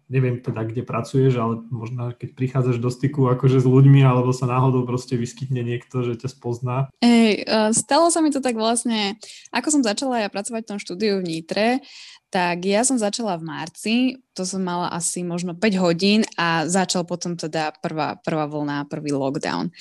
neviem 0.08 0.40
teda, 0.40 0.64
kde 0.64 0.80
pracuješ, 0.80 1.36
ale 1.36 1.60
možno 1.68 2.16
keď 2.16 2.32
prichádzaš 2.32 2.80
do 2.80 2.88
styku 2.88 3.28
akože 3.28 3.60
s 3.60 3.68
ľuďmi, 3.68 4.00
alebo 4.00 4.32
sa 4.32 4.48
náhodou 4.48 4.88
proste 4.88 5.20
vyskytne 5.20 5.60
niekto, 5.60 6.00
že 6.00 6.24
ťa 6.24 6.28
spozná? 6.32 6.76
Ej, 7.04 7.44
uh, 7.44 7.68
stalo 7.76 8.08
sa 8.08 8.24
mi 8.24 8.32
to 8.32 8.40
tak 8.40 8.56
vlastne, 8.56 9.20
ako 9.52 9.68
som 9.68 9.82
začala 9.84 10.24
ja 10.24 10.32
pracovať 10.32 10.64
v 10.64 10.70
tom 10.72 10.80
štúdiu 10.80 11.20
v 11.20 11.28
Nitre, 11.28 11.84
tak 12.28 12.68
ja 12.68 12.84
som 12.84 13.00
začala 13.00 13.40
v 13.40 13.48
marci, 13.48 13.96
to 14.36 14.44
som 14.44 14.60
mala 14.60 14.92
asi 14.92 15.24
možno 15.24 15.56
5 15.56 15.82
hodín 15.82 16.20
a 16.36 16.68
začal 16.68 17.08
potom 17.08 17.40
teda 17.40 17.72
prvá, 17.80 18.20
prvá 18.20 18.44
vlna, 18.44 18.84
prvý 18.84 19.16
lockdown. 19.16 19.72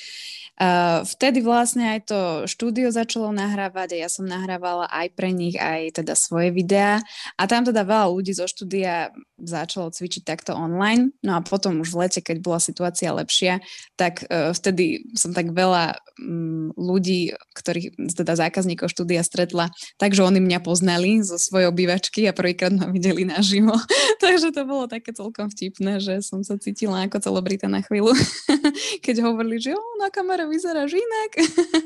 Uh, 0.58 1.06
vtedy 1.06 1.46
vlastne 1.46 1.86
aj 1.94 2.10
to 2.10 2.20
štúdio 2.50 2.90
začalo 2.90 3.30
nahrávať 3.30 3.94
a 3.94 4.02
ja 4.02 4.10
som 4.10 4.26
nahrávala 4.26 4.90
aj 4.90 5.14
pre 5.14 5.30
nich 5.30 5.54
aj 5.54 6.02
teda 6.02 6.18
svoje 6.18 6.50
videá 6.50 6.98
a 7.38 7.46
tam 7.46 7.62
teda 7.62 7.86
veľa 7.86 8.10
ľudí 8.10 8.34
zo 8.34 8.50
štúdia 8.50 9.14
začalo 9.38 9.93
cvičiť 9.93 10.26
takto 10.26 10.58
online. 10.58 11.13
No 11.21 11.38
a 11.38 11.45
potom 11.45 11.82
už 11.86 11.93
v 11.93 12.00
lete, 12.06 12.19
keď 12.26 12.38
bola 12.41 12.60
situácia 12.60 13.13
lepšia, 13.13 13.62
tak 13.93 14.26
uh, 14.28 14.52
vtedy 14.52 15.06
som 15.13 15.32
tak 15.32 15.54
veľa 15.54 15.97
um, 16.17 16.73
ľudí, 16.73 17.38
ktorých 17.54 17.97
teda 18.17 18.34
zákazníkov 18.34 18.89
štúdia 18.89 19.21
stretla, 19.21 19.69
takže 20.02 20.26
oni 20.26 20.41
mňa 20.41 20.60
poznali 20.65 21.21
zo 21.21 21.38
svojej 21.38 21.69
obývačky 21.69 22.26
a 22.26 22.36
prvýkrát 22.36 22.73
ma 22.73 22.89
videli 22.89 23.23
naživo. 23.23 23.78
takže 24.23 24.50
to 24.50 24.65
bolo 24.65 24.89
také 24.89 25.13
celkom 25.13 25.54
vtipné, 25.54 26.02
že 26.02 26.26
som 26.26 26.41
sa 26.41 26.58
cítila 26.58 27.06
ako 27.06 27.21
celebrita 27.21 27.69
na 27.69 27.86
chvíľu, 27.86 28.17
keď 29.06 29.21
hovorili, 29.21 29.62
že 29.62 29.78
o, 29.78 29.82
na 30.02 30.10
kamere 30.10 30.50
vyzeráš 30.50 30.97
inak. 30.97 31.32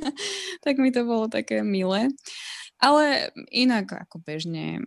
tak 0.66 0.80
mi 0.80 0.90
to 0.90 1.04
bolo 1.04 1.28
také 1.28 1.62
milé. 1.62 2.10
Ale 2.82 3.30
inak 3.54 3.94
ako 3.94 4.26
bežne 4.26 4.82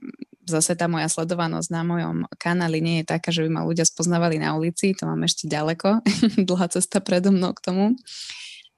zase 0.45 0.77
tá 0.77 0.87
moja 0.87 1.09
sledovanosť 1.09 1.69
na 1.73 1.83
mojom 1.83 2.17
kanáli 2.37 2.81
nie 2.81 2.97
je 3.01 3.11
taká, 3.11 3.33
že 3.33 3.45
by 3.45 3.51
ma 3.51 3.63
ľudia 3.65 3.89
spoznávali 3.89 4.37
na 4.41 4.57
ulici, 4.57 4.93
to 4.93 5.09
mám 5.09 5.25
ešte 5.25 5.49
ďaleko, 5.49 6.05
dlhá 6.49 6.67
cesta 6.73 7.01
predo 7.01 7.33
mnou 7.33 7.53
k 7.57 7.65
tomu. 7.65 7.85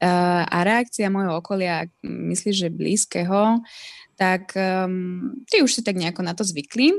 A 0.02 0.58
reakcia 0.60 1.08
môjho 1.08 1.40
okolia, 1.40 1.88
myslíš, 2.04 2.68
že 2.68 2.68
blízkeho, 2.68 3.64
tak 4.20 4.52
um, 4.52 5.32
ty 5.48 5.64
už 5.64 5.72
si 5.72 5.80
tak 5.80 5.96
nejako 5.96 6.20
na 6.20 6.36
to 6.36 6.44
zvykli, 6.44 6.92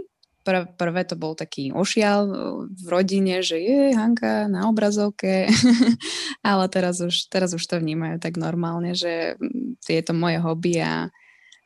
Prv, 0.47 0.79
prvé 0.79 1.03
to 1.03 1.19
bol 1.19 1.35
taký 1.35 1.75
ošial 1.75 2.23
v 2.71 2.85
rodine, 2.87 3.43
že 3.43 3.59
je 3.59 3.91
Hanka 3.91 4.47
na 4.47 4.71
obrazovke, 4.71 5.51
ale 6.39 6.71
teraz 6.71 7.03
už, 7.03 7.27
teraz 7.27 7.51
už 7.51 7.59
to 7.67 7.75
vnímajú 7.75 8.15
tak 8.23 8.39
normálne, 8.39 8.95
že 8.95 9.35
je 9.83 9.99
to 9.99 10.15
moje 10.15 10.39
hobby 10.39 10.79
a, 10.79 11.11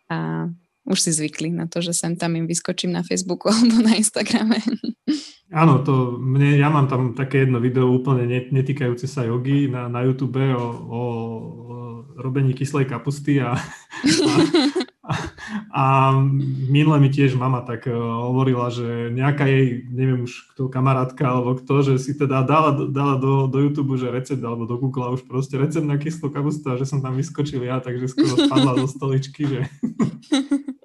a 0.09 0.49
už 0.85 0.97
si 0.97 1.11
zvykli 1.13 1.53
na 1.53 1.69
to, 1.69 1.79
že 1.83 1.93
sem 1.93 2.17
tam 2.17 2.33
im 2.35 2.49
vyskočím 2.49 2.91
na 2.91 3.05
Facebooku 3.05 3.49
alebo 3.53 3.81
na 3.81 3.95
Instagrame. 3.95 4.57
Áno, 5.51 5.83
to 5.83 6.15
mne, 6.15 6.55
ja 6.55 6.71
mám 6.71 6.87
tam 6.87 7.11
také 7.11 7.43
jedno 7.43 7.59
video 7.59 7.91
úplne 7.91 8.23
netýkajúce 8.27 9.03
sa 9.03 9.27
jogy 9.27 9.67
na, 9.67 9.91
na 9.91 10.07
YouTube 10.07 10.39
o, 10.55 10.63
o, 10.63 10.99
robení 12.15 12.55
kyslej 12.55 12.87
kapusty 12.87 13.43
a, 13.43 13.59
a 13.59 14.31
a 15.71 16.13
minule 16.69 16.99
mi 17.01 17.09
tiež 17.11 17.35
mama 17.35 17.65
tak 17.65 17.89
uh, 17.89 17.95
hovorila, 18.31 18.71
že 18.71 19.11
nejaká 19.11 19.49
jej, 19.49 19.83
neviem 19.89 20.23
už 20.23 20.53
kto, 20.55 20.71
kamarátka 20.71 21.25
alebo 21.27 21.57
kto, 21.59 21.75
že 21.81 21.93
si 21.99 22.13
teda 22.15 22.45
dala, 22.45 22.87
dala 22.87 23.15
do, 23.17 23.49
do 23.49 23.57
YouTube, 23.59 23.97
že 23.99 24.13
recept 24.13 24.43
alebo 24.43 24.69
do 24.69 24.77
Google 24.79 25.15
už 25.15 25.27
proste 25.27 25.57
recept 25.59 25.87
na 25.87 25.99
kyslú 25.99 26.31
kapustu 26.31 26.71
a 26.71 26.79
že 26.79 26.87
som 26.87 27.03
tam 27.03 27.17
vyskočil 27.17 27.65
ja, 27.65 27.81
takže 27.83 28.11
skoro 28.11 28.35
spadla 28.47 28.77
do 28.77 28.87
stoličky, 28.87 29.43
že 29.47 29.59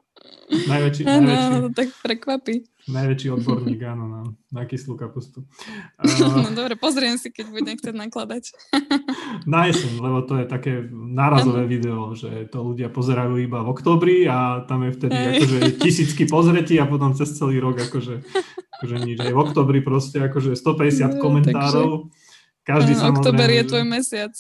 najväčší, 0.47 1.03
najväčší. 1.03 1.55
No, 1.59 1.69
tak 1.75 1.89
prekvapí. 2.03 2.55
Najväčší 2.87 3.29
odborník, 3.35 3.83
áno, 3.83 4.05
na, 4.07 4.21
na 4.55 4.63
kyslú 4.63 4.95
kapustu. 4.95 5.43
Uh, 5.97 6.45
no 6.45 6.53
dobre, 6.55 6.77
pozriem 6.79 7.19
si, 7.19 7.33
keď 7.33 7.51
budem 7.51 7.75
chcieť 7.77 7.97
nakladať. 7.97 8.53
na 9.53 9.67
jeseň, 9.67 9.99
lebo 9.99 10.23
to 10.23 10.39
je 10.39 10.47
také 10.47 10.73
nárazové 10.93 11.67
video, 11.67 12.15
že 12.15 12.47
to 12.53 12.63
ľudia 12.63 12.93
pozerajú 12.93 13.37
iba 13.43 13.65
v 13.65 13.69
oktobri 13.73 14.17
a 14.29 14.63
tam 14.69 14.87
je 14.87 14.91
vtedy 14.95 15.17
akože 15.17 15.59
tisícky 15.83 16.25
pozretí 16.31 16.79
a 16.79 16.87
potom 16.87 17.17
cez 17.17 17.33
celý 17.35 17.59
rok 17.59 17.81
akože, 17.81 18.23
akože 18.79 18.97
nič. 19.03 19.19
Aj 19.25 19.33
v 19.35 19.41
oktobri 19.41 19.81
proste 19.83 20.23
akože 20.23 20.55
150 20.63 21.17
no, 21.17 21.21
komentárov. 21.21 21.91
Takže, 22.07 22.65
každý 22.65 22.93
uh, 22.95 23.11
Oktober 23.11 23.49
je 23.51 23.63
tvoj 23.67 23.85
mesiac. 23.89 24.33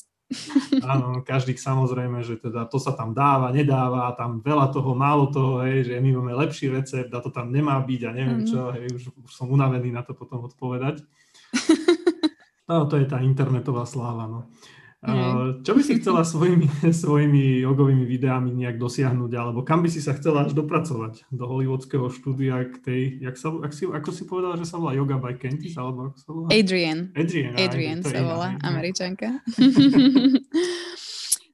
Áno, 0.82 1.22
každý 1.22 1.54
samozrejme, 1.54 2.18
že 2.26 2.34
teda 2.42 2.66
to 2.66 2.82
sa 2.82 2.98
tam 2.98 3.14
dáva, 3.14 3.54
nedáva, 3.54 4.10
tam 4.18 4.42
veľa 4.42 4.74
toho, 4.74 4.90
málo 4.98 5.30
toho, 5.30 5.62
hej, 5.62 5.86
že 5.86 6.02
my 6.02 6.18
máme 6.18 6.34
lepší 6.34 6.66
recept 6.66 7.14
a 7.14 7.22
to 7.22 7.30
tam 7.30 7.54
nemá 7.54 7.78
byť 7.78 8.00
a 8.06 8.10
neviem 8.10 8.42
mm. 8.42 8.48
čo, 8.50 8.58
hej, 8.74 8.90
už, 8.90 9.02
už 9.22 9.30
som 9.30 9.46
unavený 9.46 9.94
na 9.94 10.02
to 10.02 10.18
potom 10.18 10.46
odpovedať. 10.46 11.02
No, 12.66 12.82
to 12.90 12.98
je 12.98 13.06
tá 13.06 13.22
internetová 13.22 13.86
sláva, 13.86 14.26
no. 14.26 14.50
Mm. 15.04 15.60
Čo 15.62 15.76
by 15.76 15.82
si 15.84 16.00
chcela 16.00 16.24
svojimi, 16.24 16.66
svojimi 17.04 17.62
jogovými 17.62 18.08
videami 18.08 18.50
nejak 18.56 18.80
dosiahnuť, 18.80 19.32
alebo 19.36 19.60
kam 19.62 19.84
by 19.84 19.88
si 19.92 20.00
sa 20.00 20.16
chcela 20.16 20.48
až 20.48 20.56
dopracovať 20.56 21.28
do 21.30 21.44
hollywoodského 21.46 22.08
štúdia 22.10 22.64
k 22.72 22.76
tej, 22.80 23.00
jak 23.22 23.36
sa, 23.36 23.52
ak 23.52 23.72
si, 23.76 23.84
ako 23.86 24.10
si 24.10 24.24
povedala, 24.24 24.56
že 24.56 24.66
sa 24.66 24.80
volá 24.80 24.96
Yoga 24.96 25.20
by 25.20 25.36
Kentis, 25.36 25.76
alebo 25.76 26.10
ako 26.10 26.18
sa 26.18 26.28
volá? 26.32 26.46
Adrian. 26.50 27.12
Adrian, 27.12 27.54
Adrian 27.54 28.00
aj, 28.02 28.08
sa 28.08 28.18
volá, 28.24 28.48
američanka. 28.64 29.28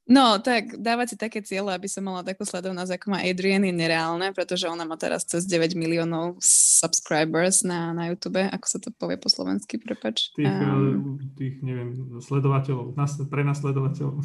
No, 0.02 0.42
tak 0.42 0.82
dávať 0.82 1.14
si 1.14 1.16
také 1.16 1.46
cieľe, 1.46 1.78
aby 1.78 1.86
som 1.86 2.02
mala 2.02 2.26
takú 2.26 2.42
sledovnosť, 2.42 2.98
ako 2.98 3.06
má 3.14 3.22
Adrian, 3.22 3.62
je 3.62 3.70
nereálne, 3.70 4.34
pretože 4.34 4.66
ona 4.66 4.82
má 4.82 4.98
teraz 4.98 5.22
cez 5.22 5.46
9 5.46 5.78
miliónov 5.78 6.42
subscribers 6.42 7.62
na, 7.62 7.94
na 7.94 8.10
YouTube. 8.10 8.42
Ako 8.42 8.66
sa 8.66 8.78
to 8.82 8.90
povie 8.90 9.14
po 9.14 9.30
slovensky, 9.30 9.78
prepač? 9.78 10.34
Tých, 10.34 10.50
um, 10.50 11.22
tých 11.38 11.62
neviem, 11.62 12.18
sledovateľov, 12.18 12.98
nás, 12.98 13.14
pre 13.30 13.46
nasledovateľov. 13.46 14.18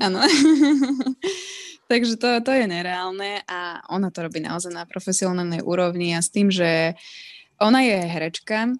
Áno. 0.00 0.20
Takže 1.92 2.20
to, 2.20 2.28
to 2.44 2.52
je 2.52 2.64
nereálne 2.68 3.44
a 3.48 3.84
ona 3.92 4.08
to 4.08 4.24
robí 4.24 4.40
naozaj 4.40 4.72
na 4.72 4.84
profesionálnej 4.84 5.60
úrovni 5.60 6.16
a 6.16 6.24
s 6.24 6.32
tým, 6.32 6.52
že 6.52 6.96
ona 7.60 7.84
je 7.84 7.96
herečka, 7.96 8.76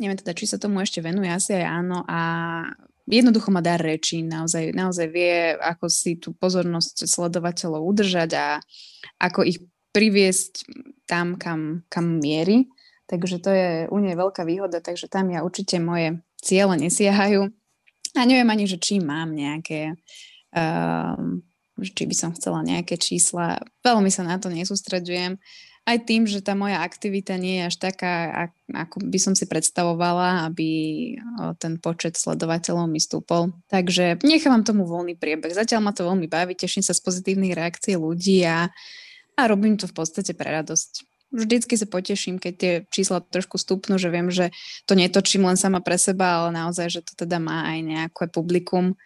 neviem 0.00 0.16
teda, 0.16 0.32
či 0.32 0.48
sa 0.48 0.56
tomu 0.56 0.80
ešte 0.80 1.04
venuje, 1.04 1.28
asi 1.28 1.60
aj 1.60 1.64
áno 1.64 1.98
a 2.08 2.20
jednoducho 3.08 3.48
má 3.48 3.64
dar 3.64 3.80
reči, 3.80 4.20
naozaj, 4.20 4.76
naozaj 4.76 5.06
vie, 5.08 5.56
ako 5.56 5.88
si 5.88 6.20
tú 6.20 6.36
pozornosť 6.36 7.08
sledovateľov 7.08 7.80
udržať 7.80 8.30
a 8.36 8.46
ako 9.16 9.48
ich 9.48 9.64
priviesť 9.96 10.68
tam, 11.08 11.40
kam, 11.40 11.88
kam 11.88 12.20
mieri. 12.20 12.68
Takže 13.08 13.40
to 13.40 13.50
je 13.50 13.68
u 13.88 13.96
nej 14.04 14.12
veľká 14.12 14.44
výhoda, 14.44 14.84
takže 14.84 15.08
tam 15.08 15.32
ja 15.32 15.40
určite 15.40 15.80
moje 15.80 16.20
ciele 16.44 16.76
nesiehajú. 16.76 17.48
A 18.16 18.20
neviem 18.28 18.48
ani, 18.52 18.68
že 18.68 18.76
či 18.76 19.00
mám 19.00 19.32
nejaké, 19.32 19.96
uh, 20.52 21.16
či 21.80 22.04
by 22.04 22.14
som 22.14 22.30
chcela 22.36 22.60
nejaké 22.60 23.00
čísla. 23.00 23.64
Veľmi 23.80 24.12
sa 24.12 24.28
na 24.28 24.36
to 24.36 24.52
nesústredujem 24.52 25.40
aj 25.88 26.04
tým, 26.04 26.28
že 26.28 26.44
tá 26.44 26.52
moja 26.52 26.84
aktivita 26.84 27.40
nie 27.40 27.64
je 27.64 27.72
až 27.72 27.76
taká, 27.80 28.12
ako 28.68 29.08
by 29.08 29.16
som 29.16 29.32
si 29.32 29.48
predstavovala, 29.48 30.44
aby 30.52 30.68
ten 31.56 31.80
počet 31.80 32.20
sledovateľov 32.20 32.84
mi 32.84 33.00
stúpol. 33.00 33.56
Takže 33.72 34.20
nechávam 34.20 34.68
tomu 34.68 34.84
voľný 34.84 35.16
priebeh. 35.16 35.56
Zatiaľ 35.56 35.80
ma 35.80 35.96
to 35.96 36.04
veľmi 36.04 36.28
baví, 36.28 36.52
teším 36.52 36.84
sa 36.84 36.92
z 36.92 37.00
pozitívnych 37.00 37.56
reakcií 37.56 37.96
ľudí 37.96 38.44
a, 38.44 38.68
a 39.32 39.42
robím 39.48 39.80
to 39.80 39.88
v 39.88 39.96
podstate 39.96 40.36
pre 40.36 40.52
radosť. 40.60 41.08
Vždycky 41.32 41.76
sa 41.80 41.88
poteším, 41.88 42.36
keď 42.36 42.52
tie 42.56 42.72
čísla 42.92 43.24
trošku 43.24 43.56
stúpnu, 43.56 43.96
že 43.96 44.12
viem, 44.12 44.28
že 44.28 44.52
to 44.84 44.92
netočím 44.92 45.44
len 45.44 45.56
sama 45.56 45.80
pre 45.80 45.96
seba, 45.96 46.44
ale 46.44 46.56
naozaj, 46.56 46.88
že 46.88 47.00
to 47.04 47.24
teda 47.24 47.40
má 47.40 47.64
aj 47.68 47.78
nejaké 47.84 48.24
publikum, 48.28 48.96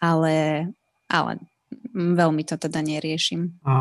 ale, 0.00 0.68
ale 1.08 1.40
veľmi 1.94 2.42
to 2.46 2.54
teda 2.54 2.80
neriešim. 2.80 3.58
A 3.66 3.74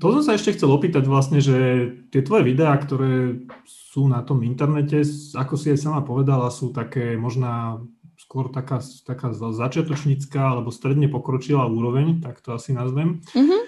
to 0.00 0.06
som 0.18 0.22
sa 0.24 0.32
ešte 0.34 0.56
chcel 0.56 0.72
opýtať 0.72 1.04
vlastne, 1.04 1.44
že 1.44 1.90
tie 2.08 2.24
tvoje 2.24 2.48
videá, 2.48 2.72
ktoré 2.76 3.44
sú 3.68 4.08
na 4.08 4.24
tom 4.24 4.40
internete, 4.44 5.04
ako 5.36 5.54
si 5.56 5.72
aj 5.72 5.78
sama 5.80 6.00
povedala, 6.00 6.48
sú 6.48 6.72
také 6.72 7.16
možná 7.20 7.82
skôr 8.18 8.50
taká, 8.50 8.82
taká 9.06 9.32
začiatočnícká 9.32 10.58
alebo 10.58 10.74
stredne 10.74 11.08
pokročilá 11.08 11.64
úroveň, 11.64 12.20
tak 12.20 12.42
to 12.42 12.52
asi 12.52 12.74
nazvem. 12.74 13.22
Mm-hmm. 13.32 13.62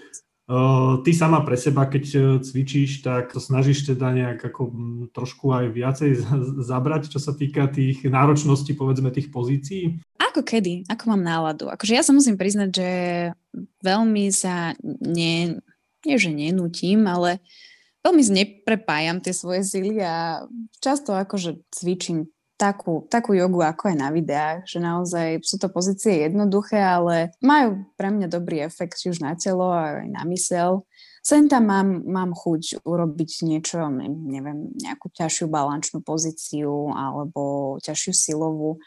Ty 1.07 1.11
sama 1.15 1.47
pre 1.47 1.55
seba, 1.55 1.87
keď 1.87 2.05
e, 2.11 2.19
cvičíš, 2.43 3.07
tak 3.07 3.31
to 3.31 3.39
snažíš 3.39 3.87
teda 3.95 4.11
nejak 4.11 4.51
ako 4.51 4.75
trošku 5.15 5.55
aj 5.55 5.71
viacej 5.71 6.11
zabrať, 6.67 7.07
čo 7.07 7.23
sa 7.23 7.31
týka 7.39 7.71
tých 7.71 8.03
náročností, 8.03 8.75
povedzme, 8.75 9.15
tých 9.15 9.31
pozícií? 9.31 10.03
Ako 10.31 10.47
kedy? 10.47 10.87
Ako 10.87 11.11
mám 11.11 11.27
náladu? 11.27 11.67
Akože 11.67 11.99
ja 11.99 12.07
sa 12.07 12.15
musím 12.15 12.39
priznať, 12.39 12.71
že 12.71 12.91
veľmi 13.83 14.31
sa 14.31 14.79
ne, 14.87 15.59
nie, 16.07 16.17
že 16.17 16.31
nenutím, 16.31 17.03
ale 17.11 17.43
veľmi 18.07 18.23
neprepájam 18.31 19.19
tie 19.19 19.35
svoje 19.35 19.67
sily 19.67 19.99
a 19.99 20.47
často 20.79 21.19
akože 21.19 21.67
cvičím 21.75 22.31
takú, 22.61 23.09
takú 23.09 23.33
jogu, 23.33 23.65
ako 23.65 23.91
je 23.91 23.97
na 23.97 24.13
videách, 24.13 24.69
že 24.69 24.79
naozaj 24.79 25.41
sú 25.41 25.57
to 25.57 25.73
pozície 25.73 26.29
jednoduché, 26.29 26.77
ale 26.77 27.33
majú 27.41 27.89
pre 27.97 28.13
mňa 28.13 28.29
dobrý 28.29 28.61
efekt, 28.61 29.01
už 29.01 29.25
na 29.25 29.33
telo, 29.33 29.73
aj 29.73 30.05
na 30.13 30.23
mysel. 30.29 30.85
Sem 31.25 31.49
tam 31.49 31.69
mám, 31.69 31.89
mám 32.05 32.33
chuť 32.33 32.85
urobiť 32.85 33.45
niečo, 33.45 33.89
neviem, 34.09 34.73
nejakú 34.77 35.09
ťažšiu 35.13 35.49
balančnú 35.53 36.01
pozíciu 36.05 36.93
alebo 36.93 37.77
ťažšiu 37.81 38.13
silovú. 38.13 38.81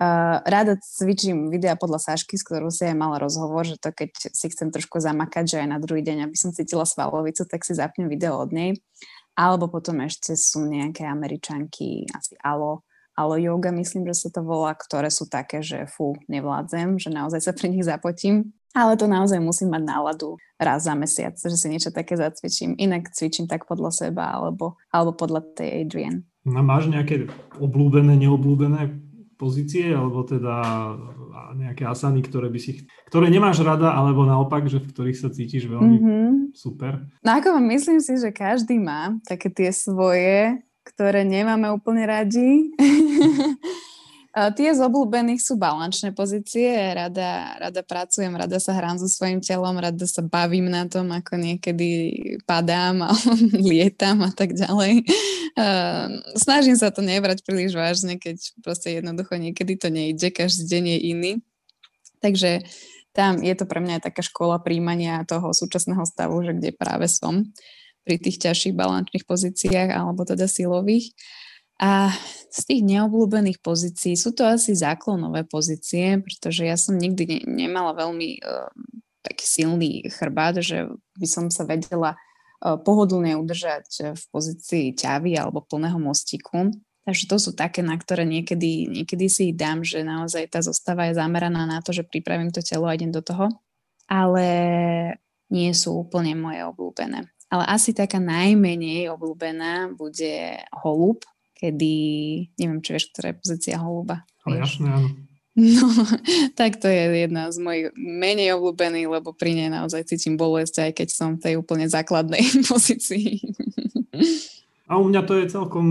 Uh, 0.00 0.40
rada 0.48 0.80
cvičím 0.80 1.52
videa 1.52 1.76
podľa 1.76 2.00
Sašky, 2.00 2.40
s 2.40 2.46
ktorou 2.48 2.72
si 2.72 2.88
aj 2.88 2.96
mala 2.96 3.20
rozhovor, 3.20 3.68
že 3.68 3.76
to 3.76 3.92
keď 3.92 4.32
si 4.32 4.48
chcem 4.48 4.72
trošku 4.72 4.96
zamakať, 4.96 5.44
že 5.44 5.56
aj 5.60 5.68
na 5.68 5.76
druhý 5.76 6.00
deň, 6.00 6.24
aby 6.24 6.36
som 6.40 6.56
cítila 6.56 6.88
svalovicu, 6.88 7.44
tak 7.44 7.68
si 7.68 7.76
zapnem 7.76 8.08
video 8.08 8.40
od 8.40 8.48
nej. 8.48 8.80
Alebo 9.36 9.68
potom 9.68 10.00
ešte 10.00 10.32
sú 10.40 10.64
nejaké 10.64 11.04
američanky, 11.04 12.08
asi 12.16 12.32
Alo, 12.40 12.80
Alo 13.12 13.36
yoga, 13.36 13.68
myslím, 13.76 14.08
že 14.08 14.24
sa 14.24 14.28
to 14.32 14.40
volá, 14.40 14.72
ktoré 14.72 15.12
sú 15.12 15.28
také, 15.28 15.60
že 15.60 15.84
fú, 15.84 16.16
nevládzem, 16.32 16.96
že 16.96 17.12
naozaj 17.12 17.44
sa 17.44 17.52
pri 17.52 17.68
nich 17.68 17.84
zapotím. 17.84 18.56
Ale 18.72 18.96
to 18.96 19.04
naozaj 19.04 19.36
musím 19.36 19.76
mať 19.76 19.82
náladu 19.84 20.40
raz 20.56 20.88
za 20.88 20.96
mesiac, 20.96 21.36
že 21.36 21.60
si 21.60 21.68
niečo 21.68 21.92
také 21.92 22.16
zacvičím. 22.16 22.72
Inak 22.80 23.12
cvičím 23.12 23.50
tak 23.50 23.68
podľa 23.68 23.92
seba 23.92 24.32
alebo, 24.32 24.80
alebo 24.88 25.12
podľa 25.12 25.44
tej 25.60 25.84
Adrian. 25.84 26.24
No, 26.48 26.64
máš 26.64 26.88
nejaké 26.88 27.28
obľúbené, 27.60 28.16
neobľúbené 28.16 29.09
pozície, 29.40 29.88
alebo 29.88 30.20
teda 30.28 30.60
nejaké 31.56 31.88
asany, 31.88 32.20
ktoré 32.20 32.52
by 32.52 32.60
si, 32.60 32.84
ktoré 33.08 33.32
nemáš 33.32 33.64
rada, 33.64 33.96
alebo 33.96 34.28
naopak, 34.28 34.68
že 34.68 34.76
v 34.76 34.92
ktorých 34.92 35.16
sa 35.16 35.32
cítiš 35.32 35.64
veľmi 35.72 35.96
mm-hmm. 35.96 36.28
super? 36.52 37.08
No 37.24 37.40
ako 37.40 37.56
myslím 37.72 38.04
si, 38.04 38.20
že 38.20 38.28
každý 38.28 38.76
má 38.76 39.16
také 39.24 39.48
tie 39.48 39.72
svoje 39.72 40.60
ktoré 40.80 41.22
nemáme 41.22 41.70
úplne 41.70 42.08
radi. 42.08 42.72
Tie 44.30 44.70
z 44.70 44.78
obľúbených 44.78 45.42
sú 45.42 45.58
balančné 45.58 46.14
pozície. 46.14 46.70
Rada, 46.70 47.58
rada 47.58 47.82
pracujem, 47.82 48.30
rada 48.30 48.62
sa 48.62 48.78
hrám 48.78 48.94
so 49.02 49.10
svojím 49.10 49.42
telom, 49.42 49.74
rada 49.74 50.06
sa 50.06 50.22
bavím 50.22 50.70
na 50.70 50.86
tom, 50.86 51.10
ako 51.10 51.34
niekedy 51.34 51.88
padám 52.46 53.02
a 53.02 53.10
lietam 53.70 54.22
a 54.22 54.30
tak 54.30 54.54
ďalej. 54.54 55.02
Snažím 56.38 56.78
sa 56.78 56.94
to 56.94 57.02
nebrať 57.02 57.42
príliš 57.42 57.74
vážne, 57.74 58.22
keď 58.22 58.38
proste 58.62 59.02
jednoducho 59.02 59.34
niekedy 59.34 59.74
to 59.74 59.90
nejde, 59.90 60.30
každý 60.30 60.78
deň 60.78 60.84
je 60.86 60.98
iný. 61.10 61.32
Takže 62.22 62.62
tam 63.10 63.42
je 63.42 63.54
to 63.58 63.66
pre 63.66 63.82
mňa 63.82 63.98
taká 63.98 64.22
škola 64.22 64.62
príjmania 64.62 65.26
toho 65.26 65.50
súčasného 65.50 66.06
stavu, 66.06 66.38
že 66.46 66.54
kde 66.54 66.70
práve 66.70 67.10
som 67.10 67.50
pri 68.06 68.16
tých 68.22 68.38
ťažších 68.46 68.78
balančných 68.78 69.26
pozíciách 69.26 69.90
alebo 69.90 70.22
teda 70.22 70.46
silových. 70.46 71.10
A 71.80 72.12
z 72.52 72.60
tých 72.68 72.82
neobľúbených 72.84 73.64
pozícií 73.64 74.12
sú 74.12 74.36
to 74.36 74.44
asi 74.44 74.76
záklonové 74.76 75.48
pozície, 75.48 76.20
pretože 76.20 76.68
ja 76.68 76.76
som 76.76 77.00
nikdy 77.00 77.24
ne, 77.24 77.38
nemala 77.64 77.96
veľmi 77.96 78.44
uh, 78.44 78.68
taký 79.24 79.44
silný 79.48 80.04
chrbát, 80.12 80.60
že 80.60 80.92
by 81.16 81.26
som 81.26 81.48
sa 81.48 81.64
vedela 81.64 82.20
uh, 82.20 82.76
pohodlne 82.76 83.32
udržať 83.40 84.12
v 84.12 84.22
pozícii 84.28 84.92
ťavy 84.92 85.40
alebo 85.40 85.64
plného 85.64 85.96
mostiku. 85.96 86.68
Takže 87.08 87.24
to 87.24 87.36
sú 87.40 87.50
také, 87.56 87.80
na 87.80 87.96
ktoré 87.96 88.28
niekedy, 88.28 88.84
niekedy 88.84 89.32
si 89.32 89.56
dám, 89.56 89.80
že 89.80 90.04
naozaj 90.04 90.52
tá 90.52 90.60
zostava 90.60 91.08
je 91.08 91.16
zameraná 91.16 91.64
na 91.64 91.80
to, 91.80 91.96
že 91.96 92.04
pripravím 92.04 92.52
to 92.52 92.60
telo 92.60 92.84
a 92.84 92.94
idem 92.94 93.08
do 93.08 93.24
toho. 93.24 93.48
Ale 94.04 94.46
nie 95.48 95.72
sú 95.72 95.96
úplne 95.96 96.36
moje 96.36 96.60
obľúbené 96.60 97.24
ale 97.50 97.66
asi 97.66 97.90
taká 97.90 98.22
najmenej 98.22 99.10
obľúbená 99.10 99.90
bude 99.98 100.62
holub, 100.70 101.26
kedy, 101.60 101.94
neviem, 102.56 102.80
či 102.80 102.96
vieš, 102.96 103.12
ktorá 103.12 103.36
je 103.36 103.40
pozícia 103.44 103.76
holuba. 103.76 104.24
Ale 104.48 104.64
jasné, 104.64 104.88
áno. 104.88 105.12
No, 105.60 105.84
tak 106.58 106.80
to 106.80 106.88
je 106.88 107.28
jedna 107.28 107.52
z 107.52 107.58
mojich 107.60 107.86
menej 107.98 108.56
obľúbených, 108.56 109.08
lebo 109.20 109.36
pri 109.36 109.52
nej 109.52 109.68
naozaj 109.68 110.08
cítim 110.08 110.40
bolesť, 110.40 110.88
aj 110.88 110.92
keď 111.04 111.08
som 111.12 111.28
v 111.36 111.42
tej 111.44 111.54
úplne 111.60 111.84
základnej 111.84 112.40
pozícii. 112.70 113.44
A 114.90 114.98
u 114.98 115.06
mňa 115.06 115.22
to 115.22 115.38
je 115.38 115.46
celkom, 115.46 115.88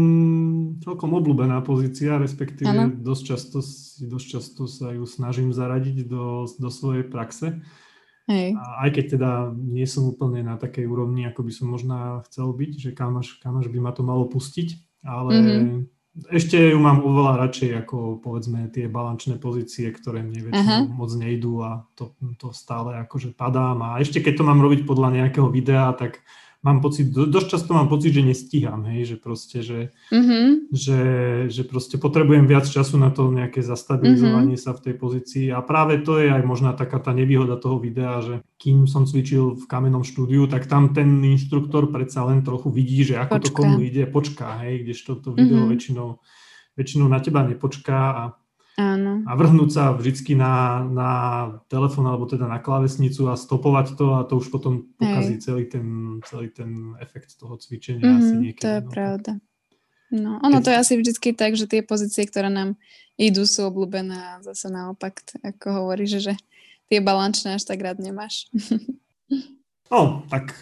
celkom 0.84 1.16
obľúbená 1.16 1.64
pozícia, 1.64 2.20
respektíve 2.20 2.68
ano. 2.68 2.92
dosť 2.92 3.24
často, 3.32 3.60
dosť 4.04 4.28
často 4.28 4.68
sa 4.68 4.92
ju 4.92 5.08
snažím 5.08 5.56
zaradiť 5.56 6.04
do, 6.04 6.44
do 6.60 6.68
svojej 6.68 7.08
praxe. 7.08 7.64
Hej. 8.28 8.60
A 8.60 8.86
aj 8.86 8.90
keď 9.00 9.06
teda 9.16 9.32
nie 9.56 9.88
som 9.88 10.06
úplne 10.06 10.44
na 10.44 10.60
takej 10.60 10.84
úrovni, 10.84 11.24
ako 11.26 11.48
by 11.48 11.52
som 11.56 11.72
možno 11.72 11.96
chcel 12.28 12.52
byť, 12.52 12.72
že 12.76 12.92
kam 12.92 13.18
až, 13.24 13.40
kam 13.40 13.56
až 13.58 13.72
by 13.72 13.80
ma 13.80 13.96
to 13.96 14.04
malo 14.04 14.28
pustiť, 14.28 14.89
ale 15.06 15.32
mm-hmm. 15.32 15.80
ešte 16.36 16.58
ju 16.60 16.80
mám 16.80 17.00
oveľa 17.04 17.48
radšej 17.48 17.70
ako 17.86 18.20
povedzme 18.20 18.68
tie 18.74 18.92
balančné 18.92 19.40
pozície, 19.40 19.88
ktoré 19.92 20.24
mne 20.26 20.52
väčšinou 20.52 20.92
moc 20.92 21.12
nejdú 21.16 21.64
a 21.64 21.88
to, 21.96 22.16
to 22.36 22.52
stále 22.52 22.96
akože 23.00 23.32
padám 23.36 23.80
a 23.84 24.00
ešte 24.04 24.20
keď 24.20 24.34
to 24.42 24.48
mám 24.48 24.60
robiť 24.60 24.84
podľa 24.84 25.24
nejakého 25.24 25.48
videa, 25.48 25.96
tak 25.96 26.20
mám 26.60 26.84
pocit, 26.84 27.08
dosť 27.08 27.48
často 27.56 27.72
mám 27.72 27.88
pocit, 27.88 28.12
že 28.12 28.20
nestíham, 28.20 28.84
hej, 28.92 29.16
že 29.16 29.16
proste, 29.16 29.64
že, 29.64 29.96
mm-hmm. 30.12 30.76
že, 30.76 31.02
že 31.48 31.64
proste 31.64 31.96
potrebujem 31.96 32.44
viac 32.52 32.68
času 32.68 33.00
na 33.00 33.16
to 33.16 33.32
nejaké 33.32 33.64
zastabilizovanie 33.64 34.60
mm-hmm. 34.60 34.68
sa 34.68 34.76
v 34.76 34.84
tej 34.92 34.96
pozícii 35.00 35.46
a 35.56 35.64
práve 35.64 36.04
to 36.04 36.20
je 36.20 36.28
aj 36.28 36.44
možná 36.44 36.76
taká 36.76 37.00
tá 37.00 37.16
nevýhoda 37.16 37.56
toho 37.56 37.80
videa, 37.80 38.20
že 38.20 38.36
kým 38.60 38.92
som 38.92 39.08
cvičil 39.08 39.56
v 39.56 39.66
kamennom 39.72 40.04
štúdiu, 40.04 40.52
tak 40.52 40.68
tam 40.68 40.92
ten 40.92 41.24
inštruktor 41.24 41.88
predsa 41.96 42.28
len 42.28 42.44
trochu 42.44 42.68
vidí, 42.76 43.08
že 43.08 43.16
ako 43.16 43.40
počká. 43.40 43.46
to 43.48 43.50
komu 43.56 43.78
ide, 43.80 44.04
počká, 44.04 44.60
hej, 44.68 44.84
kdežto 44.84 45.16
to 45.24 45.32
video 45.32 45.64
mm-hmm. 45.64 45.72
väčšinou, 45.72 46.08
väčšinou 46.76 47.08
na 47.08 47.24
teba 47.24 47.48
nepočká 47.48 48.00
a 48.12 48.24
Áno. 48.80 49.28
A 49.28 49.36
vrhnúť 49.36 49.70
sa 49.76 49.92
vždycky 49.92 50.40
na, 50.40 50.80
na 50.88 51.12
telefón 51.68 52.08
alebo 52.08 52.24
teda 52.24 52.48
na 52.48 52.64
klávesnicu 52.64 53.28
a 53.28 53.36
stopovať 53.36 54.00
to 54.00 54.16
a 54.16 54.24
to 54.24 54.40
už 54.40 54.48
potom 54.48 54.88
pokazí 54.96 55.36
celý 55.44 55.68
ten, 55.68 56.20
celý 56.24 56.48
ten 56.48 56.96
efekt 57.04 57.36
toho 57.36 57.60
cvičenia 57.60 58.08
mm-hmm, 58.08 58.24
asi 58.24 58.34
niekedy. 58.40 58.64
To 58.64 58.70
je 58.72 58.80
no. 58.80 58.88
pravda. 58.88 59.32
No, 60.10 60.32
ono 60.40 60.58
Keď... 60.58 60.64
to 60.64 60.70
je 60.72 60.78
asi 60.80 60.94
vždycky 60.96 61.30
tak, 61.36 61.60
že 61.60 61.68
tie 61.68 61.84
pozície, 61.84 62.24
ktoré 62.24 62.48
nám 62.48 62.80
idú, 63.20 63.44
sú 63.44 63.68
obľúbené 63.68 64.16
a 64.16 64.34
zase 64.48 64.72
naopak, 64.72 65.28
ako 65.44 65.84
hovoríš, 65.84 66.24
že 66.24 66.34
tie 66.88 67.04
balančné 67.04 67.60
až 67.60 67.68
tak 67.68 67.84
rád 67.84 68.00
nemáš. 68.00 68.48
no, 69.92 70.24
tak 70.32 70.56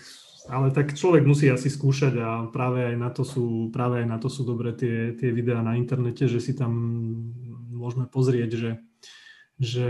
ale 0.48 0.72
tak 0.72 0.96
človek 0.96 1.28
musí 1.28 1.52
asi 1.52 1.68
skúšať 1.68 2.14
a 2.24 2.30
práve 2.50 2.82
aj 2.82 2.96
na 2.96 3.12
to 3.12 3.28
sú, 3.28 3.68
práve 3.70 4.00
aj 4.04 4.08
na 4.08 4.18
to 4.18 4.32
sú 4.32 4.48
dobré 4.48 4.72
tie, 4.74 5.12
tie 5.20 5.30
videá 5.36 5.60
na 5.60 5.76
internete, 5.76 6.24
že 6.26 6.40
si 6.40 6.56
tam 6.56 6.72
môžeme 7.78 8.10
pozrieť, 8.10 8.58
že, 8.58 8.72
že 9.62 9.90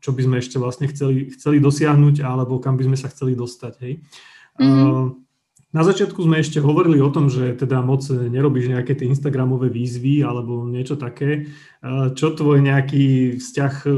čo 0.00 0.10
by 0.16 0.20
sme 0.24 0.36
ešte 0.40 0.56
vlastne 0.56 0.88
chceli, 0.88 1.28
chceli 1.30 1.60
dosiahnuť 1.60 2.24
alebo 2.24 2.56
kam 2.58 2.80
by 2.80 2.88
sme 2.88 2.96
sa 2.96 3.12
chceli 3.12 3.36
dostať. 3.36 3.72
Hej. 3.84 3.94
Mm-hmm. 4.56 5.23
Na 5.74 5.82
začiatku 5.82 6.22
sme 6.22 6.38
ešte 6.38 6.62
hovorili 6.62 7.02
o 7.02 7.10
tom, 7.10 7.26
že 7.26 7.50
teda 7.58 7.82
moc 7.82 8.06
nerobíš 8.06 8.70
nejaké 8.70 8.94
tie 8.94 9.10
Instagramové 9.10 9.74
výzvy 9.74 10.22
alebo 10.22 10.62
niečo 10.70 10.94
také. 10.94 11.50
Čo 12.14 12.30
tvoj 12.38 12.62
nejaký 12.62 13.36
vzťah 13.42 13.74
e, 13.82 13.90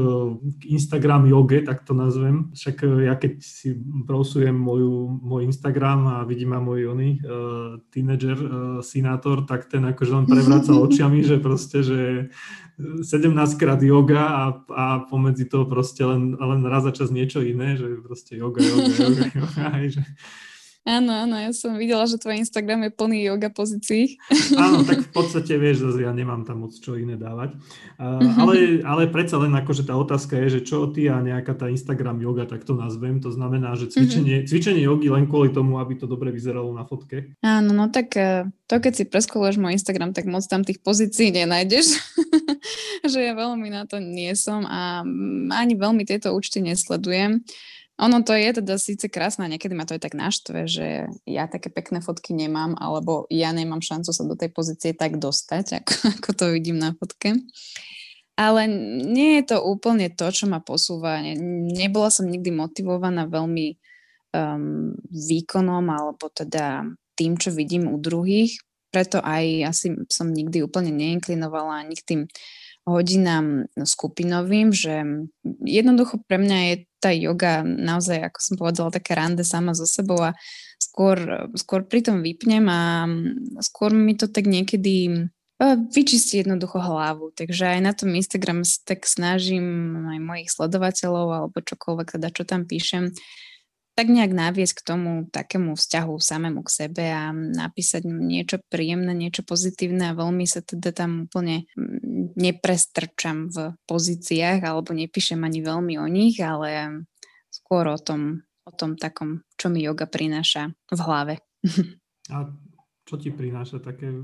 k 0.57 0.63
Instagram 0.73 1.29
joge, 1.29 1.61
tak 1.61 1.85
to 1.85 1.93
nazvem? 1.93 2.49
Však 2.57 2.81
e, 2.81 3.05
ja 3.05 3.13
keď 3.13 3.39
si 3.45 3.77
prosujem 4.09 4.57
moju, 4.57 5.21
môj 5.21 5.45
Instagram 5.53 6.17
a 6.17 6.25
vidím 6.25 6.57
ma 6.57 6.59
môj 6.59 6.91
oný 6.91 7.21
uh, 7.21 7.79
tínedžer, 7.93 8.37
uh, 8.41 8.49
sinátor, 8.81 9.45
tak 9.45 9.69
ten 9.69 9.85
akože 9.85 10.11
len 10.17 10.25
prevraca 10.25 10.73
očiami, 10.89 11.21
že 11.23 11.37
proste, 11.37 11.85
že 11.85 11.99
17 12.81 13.37
krát 13.55 13.79
yoga 13.85 14.23
a, 14.25 14.43
a 14.73 14.85
pomedzi 15.05 15.45
toho 15.45 15.69
proste 15.69 16.01
len, 16.01 16.33
len 16.33 16.61
raz 16.65 16.89
za 16.89 16.91
čas 16.91 17.13
niečo 17.13 17.39
iné, 17.45 17.77
že 17.77 18.01
proste 18.01 18.35
yoga, 18.35 18.65
yoga, 18.65 18.91
yoga, 18.97 19.25
yoga, 19.29 19.29
yoga 19.45 19.87
že 19.93 20.03
Áno, 20.87 21.11
áno, 21.11 21.35
ja 21.35 21.51
som 21.51 21.75
videla, 21.75 22.07
že 22.07 22.15
tvoj 22.15 22.39
Instagram 22.47 22.87
je 22.87 22.91
plný 22.95 23.27
yoga 23.27 23.51
pozícií. 23.51 24.15
Áno, 24.55 24.87
tak 24.87 25.03
v 25.03 25.11
podstate 25.19 25.59
vieš, 25.59 25.83
že 25.91 26.07
ja 26.07 26.15
nemám 26.15 26.47
tam 26.47 26.63
moc 26.63 26.71
čo 26.79 26.95
iné 26.95 27.19
dávať. 27.19 27.59
Uh, 27.99 28.23
ale, 28.39 28.53
ale 28.87 29.11
predsa 29.11 29.35
len 29.35 29.51
akože 29.51 29.83
tá 29.83 29.99
otázka 29.99 30.39
je, 30.47 30.59
že 30.59 30.61
čo 30.63 30.87
ty 30.87 31.11
a 31.11 31.19
nejaká 31.19 31.59
tá 31.59 31.67
Instagram 31.67 32.23
yoga, 32.23 32.47
tak 32.47 32.63
to 32.63 32.71
nazvem. 32.71 33.19
To 33.19 33.35
znamená, 33.35 33.75
že 33.75 33.91
cvičenie, 33.91 34.41
mm-hmm. 34.41 34.47
cvičenie 34.47 34.83
jogy 34.87 35.11
len 35.11 35.27
kvôli 35.27 35.51
tomu, 35.51 35.75
aby 35.75 35.99
to 35.99 36.07
dobre 36.07 36.31
vyzeralo 36.31 36.71
na 36.71 36.87
fotke. 36.87 37.35
Áno, 37.43 37.75
no 37.75 37.91
tak 37.91 38.15
e, 38.15 38.47
to 38.71 38.79
keď 38.79 38.93
si 38.95 39.03
preskoluješ 39.03 39.59
môj 39.59 39.75
Instagram, 39.75 40.15
tak 40.15 40.23
moc 40.23 40.47
tam 40.47 40.63
tých 40.63 40.79
pozícií 40.79 41.35
nenájdeš. 41.35 41.99
že 43.11 43.19
ja 43.27 43.35
veľmi 43.35 43.67
na 43.67 43.83
to 43.83 43.99
nie 43.99 44.31
som 44.39 44.63
a 44.63 45.03
ani 45.51 45.75
veľmi 45.75 46.07
tieto 46.07 46.31
účty 46.31 46.63
nesledujem. 46.63 47.43
Ono 47.97 48.21
to 48.21 48.37
je 48.37 48.61
teda 48.61 48.77
síce 48.77 49.09
krásne, 49.09 49.49
niekedy 49.49 49.73
ma 49.73 49.81
to 49.89 49.97
aj 49.97 50.05
tak 50.05 50.13
naštve, 50.13 50.69
že 50.69 51.09
ja 51.25 51.49
také 51.49 51.73
pekné 51.73 51.97
fotky 51.97 52.37
nemám, 52.37 52.77
alebo 52.77 53.25
ja 53.33 53.49
nemám 53.49 53.81
šancu 53.81 54.13
sa 54.13 54.21
do 54.21 54.37
tej 54.37 54.53
pozície 54.53 54.93
tak 54.93 55.17
dostať, 55.17 55.81
ako, 55.81 55.93
ako 56.21 56.29
to 56.37 56.45
vidím 56.53 56.77
na 56.77 56.93
fotke. 56.93 57.41
Ale 58.37 58.69
nie 59.01 59.41
je 59.41 59.49
to 59.49 59.65
úplne 59.65 60.13
to, 60.13 60.29
čo 60.29 60.45
ma 60.45 60.61
posúva. 60.61 61.17
Nebola 61.73 62.13
som 62.13 62.29
nikdy 62.29 62.53
motivovaná 62.53 63.25
veľmi 63.25 63.73
um, 64.37 64.93
výkonom 65.09 65.81
alebo 65.89 66.29
teda 66.29 66.85
tým, 67.17 67.41
čo 67.41 67.49
vidím 67.49 67.89
u 67.89 67.97
druhých. 67.97 68.61
Preto 68.93 69.25
aj 69.25 69.73
asi 69.73 69.87
som 70.05 70.29
nikdy 70.29 70.61
úplne 70.61 70.93
neinklinovala 70.93 71.81
ani 71.81 71.97
k 71.97 72.05
tým 72.05 72.21
hodinám 72.87 73.67
skupinovým, 73.75 74.71
že 74.71 75.03
jednoducho 75.67 76.23
pre 76.23 76.39
mňa 76.39 76.57
je 76.71 76.75
tá 77.03 77.11
yoga 77.11 77.61
naozaj, 77.61 78.31
ako 78.31 78.39
som 78.39 78.55
povedala, 78.55 78.95
také 78.95 79.11
rande 79.13 79.43
sama 79.43 79.75
so 79.75 79.83
sebou 79.83 80.17
a 80.23 80.31
skôr, 80.79 81.19
skôr 81.59 81.83
pri 81.83 82.01
tom 82.01 82.23
vypnem 82.23 82.63
a 82.71 83.05
skôr 83.59 83.91
mi 83.91 84.15
to 84.15 84.31
tak 84.31 84.47
niekedy 84.47 85.27
vyčistí 85.91 86.45
jednoducho 86.45 86.77
hlavu. 86.77 87.33
Takže 87.33 87.77
aj 87.77 87.79
na 87.81 87.93
tom 87.93 88.13
Instagram 88.13 88.61
tak 88.85 89.09
snažím 89.09 89.97
aj 90.07 90.19
mojich 90.21 90.49
sledovateľov 90.53 91.27
alebo 91.33 91.57
čokoľvek 91.59 92.07
teda, 92.17 92.29
čo 92.29 92.43
tam 92.45 92.69
píšem, 92.69 93.11
tak 93.97 94.13
nejak 94.13 94.29
naviesť 94.29 94.77
k 94.77 94.85
tomu 94.93 95.25
takému 95.25 95.73
vzťahu 95.73 96.21
samému 96.21 96.61
k 96.61 96.69
sebe 96.69 97.09
a 97.09 97.33
napísať 97.33 98.05
niečo 98.05 98.61
príjemné, 98.69 99.09
niečo 99.17 99.41
pozitívne 99.41 100.13
a 100.13 100.17
veľmi 100.17 100.45
sa 100.45 100.61
teda 100.61 100.93
tam 100.93 101.25
úplne 101.25 101.65
mm, 101.73 102.37
neprestrčam 102.37 103.49
v 103.49 103.73
pozíciách 103.89 104.61
alebo 104.61 104.93
nepíšem 104.93 105.41
ani 105.41 105.65
veľmi 105.65 105.97
o 105.97 106.05
nich, 106.05 106.37
ale 106.37 107.01
skôr 107.49 107.89
o 107.89 107.97
tom, 107.97 108.45
o 108.69 108.71
tom 108.71 108.93
takom, 109.01 109.41
čo 109.57 109.73
mi 109.73 109.81
yoga 109.81 110.05
prináša 110.05 110.77
v 110.93 110.99
hlave. 111.01 111.41
A 112.29 112.53
čo 113.09 113.17
ti 113.17 113.33
prináša 113.33 113.81
také? 113.81 114.13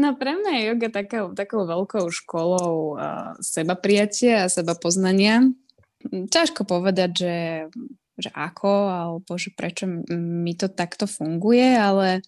No 0.00 0.16
pre 0.16 0.32
mňa 0.32 0.52
je 0.54 0.62
yoga 0.72 0.88
takou, 0.88 1.36
takou 1.36 1.68
veľkou 1.68 2.08
školou 2.08 2.96
uh, 2.96 3.36
seba 3.42 3.76
prijatia 3.76 4.46
a 4.46 4.52
seba 4.52 4.72
poznania 4.72 5.44
ťažko 6.08 6.64
povedať, 6.64 7.10
že, 7.12 7.38
že 8.16 8.30
ako 8.32 8.72
alebo 8.88 9.32
že 9.36 9.52
prečo 9.52 9.84
mi 10.16 10.56
to 10.56 10.72
takto 10.72 11.04
funguje, 11.04 11.76
ale 11.76 12.24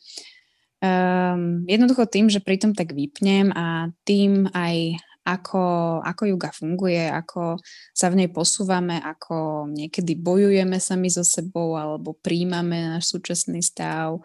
um, 0.82 1.64
jednoducho 1.64 2.04
tým, 2.08 2.28
že 2.28 2.44
pritom 2.44 2.76
tak 2.76 2.92
vypnem 2.92 3.52
a 3.52 3.88
tým 4.04 4.48
aj 4.52 5.00
ako, 5.22 6.02
ako 6.02 6.22
yoga 6.34 6.50
funguje, 6.50 7.06
ako 7.06 7.62
sa 7.94 8.10
v 8.10 8.18
nej 8.26 8.30
posúvame, 8.34 8.98
ako 8.98 9.70
niekedy 9.70 10.18
bojujeme 10.18 10.82
sami 10.82 11.14
so 11.14 11.22
sebou 11.22 11.78
alebo 11.78 12.18
príjmame 12.18 12.98
náš 12.98 13.14
súčasný 13.14 13.62
stav 13.62 14.18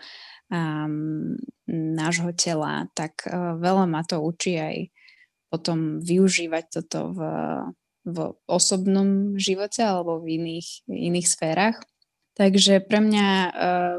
um, 0.49 1.37
nášho 1.69 2.33
tela, 2.33 2.89
tak 2.97 3.29
uh, 3.29 3.53
veľa 3.61 3.85
ma 3.85 4.01
to 4.01 4.17
učí 4.17 4.57
aj 4.57 4.89
potom 5.47 6.01
využívať 6.03 6.65
toto 6.81 7.13
v 7.13 7.19
v 8.07 8.31
osobnom 8.47 9.35
živote 9.35 9.83
alebo 9.83 10.23
v 10.23 10.39
iných, 10.39 10.87
iných 10.87 11.27
sférach. 11.27 11.77
Takže 12.39 12.79
pre 12.85 13.01
mňa 13.01 13.27
uh, 13.49 13.97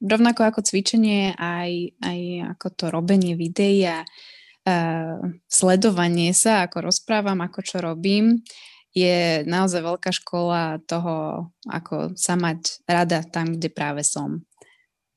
rovnako 0.00 0.46
ako 0.46 0.60
cvičenie, 0.62 1.34
aj, 1.36 1.98
aj 2.00 2.18
ako 2.56 2.66
to 2.72 2.84
robenie 2.88 3.34
videí 3.34 3.82
a 3.84 4.06
uh, 4.06 5.18
sledovanie 5.50 6.30
sa, 6.32 6.64
ako 6.64 6.88
rozprávam, 6.88 7.42
ako 7.42 7.60
čo 7.60 7.82
robím, 7.82 8.46
je 8.94 9.42
naozaj 9.46 9.82
veľká 9.86 10.10
škola 10.10 10.82
toho, 10.86 11.46
ako 11.66 12.14
sa 12.14 12.34
mať 12.34 12.82
rada 12.86 13.22
tam, 13.26 13.58
kde 13.58 13.70
práve 13.70 14.02
som. 14.06 14.42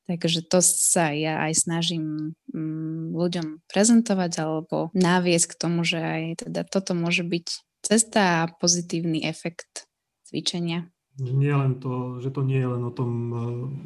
Takže 0.03 0.43
to 0.43 0.59
sa 0.59 1.15
ja 1.15 1.47
aj 1.47 1.63
snažím 1.63 2.35
um, 2.51 3.15
ľuďom 3.15 3.63
prezentovať 3.71 4.31
alebo 4.43 4.91
naviesť 4.91 5.55
k 5.55 5.59
tomu, 5.61 5.87
že 5.87 6.01
aj 6.01 6.23
teda 6.49 6.67
toto 6.67 6.91
môže 6.91 7.23
byť 7.23 7.47
cesta 7.83 8.47
a 8.47 8.49
pozitívny 8.49 9.27
efekt 9.27 9.85
cvičenia. 10.23 10.87
Nie 11.13 11.53
len 11.53 11.77
to, 11.77 12.17
že 12.25 12.33
to 12.33 12.41
nie 12.41 12.57
je 12.57 12.65
len 12.65 12.81
o 12.81 12.89
tom 12.89 13.11
uh, 13.29 13.37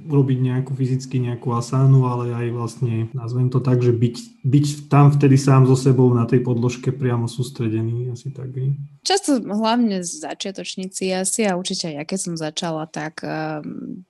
urobiť 0.07 0.39
nejakú 0.47 0.71
fyzicky 0.71 1.19
nejakú 1.19 1.51
asánu, 1.59 2.07
ale 2.07 2.31
aj 2.31 2.47
vlastne, 2.55 3.11
nazvem 3.11 3.51
to 3.51 3.59
tak, 3.59 3.83
že 3.83 3.91
byť, 3.91 4.47
byť 4.47 4.65
tam 4.87 5.11
vtedy 5.11 5.35
sám 5.35 5.67
so 5.67 5.75
sebou 5.75 6.07
na 6.15 6.23
tej 6.23 6.39
podložke 6.39 6.95
priamo 6.95 7.27
sústredený, 7.27 8.15
asi 8.15 8.31
tak. 8.31 8.55
Nie? 8.55 8.79
Často 9.03 9.43
hlavne 9.43 10.07
začiatočníci 10.07 11.11
asi 11.11 11.43
a 11.43 11.59
určite 11.59 11.91
aj 11.91 11.95
ja 11.99 12.03
keď 12.07 12.19
som 12.23 12.35
začala, 12.39 12.87
tak 12.87 13.19
uh, 13.27 13.59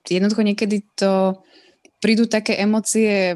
jednoducho 0.06 0.46
niekedy 0.46 0.86
to 0.94 1.42
prídu 1.98 2.30
také 2.30 2.54
emócie 2.58 3.34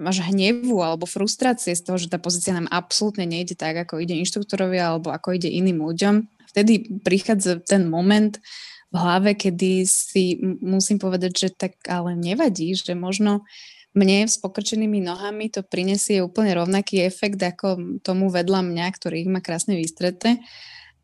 až 0.00 0.16
hnevu 0.28 0.80
alebo 0.80 1.04
frustrácie 1.04 1.76
z 1.76 1.82
toho, 1.84 1.96
že 2.00 2.08
tá 2.08 2.16
pozícia 2.16 2.56
nám 2.56 2.70
absolútne 2.72 3.28
nejde 3.28 3.54
tak, 3.54 3.76
ako 3.76 4.00
ide 4.00 4.16
inštruktorovi 4.16 4.80
alebo 4.80 5.12
ako 5.12 5.36
ide 5.36 5.52
iným 5.52 5.84
ľuďom. 5.84 6.14
Vtedy 6.48 7.04
prichádza 7.04 7.60
ten 7.60 7.86
moment, 7.86 8.40
v 8.88 8.96
hlave, 8.96 9.36
kedy 9.36 9.84
si 9.84 10.40
musím 10.64 10.96
povedať, 10.96 11.32
že 11.36 11.48
tak 11.52 11.76
ale 11.84 12.16
nevadí, 12.16 12.72
že 12.72 12.96
možno 12.96 13.44
mne 13.92 14.24
s 14.28 14.40
pokrčenými 14.40 15.00
nohami 15.04 15.52
to 15.52 15.60
prinesie 15.64 16.24
úplne 16.24 16.56
rovnaký 16.56 17.04
efekt 17.04 17.40
ako 17.40 18.00
tomu 18.00 18.32
vedľa 18.32 18.64
mňa, 18.64 18.86
ktorý 18.94 19.26
ich 19.26 19.32
má 19.32 19.40
krásne 19.44 19.76
vystreté. 19.76 20.40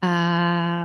A 0.05 0.13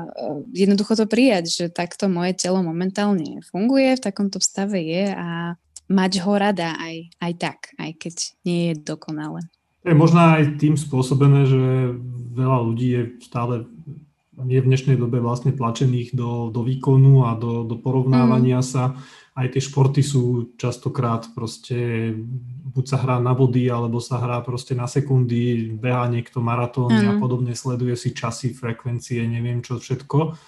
e, 0.07 0.47
jednoducho 0.55 0.95
to 0.95 1.03
prijať, 1.03 1.51
že 1.51 1.65
takto 1.67 2.07
moje 2.07 2.39
telo 2.39 2.63
momentálne 2.63 3.43
funguje, 3.51 3.99
v 3.99 4.03
takomto 4.03 4.39
stave 4.39 4.80
je 4.80 5.11
a 5.11 5.59
mať 5.90 6.12
ho 6.24 6.34
rada 6.38 6.78
aj, 6.78 6.96
aj 7.20 7.34
tak, 7.42 7.58
aj 7.82 7.92
keď 7.98 8.16
nie 8.46 8.62
je 8.72 8.74
dokonale. 8.80 9.42
Je 9.84 9.96
možno 9.98 10.22
aj 10.22 10.62
tým 10.62 10.78
spôsobené, 10.78 11.50
že 11.50 11.64
veľa 12.38 12.60
ľudí 12.62 12.88
je 12.94 13.04
stále 13.26 13.66
je 14.48 14.60
v 14.64 14.70
dnešnej 14.72 14.96
dobe 14.96 15.20
vlastne 15.20 15.52
tlačených 15.52 16.16
do, 16.16 16.48
do 16.48 16.64
výkonu 16.64 17.28
a 17.28 17.36
do, 17.36 17.68
do 17.68 17.76
porovnávania 17.76 18.64
mm. 18.64 18.68
sa. 18.68 18.96
Aj 19.36 19.48
tie 19.52 19.60
športy 19.60 20.00
sú 20.00 20.56
častokrát 20.56 21.28
proste, 21.36 22.12
buď 22.72 22.86
sa 22.88 22.98
hrá 23.04 23.18
na 23.20 23.36
body, 23.36 23.68
alebo 23.68 24.00
sa 24.00 24.20
hrá 24.20 24.40
proste 24.40 24.76
na 24.76 24.88
sekundy, 24.88 25.76
beha 25.76 26.08
niekto 26.08 26.40
maratóny 26.40 27.04
mm. 27.04 27.10
a 27.12 27.14
podobne, 27.20 27.52
sleduje 27.52 28.00
si 28.00 28.16
časy, 28.16 28.56
frekvencie, 28.56 29.20
neviem 29.28 29.60
čo 29.60 29.76
všetko. 29.76 30.40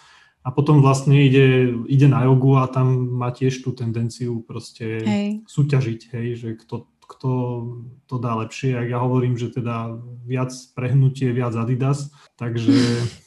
A 0.42 0.50
potom 0.50 0.82
vlastne 0.82 1.22
ide, 1.22 1.70
ide 1.86 2.08
na 2.10 2.26
jogu 2.26 2.58
a 2.58 2.66
tam 2.66 3.14
má 3.14 3.30
tiež 3.30 3.62
tú 3.62 3.78
tendenciu 3.78 4.42
proste 4.42 5.06
hej. 5.06 5.28
súťažiť, 5.46 6.02
hej, 6.18 6.28
že 6.34 6.50
kto, 6.58 6.90
kto 7.06 7.32
to 8.10 8.16
dá 8.18 8.34
lepšie. 8.42 8.74
Ak 8.74 8.90
ja 8.90 8.98
hovorím, 9.06 9.38
že 9.38 9.54
teda 9.54 10.02
viac 10.26 10.50
prehnutie, 10.74 11.30
viac 11.30 11.54
Adidas, 11.54 12.10
takže 12.42 12.74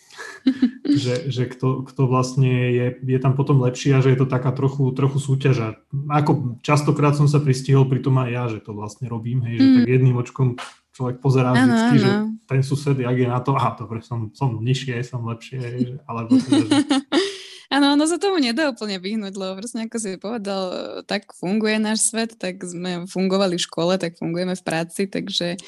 že, 0.85 1.31
že 1.31 1.45
kto, 1.49 1.83
kto 1.89 2.03
vlastne 2.07 2.71
je, 2.71 2.87
je 3.01 3.19
tam 3.19 3.35
potom 3.35 3.63
lepší 3.65 3.95
a 3.97 4.03
že 4.05 4.15
je 4.15 4.19
to 4.21 4.29
taká 4.29 4.53
trochu, 4.53 4.93
trochu 4.93 5.19
súťaža. 5.19 5.81
Ako 6.11 6.61
častokrát 6.61 7.17
som 7.17 7.27
sa 7.27 7.41
pristihol 7.41 7.89
pri 7.89 8.05
tom 8.05 8.21
aj 8.21 8.31
ja, 8.31 8.45
že 8.51 8.59
to 8.61 8.77
vlastne 8.77 9.09
robím, 9.09 9.43
hej, 9.45 9.57
že 9.59 9.67
mm. 9.67 9.75
tak 9.81 9.87
jedným 9.89 10.17
očkom 10.21 10.49
človek 10.95 11.19
pozerá 11.19 11.51
ano, 11.51 11.75
vždycky, 11.75 11.97
ano. 11.99 12.03
že 12.03 12.11
ten 12.47 12.61
sused, 12.63 12.97
jak 12.97 13.17
je 13.19 13.27
na 13.27 13.43
to, 13.43 13.59
aha, 13.59 13.75
dobre, 13.75 13.99
som, 14.01 14.31
som 14.31 14.63
nižšie, 14.63 15.03
som 15.03 15.27
lepšie, 15.27 15.99
alebo 16.07 16.39
teda, 16.39 16.65
že... 16.71 16.79
Áno, 17.75 17.99
no 17.99 18.07
sa 18.07 18.23
tomu 18.23 18.39
nedá 18.39 18.71
úplne 18.71 19.03
vyhnúť, 19.03 19.35
lebo 19.35 19.59
presne 19.59 19.91
ako 19.91 19.97
si 19.99 20.15
povedal, 20.15 20.63
tak 21.11 21.35
funguje 21.35 21.83
náš 21.83 22.07
svet, 22.07 22.39
tak 22.39 22.63
sme 22.63 23.11
fungovali 23.11 23.59
v 23.59 23.67
škole, 23.67 23.99
tak 23.99 24.15
fungujeme 24.15 24.55
v 24.55 24.63
práci, 24.63 25.11
takže 25.11 25.59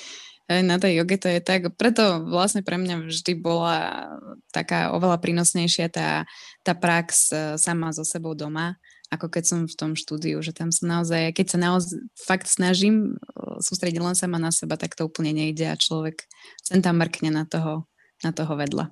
na 0.47 0.79
tej 0.79 1.03
joge 1.03 1.19
to 1.19 1.27
je 1.27 1.43
tak, 1.43 1.75
preto 1.75 2.23
vlastne 2.23 2.63
pre 2.63 2.79
mňa 2.79 3.11
vždy 3.11 3.33
bola 3.43 4.07
taká 4.55 4.95
oveľa 4.95 5.19
prínosnejšia 5.19 5.91
tá, 5.91 6.23
tá 6.63 6.73
prax 6.79 7.35
e, 7.35 7.37
sama 7.59 7.91
so 7.91 8.07
sebou 8.07 8.39
doma, 8.39 8.79
ako 9.11 9.27
keď 9.31 9.45
som 9.47 9.61
v 9.71 9.79
tom 9.79 9.93
štúdiu, 9.95 10.43
že 10.43 10.51
tam 10.51 10.75
sa 10.75 10.85
naozaj, 10.87 11.35
keď 11.37 11.47
sa 11.47 11.59
naozaj 11.59 11.99
fakt 12.19 12.51
snažím 12.51 13.15
e, 13.15 13.63
sústrediť 13.63 14.03
len 14.03 14.19
sama 14.19 14.43
na 14.43 14.51
seba, 14.51 14.75
tak 14.75 14.99
to 14.99 15.07
úplne 15.07 15.31
nejde 15.31 15.67
a 15.71 15.79
človek 15.79 16.27
sem 16.63 16.83
tam 16.83 16.99
mrkne 16.99 17.31
na 17.31 17.47
toho, 17.47 17.87
na 18.27 18.35
toho 18.35 18.59
vedľa. 18.59 18.91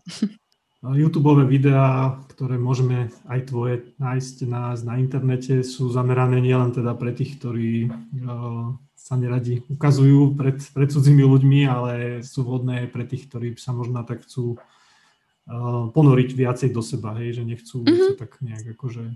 YouTube 0.93 1.33
videá, 1.49 2.21
ktoré 2.37 2.61
môžeme 2.61 3.09
aj 3.25 3.49
tvoje 3.49 3.75
nájsť 3.97 4.37
na, 4.45 4.77
na 4.77 5.01
internete, 5.01 5.65
sú 5.65 5.89
zamerané 5.89 6.45
nielen 6.45 6.77
teda 6.77 6.93
pre 6.93 7.17
tých, 7.17 7.41
ktorí 7.41 7.89
uh, 7.89 8.77
sa 8.93 9.17
neradi 9.17 9.65
ukazujú 9.73 10.37
pred, 10.37 10.61
pred 10.77 10.89
cudzími 10.93 11.25
ľuďmi, 11.25 11.61
ale 11.65 11.93
sú 12.21 12.45
vhodné 12.45 12.93
pre 12.93 13.09
tých, 13.09 13.33
ktorí 13.33 13.57
sa 13.57 13.73
možno 13.73 14.05
tak 14.05 14.29
chcú 14.29 14.61
uh, 14.61 15.89
ponoriť 15.89 16.37
viacej 16.37 16.69
do 16.77 16.85
seba, 16.85 17.17
hej, 17.17 17.41
že 17.41 17.49
nechcú 17.49 17.81
mm-hmm. 17.81 18.05
sa 18.05 18.13
tak 18.21 18.37
nejak 18.45 18.77
akože 18.77 19.09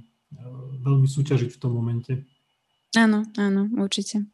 veľmi 0.84 1.08
súťažiť 1.08 1.50
v 1.54 1.60
tom 1.60 1.72
momente. 1.74 2.24
Áno, 2.96 3.24
áno, 3.36 3.68
určite. 3.76 4.24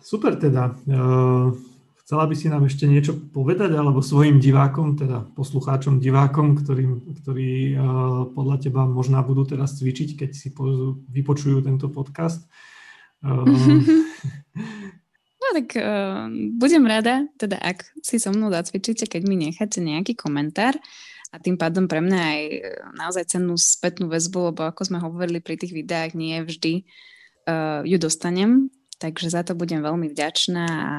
Super 0.00 0.38
teda. 0.38 0.78
Uh, 0.86 1.54
chcela 2.02 2.26
by 2.26 2.34
si 2.34 2.46
nám 2.50 2.66
ešte 2.66 2.86
niečo 2.86 3.14
povedať, 3.14 3.74
alebo 3.74 4.02
svojim 4.02 4.38
divákom, 4.38 4.98
teda 4.98 5.30
poslucháčom, 5.34 6.02
divákom, 6.02 6.58
ktorým, 6.58 7.14
ktorí 7.22 7.74
uh, 7.74 8.26
podľa 8.34 8.56
teba 8.62 8.82
možná 8.86 9.22
budú 9.22 9.46
teraz 9.46 9.78
cvičiť, 9.78 10.18
keď 10.18 10.30
si 10.34 10.50
po, 10.50 10.98
vypočujú 11.10 11.62
tento 11.62 11.90
podcast. 11.90 12.46
No 15.40 15.56
tak 15.56 15.72
uh, 15.72 16.28
budem 16.60 16.84
rada, 16.84 17.26
teda 17.40 17.56
ak 17.58 17.82
si 18.04 18.20
so 18.20 18.30
mnou 18.30 18.52
zacvičíte, 18.52 19.08
keď 19.08 19.24
mi 19.24 19.40
necháte 19.40 19.80
nejaký 19.80 20.14
komentár 20.14 20.76
a 21.30 21.36
tým 21.38 21.54
pádom 21.54 21.86
pre 21.86 22.02
mňa 22.02 22.18
aj 22.18 22.40
e, 22.42 22.58
naozaj 22.98 23.24
cennú 23.30 23.54
spätnú 23.54 24.10
väzbu, 24.10 24.50
lebo 24.50 24.66
ako 24.66 24.82
sme 24.90 24.98
hovorili 24.98 25.38
pri 25.38 25.54
tých 25.54 25.70
videách, 25.70 26.18
nie 26.18 26.42
vždy 26.42 26.82
uh, 27.46 27.86
ju 27.86 27.96
dostanem, 28.02 28.74
takže 28.98 29.30
za 29.30 29.46
to 29.46 29.54
budem 29.54 29.80
veľmi 29.80 30.10
vďačná 30.10 30.66
a 30.66 30.96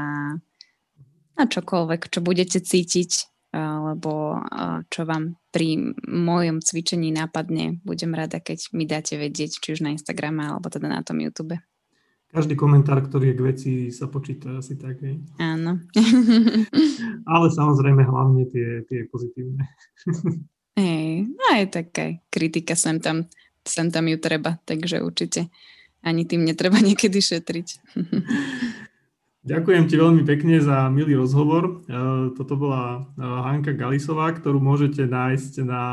na 1.36 1.46
čokoľvek, 1.48 2.12
čo 2.12 2.20
budete 2.24 2.60
cítiť, 2.62 3.32
alebo 3.56 4.40
čo 4.88 5.04
vám 5.04 5.36
pri 5.52 5.96
mojom 6.08 6.64
cvičení 6.64 7.12
nápadne, 7.12 7.84
budem 7.84 8.16
rada, 8.16 8.40
keď 8.40 8.72
mi 8.72 8.88
dáte 8.88 9.20
vedieť, 9.20 9.60
či 9.60 9.68
už 9.76 9.84
na 9.84 9.92
Instagrame, 9.96 10.48
alebo 10.48 10.72
teda 10.72 10.88
na 10.88 11.04
tom 11.04 11.20
YouTube. 11.20 11.60
Každý 12.32 12.56
komentár, 12.56 13.04
ktorý 13.04 13.32
je 13.32 13.38
k 13.38 13.44
veci, 13.44 13.72
sa 13.92 14.08
počíta 14.08 14.64
asi 14.64 14.80
tak, 14.80 15.04
hej? 15.04 15.20
Áno. 15.36 15.84
Ale 17.36 17.48
samozrejme 17.52 18.08
hlavne 18.08 18.48
tie, 18.48 18.88
tie 18.88 19.04
pozitívne. 19.12 19.68
Hej, 20.80 21.28
no 21.28 21.44
aj 21.52 21.68
taká 21.68 22.16
kritika 22.32 22.80
sem 22.80 23.04
tam, 23.04 23.28
sem 23.68 23.92
tam 23.92 24.08
ju 24.08 24.16
treba, 24.16 24.56
takže 24.64 25.04
určite 25.04 25.52
ani 26.00 26.24
tým 26.24 26.48
netreba 26.48 26.80
niekedy 26.88 27.20
šetriť. 27.20 27.68
Ďakujem 29.42 29.90
ti 29.90 29.98
veľmi 29.98 30.22
pekne 30.22 30.62
za 30.62 30.86
milý 30.94 31.18
rozhovor. 31.18 31.84
E, 31.90 32.00
toto 32.38 32.54
bola 32.56 33.10
e, 33.18 33.26
Hanka 33.26 33.74
Galisová, 33.74 34.30
ktorú 34.38 34.62
môžete 34.62 35.10
nájsť 35.10 35.66
na 35.66 35.84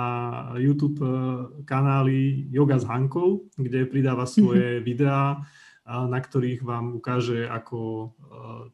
YouTube 0.60 1.00
e, 1.00 1.08
kanáli 1.64 2.44
Yoga 2.52 2.76
s 2.76 2.84
Hankou, 2.84 3.48
kde 3.56 3.88
pridáva 3.88 4.28
svoje 4.28 4.84
videá 4.84 5.40
na 5.88 6.20
ktorých 6.20 6.60
vám 6.60 7.00
ukáže, 7.00 7.48
ako 7.48 7.80
e, 7.80 8.06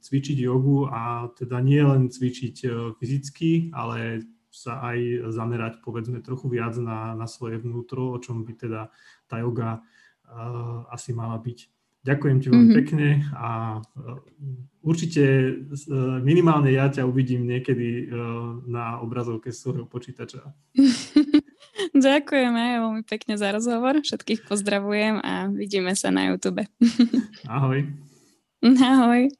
cvičiť 0.02 0.38
jogu 0.42 0.90
a 0.90 1.30
teda 1.38 1.62
nie 1.62 1.78
len 1.78 2.10
cvičiť 2.10 2.56
e, 2.66 2.68
fyzicky, 2.98 3.70
ale 3.70 4.26
sa 4.50 4.82
aj 4.82 5.30
zamerať 5.34 5.82
povedzme 5.82 6.22
trochu 6.22 6.46
viac 6.50 6.74
na, 6.78 7.14
na 7.14 7.26
svoje 7.26 7.58
vnútro, 7.62 8.14
o 8.14 8.18
čom 8.22 8.46
by 8.46 8.54
teda 8.54 8.86
tá 9.26 9.42
joga 9.42 9.82
uh, 9.82 10.86
asi 10.94 11.10
mala 11.10 11.42
byť. 11.42 11.58
Ďakujem 12.06 12.38
ti 12.38 12.46
veľmi 12.54 12.62
mm-hmm. 12.70 12.78
pekne 12.78 13.08
a 13.34 13.82
uh, 13.82 14.22
určite 14.78 15.24
uh, 15.58 16.22
minimálne 16.22 16.70
ja 16.70 16.86
ťa 16.86 17.02
uvidím 17.02 17.50
niekedy 17.50 18.14
na 18.70 19.02
obrazovke 19.02 19.50
svojho 19.50 19.90
počítača. 19.90 20.54
Ďakujem 21.94 22.50
aj 22.50 22.72
veľmi 22.82 23.02
pekne 23.06 23.38
za 23.38 23.54
rozhovor. 23.54 24.02
Všetkých 24.02 24.50
pozdravujem 24.50 25.22
a 25.22 25.46
vidíme 25.46 25.94
sa 25.94 26.10
na 26.10 26.26
YouTube. 26.26 26.66
Ahoj. 27.46 27.86
Ahoj. 28.66 29.30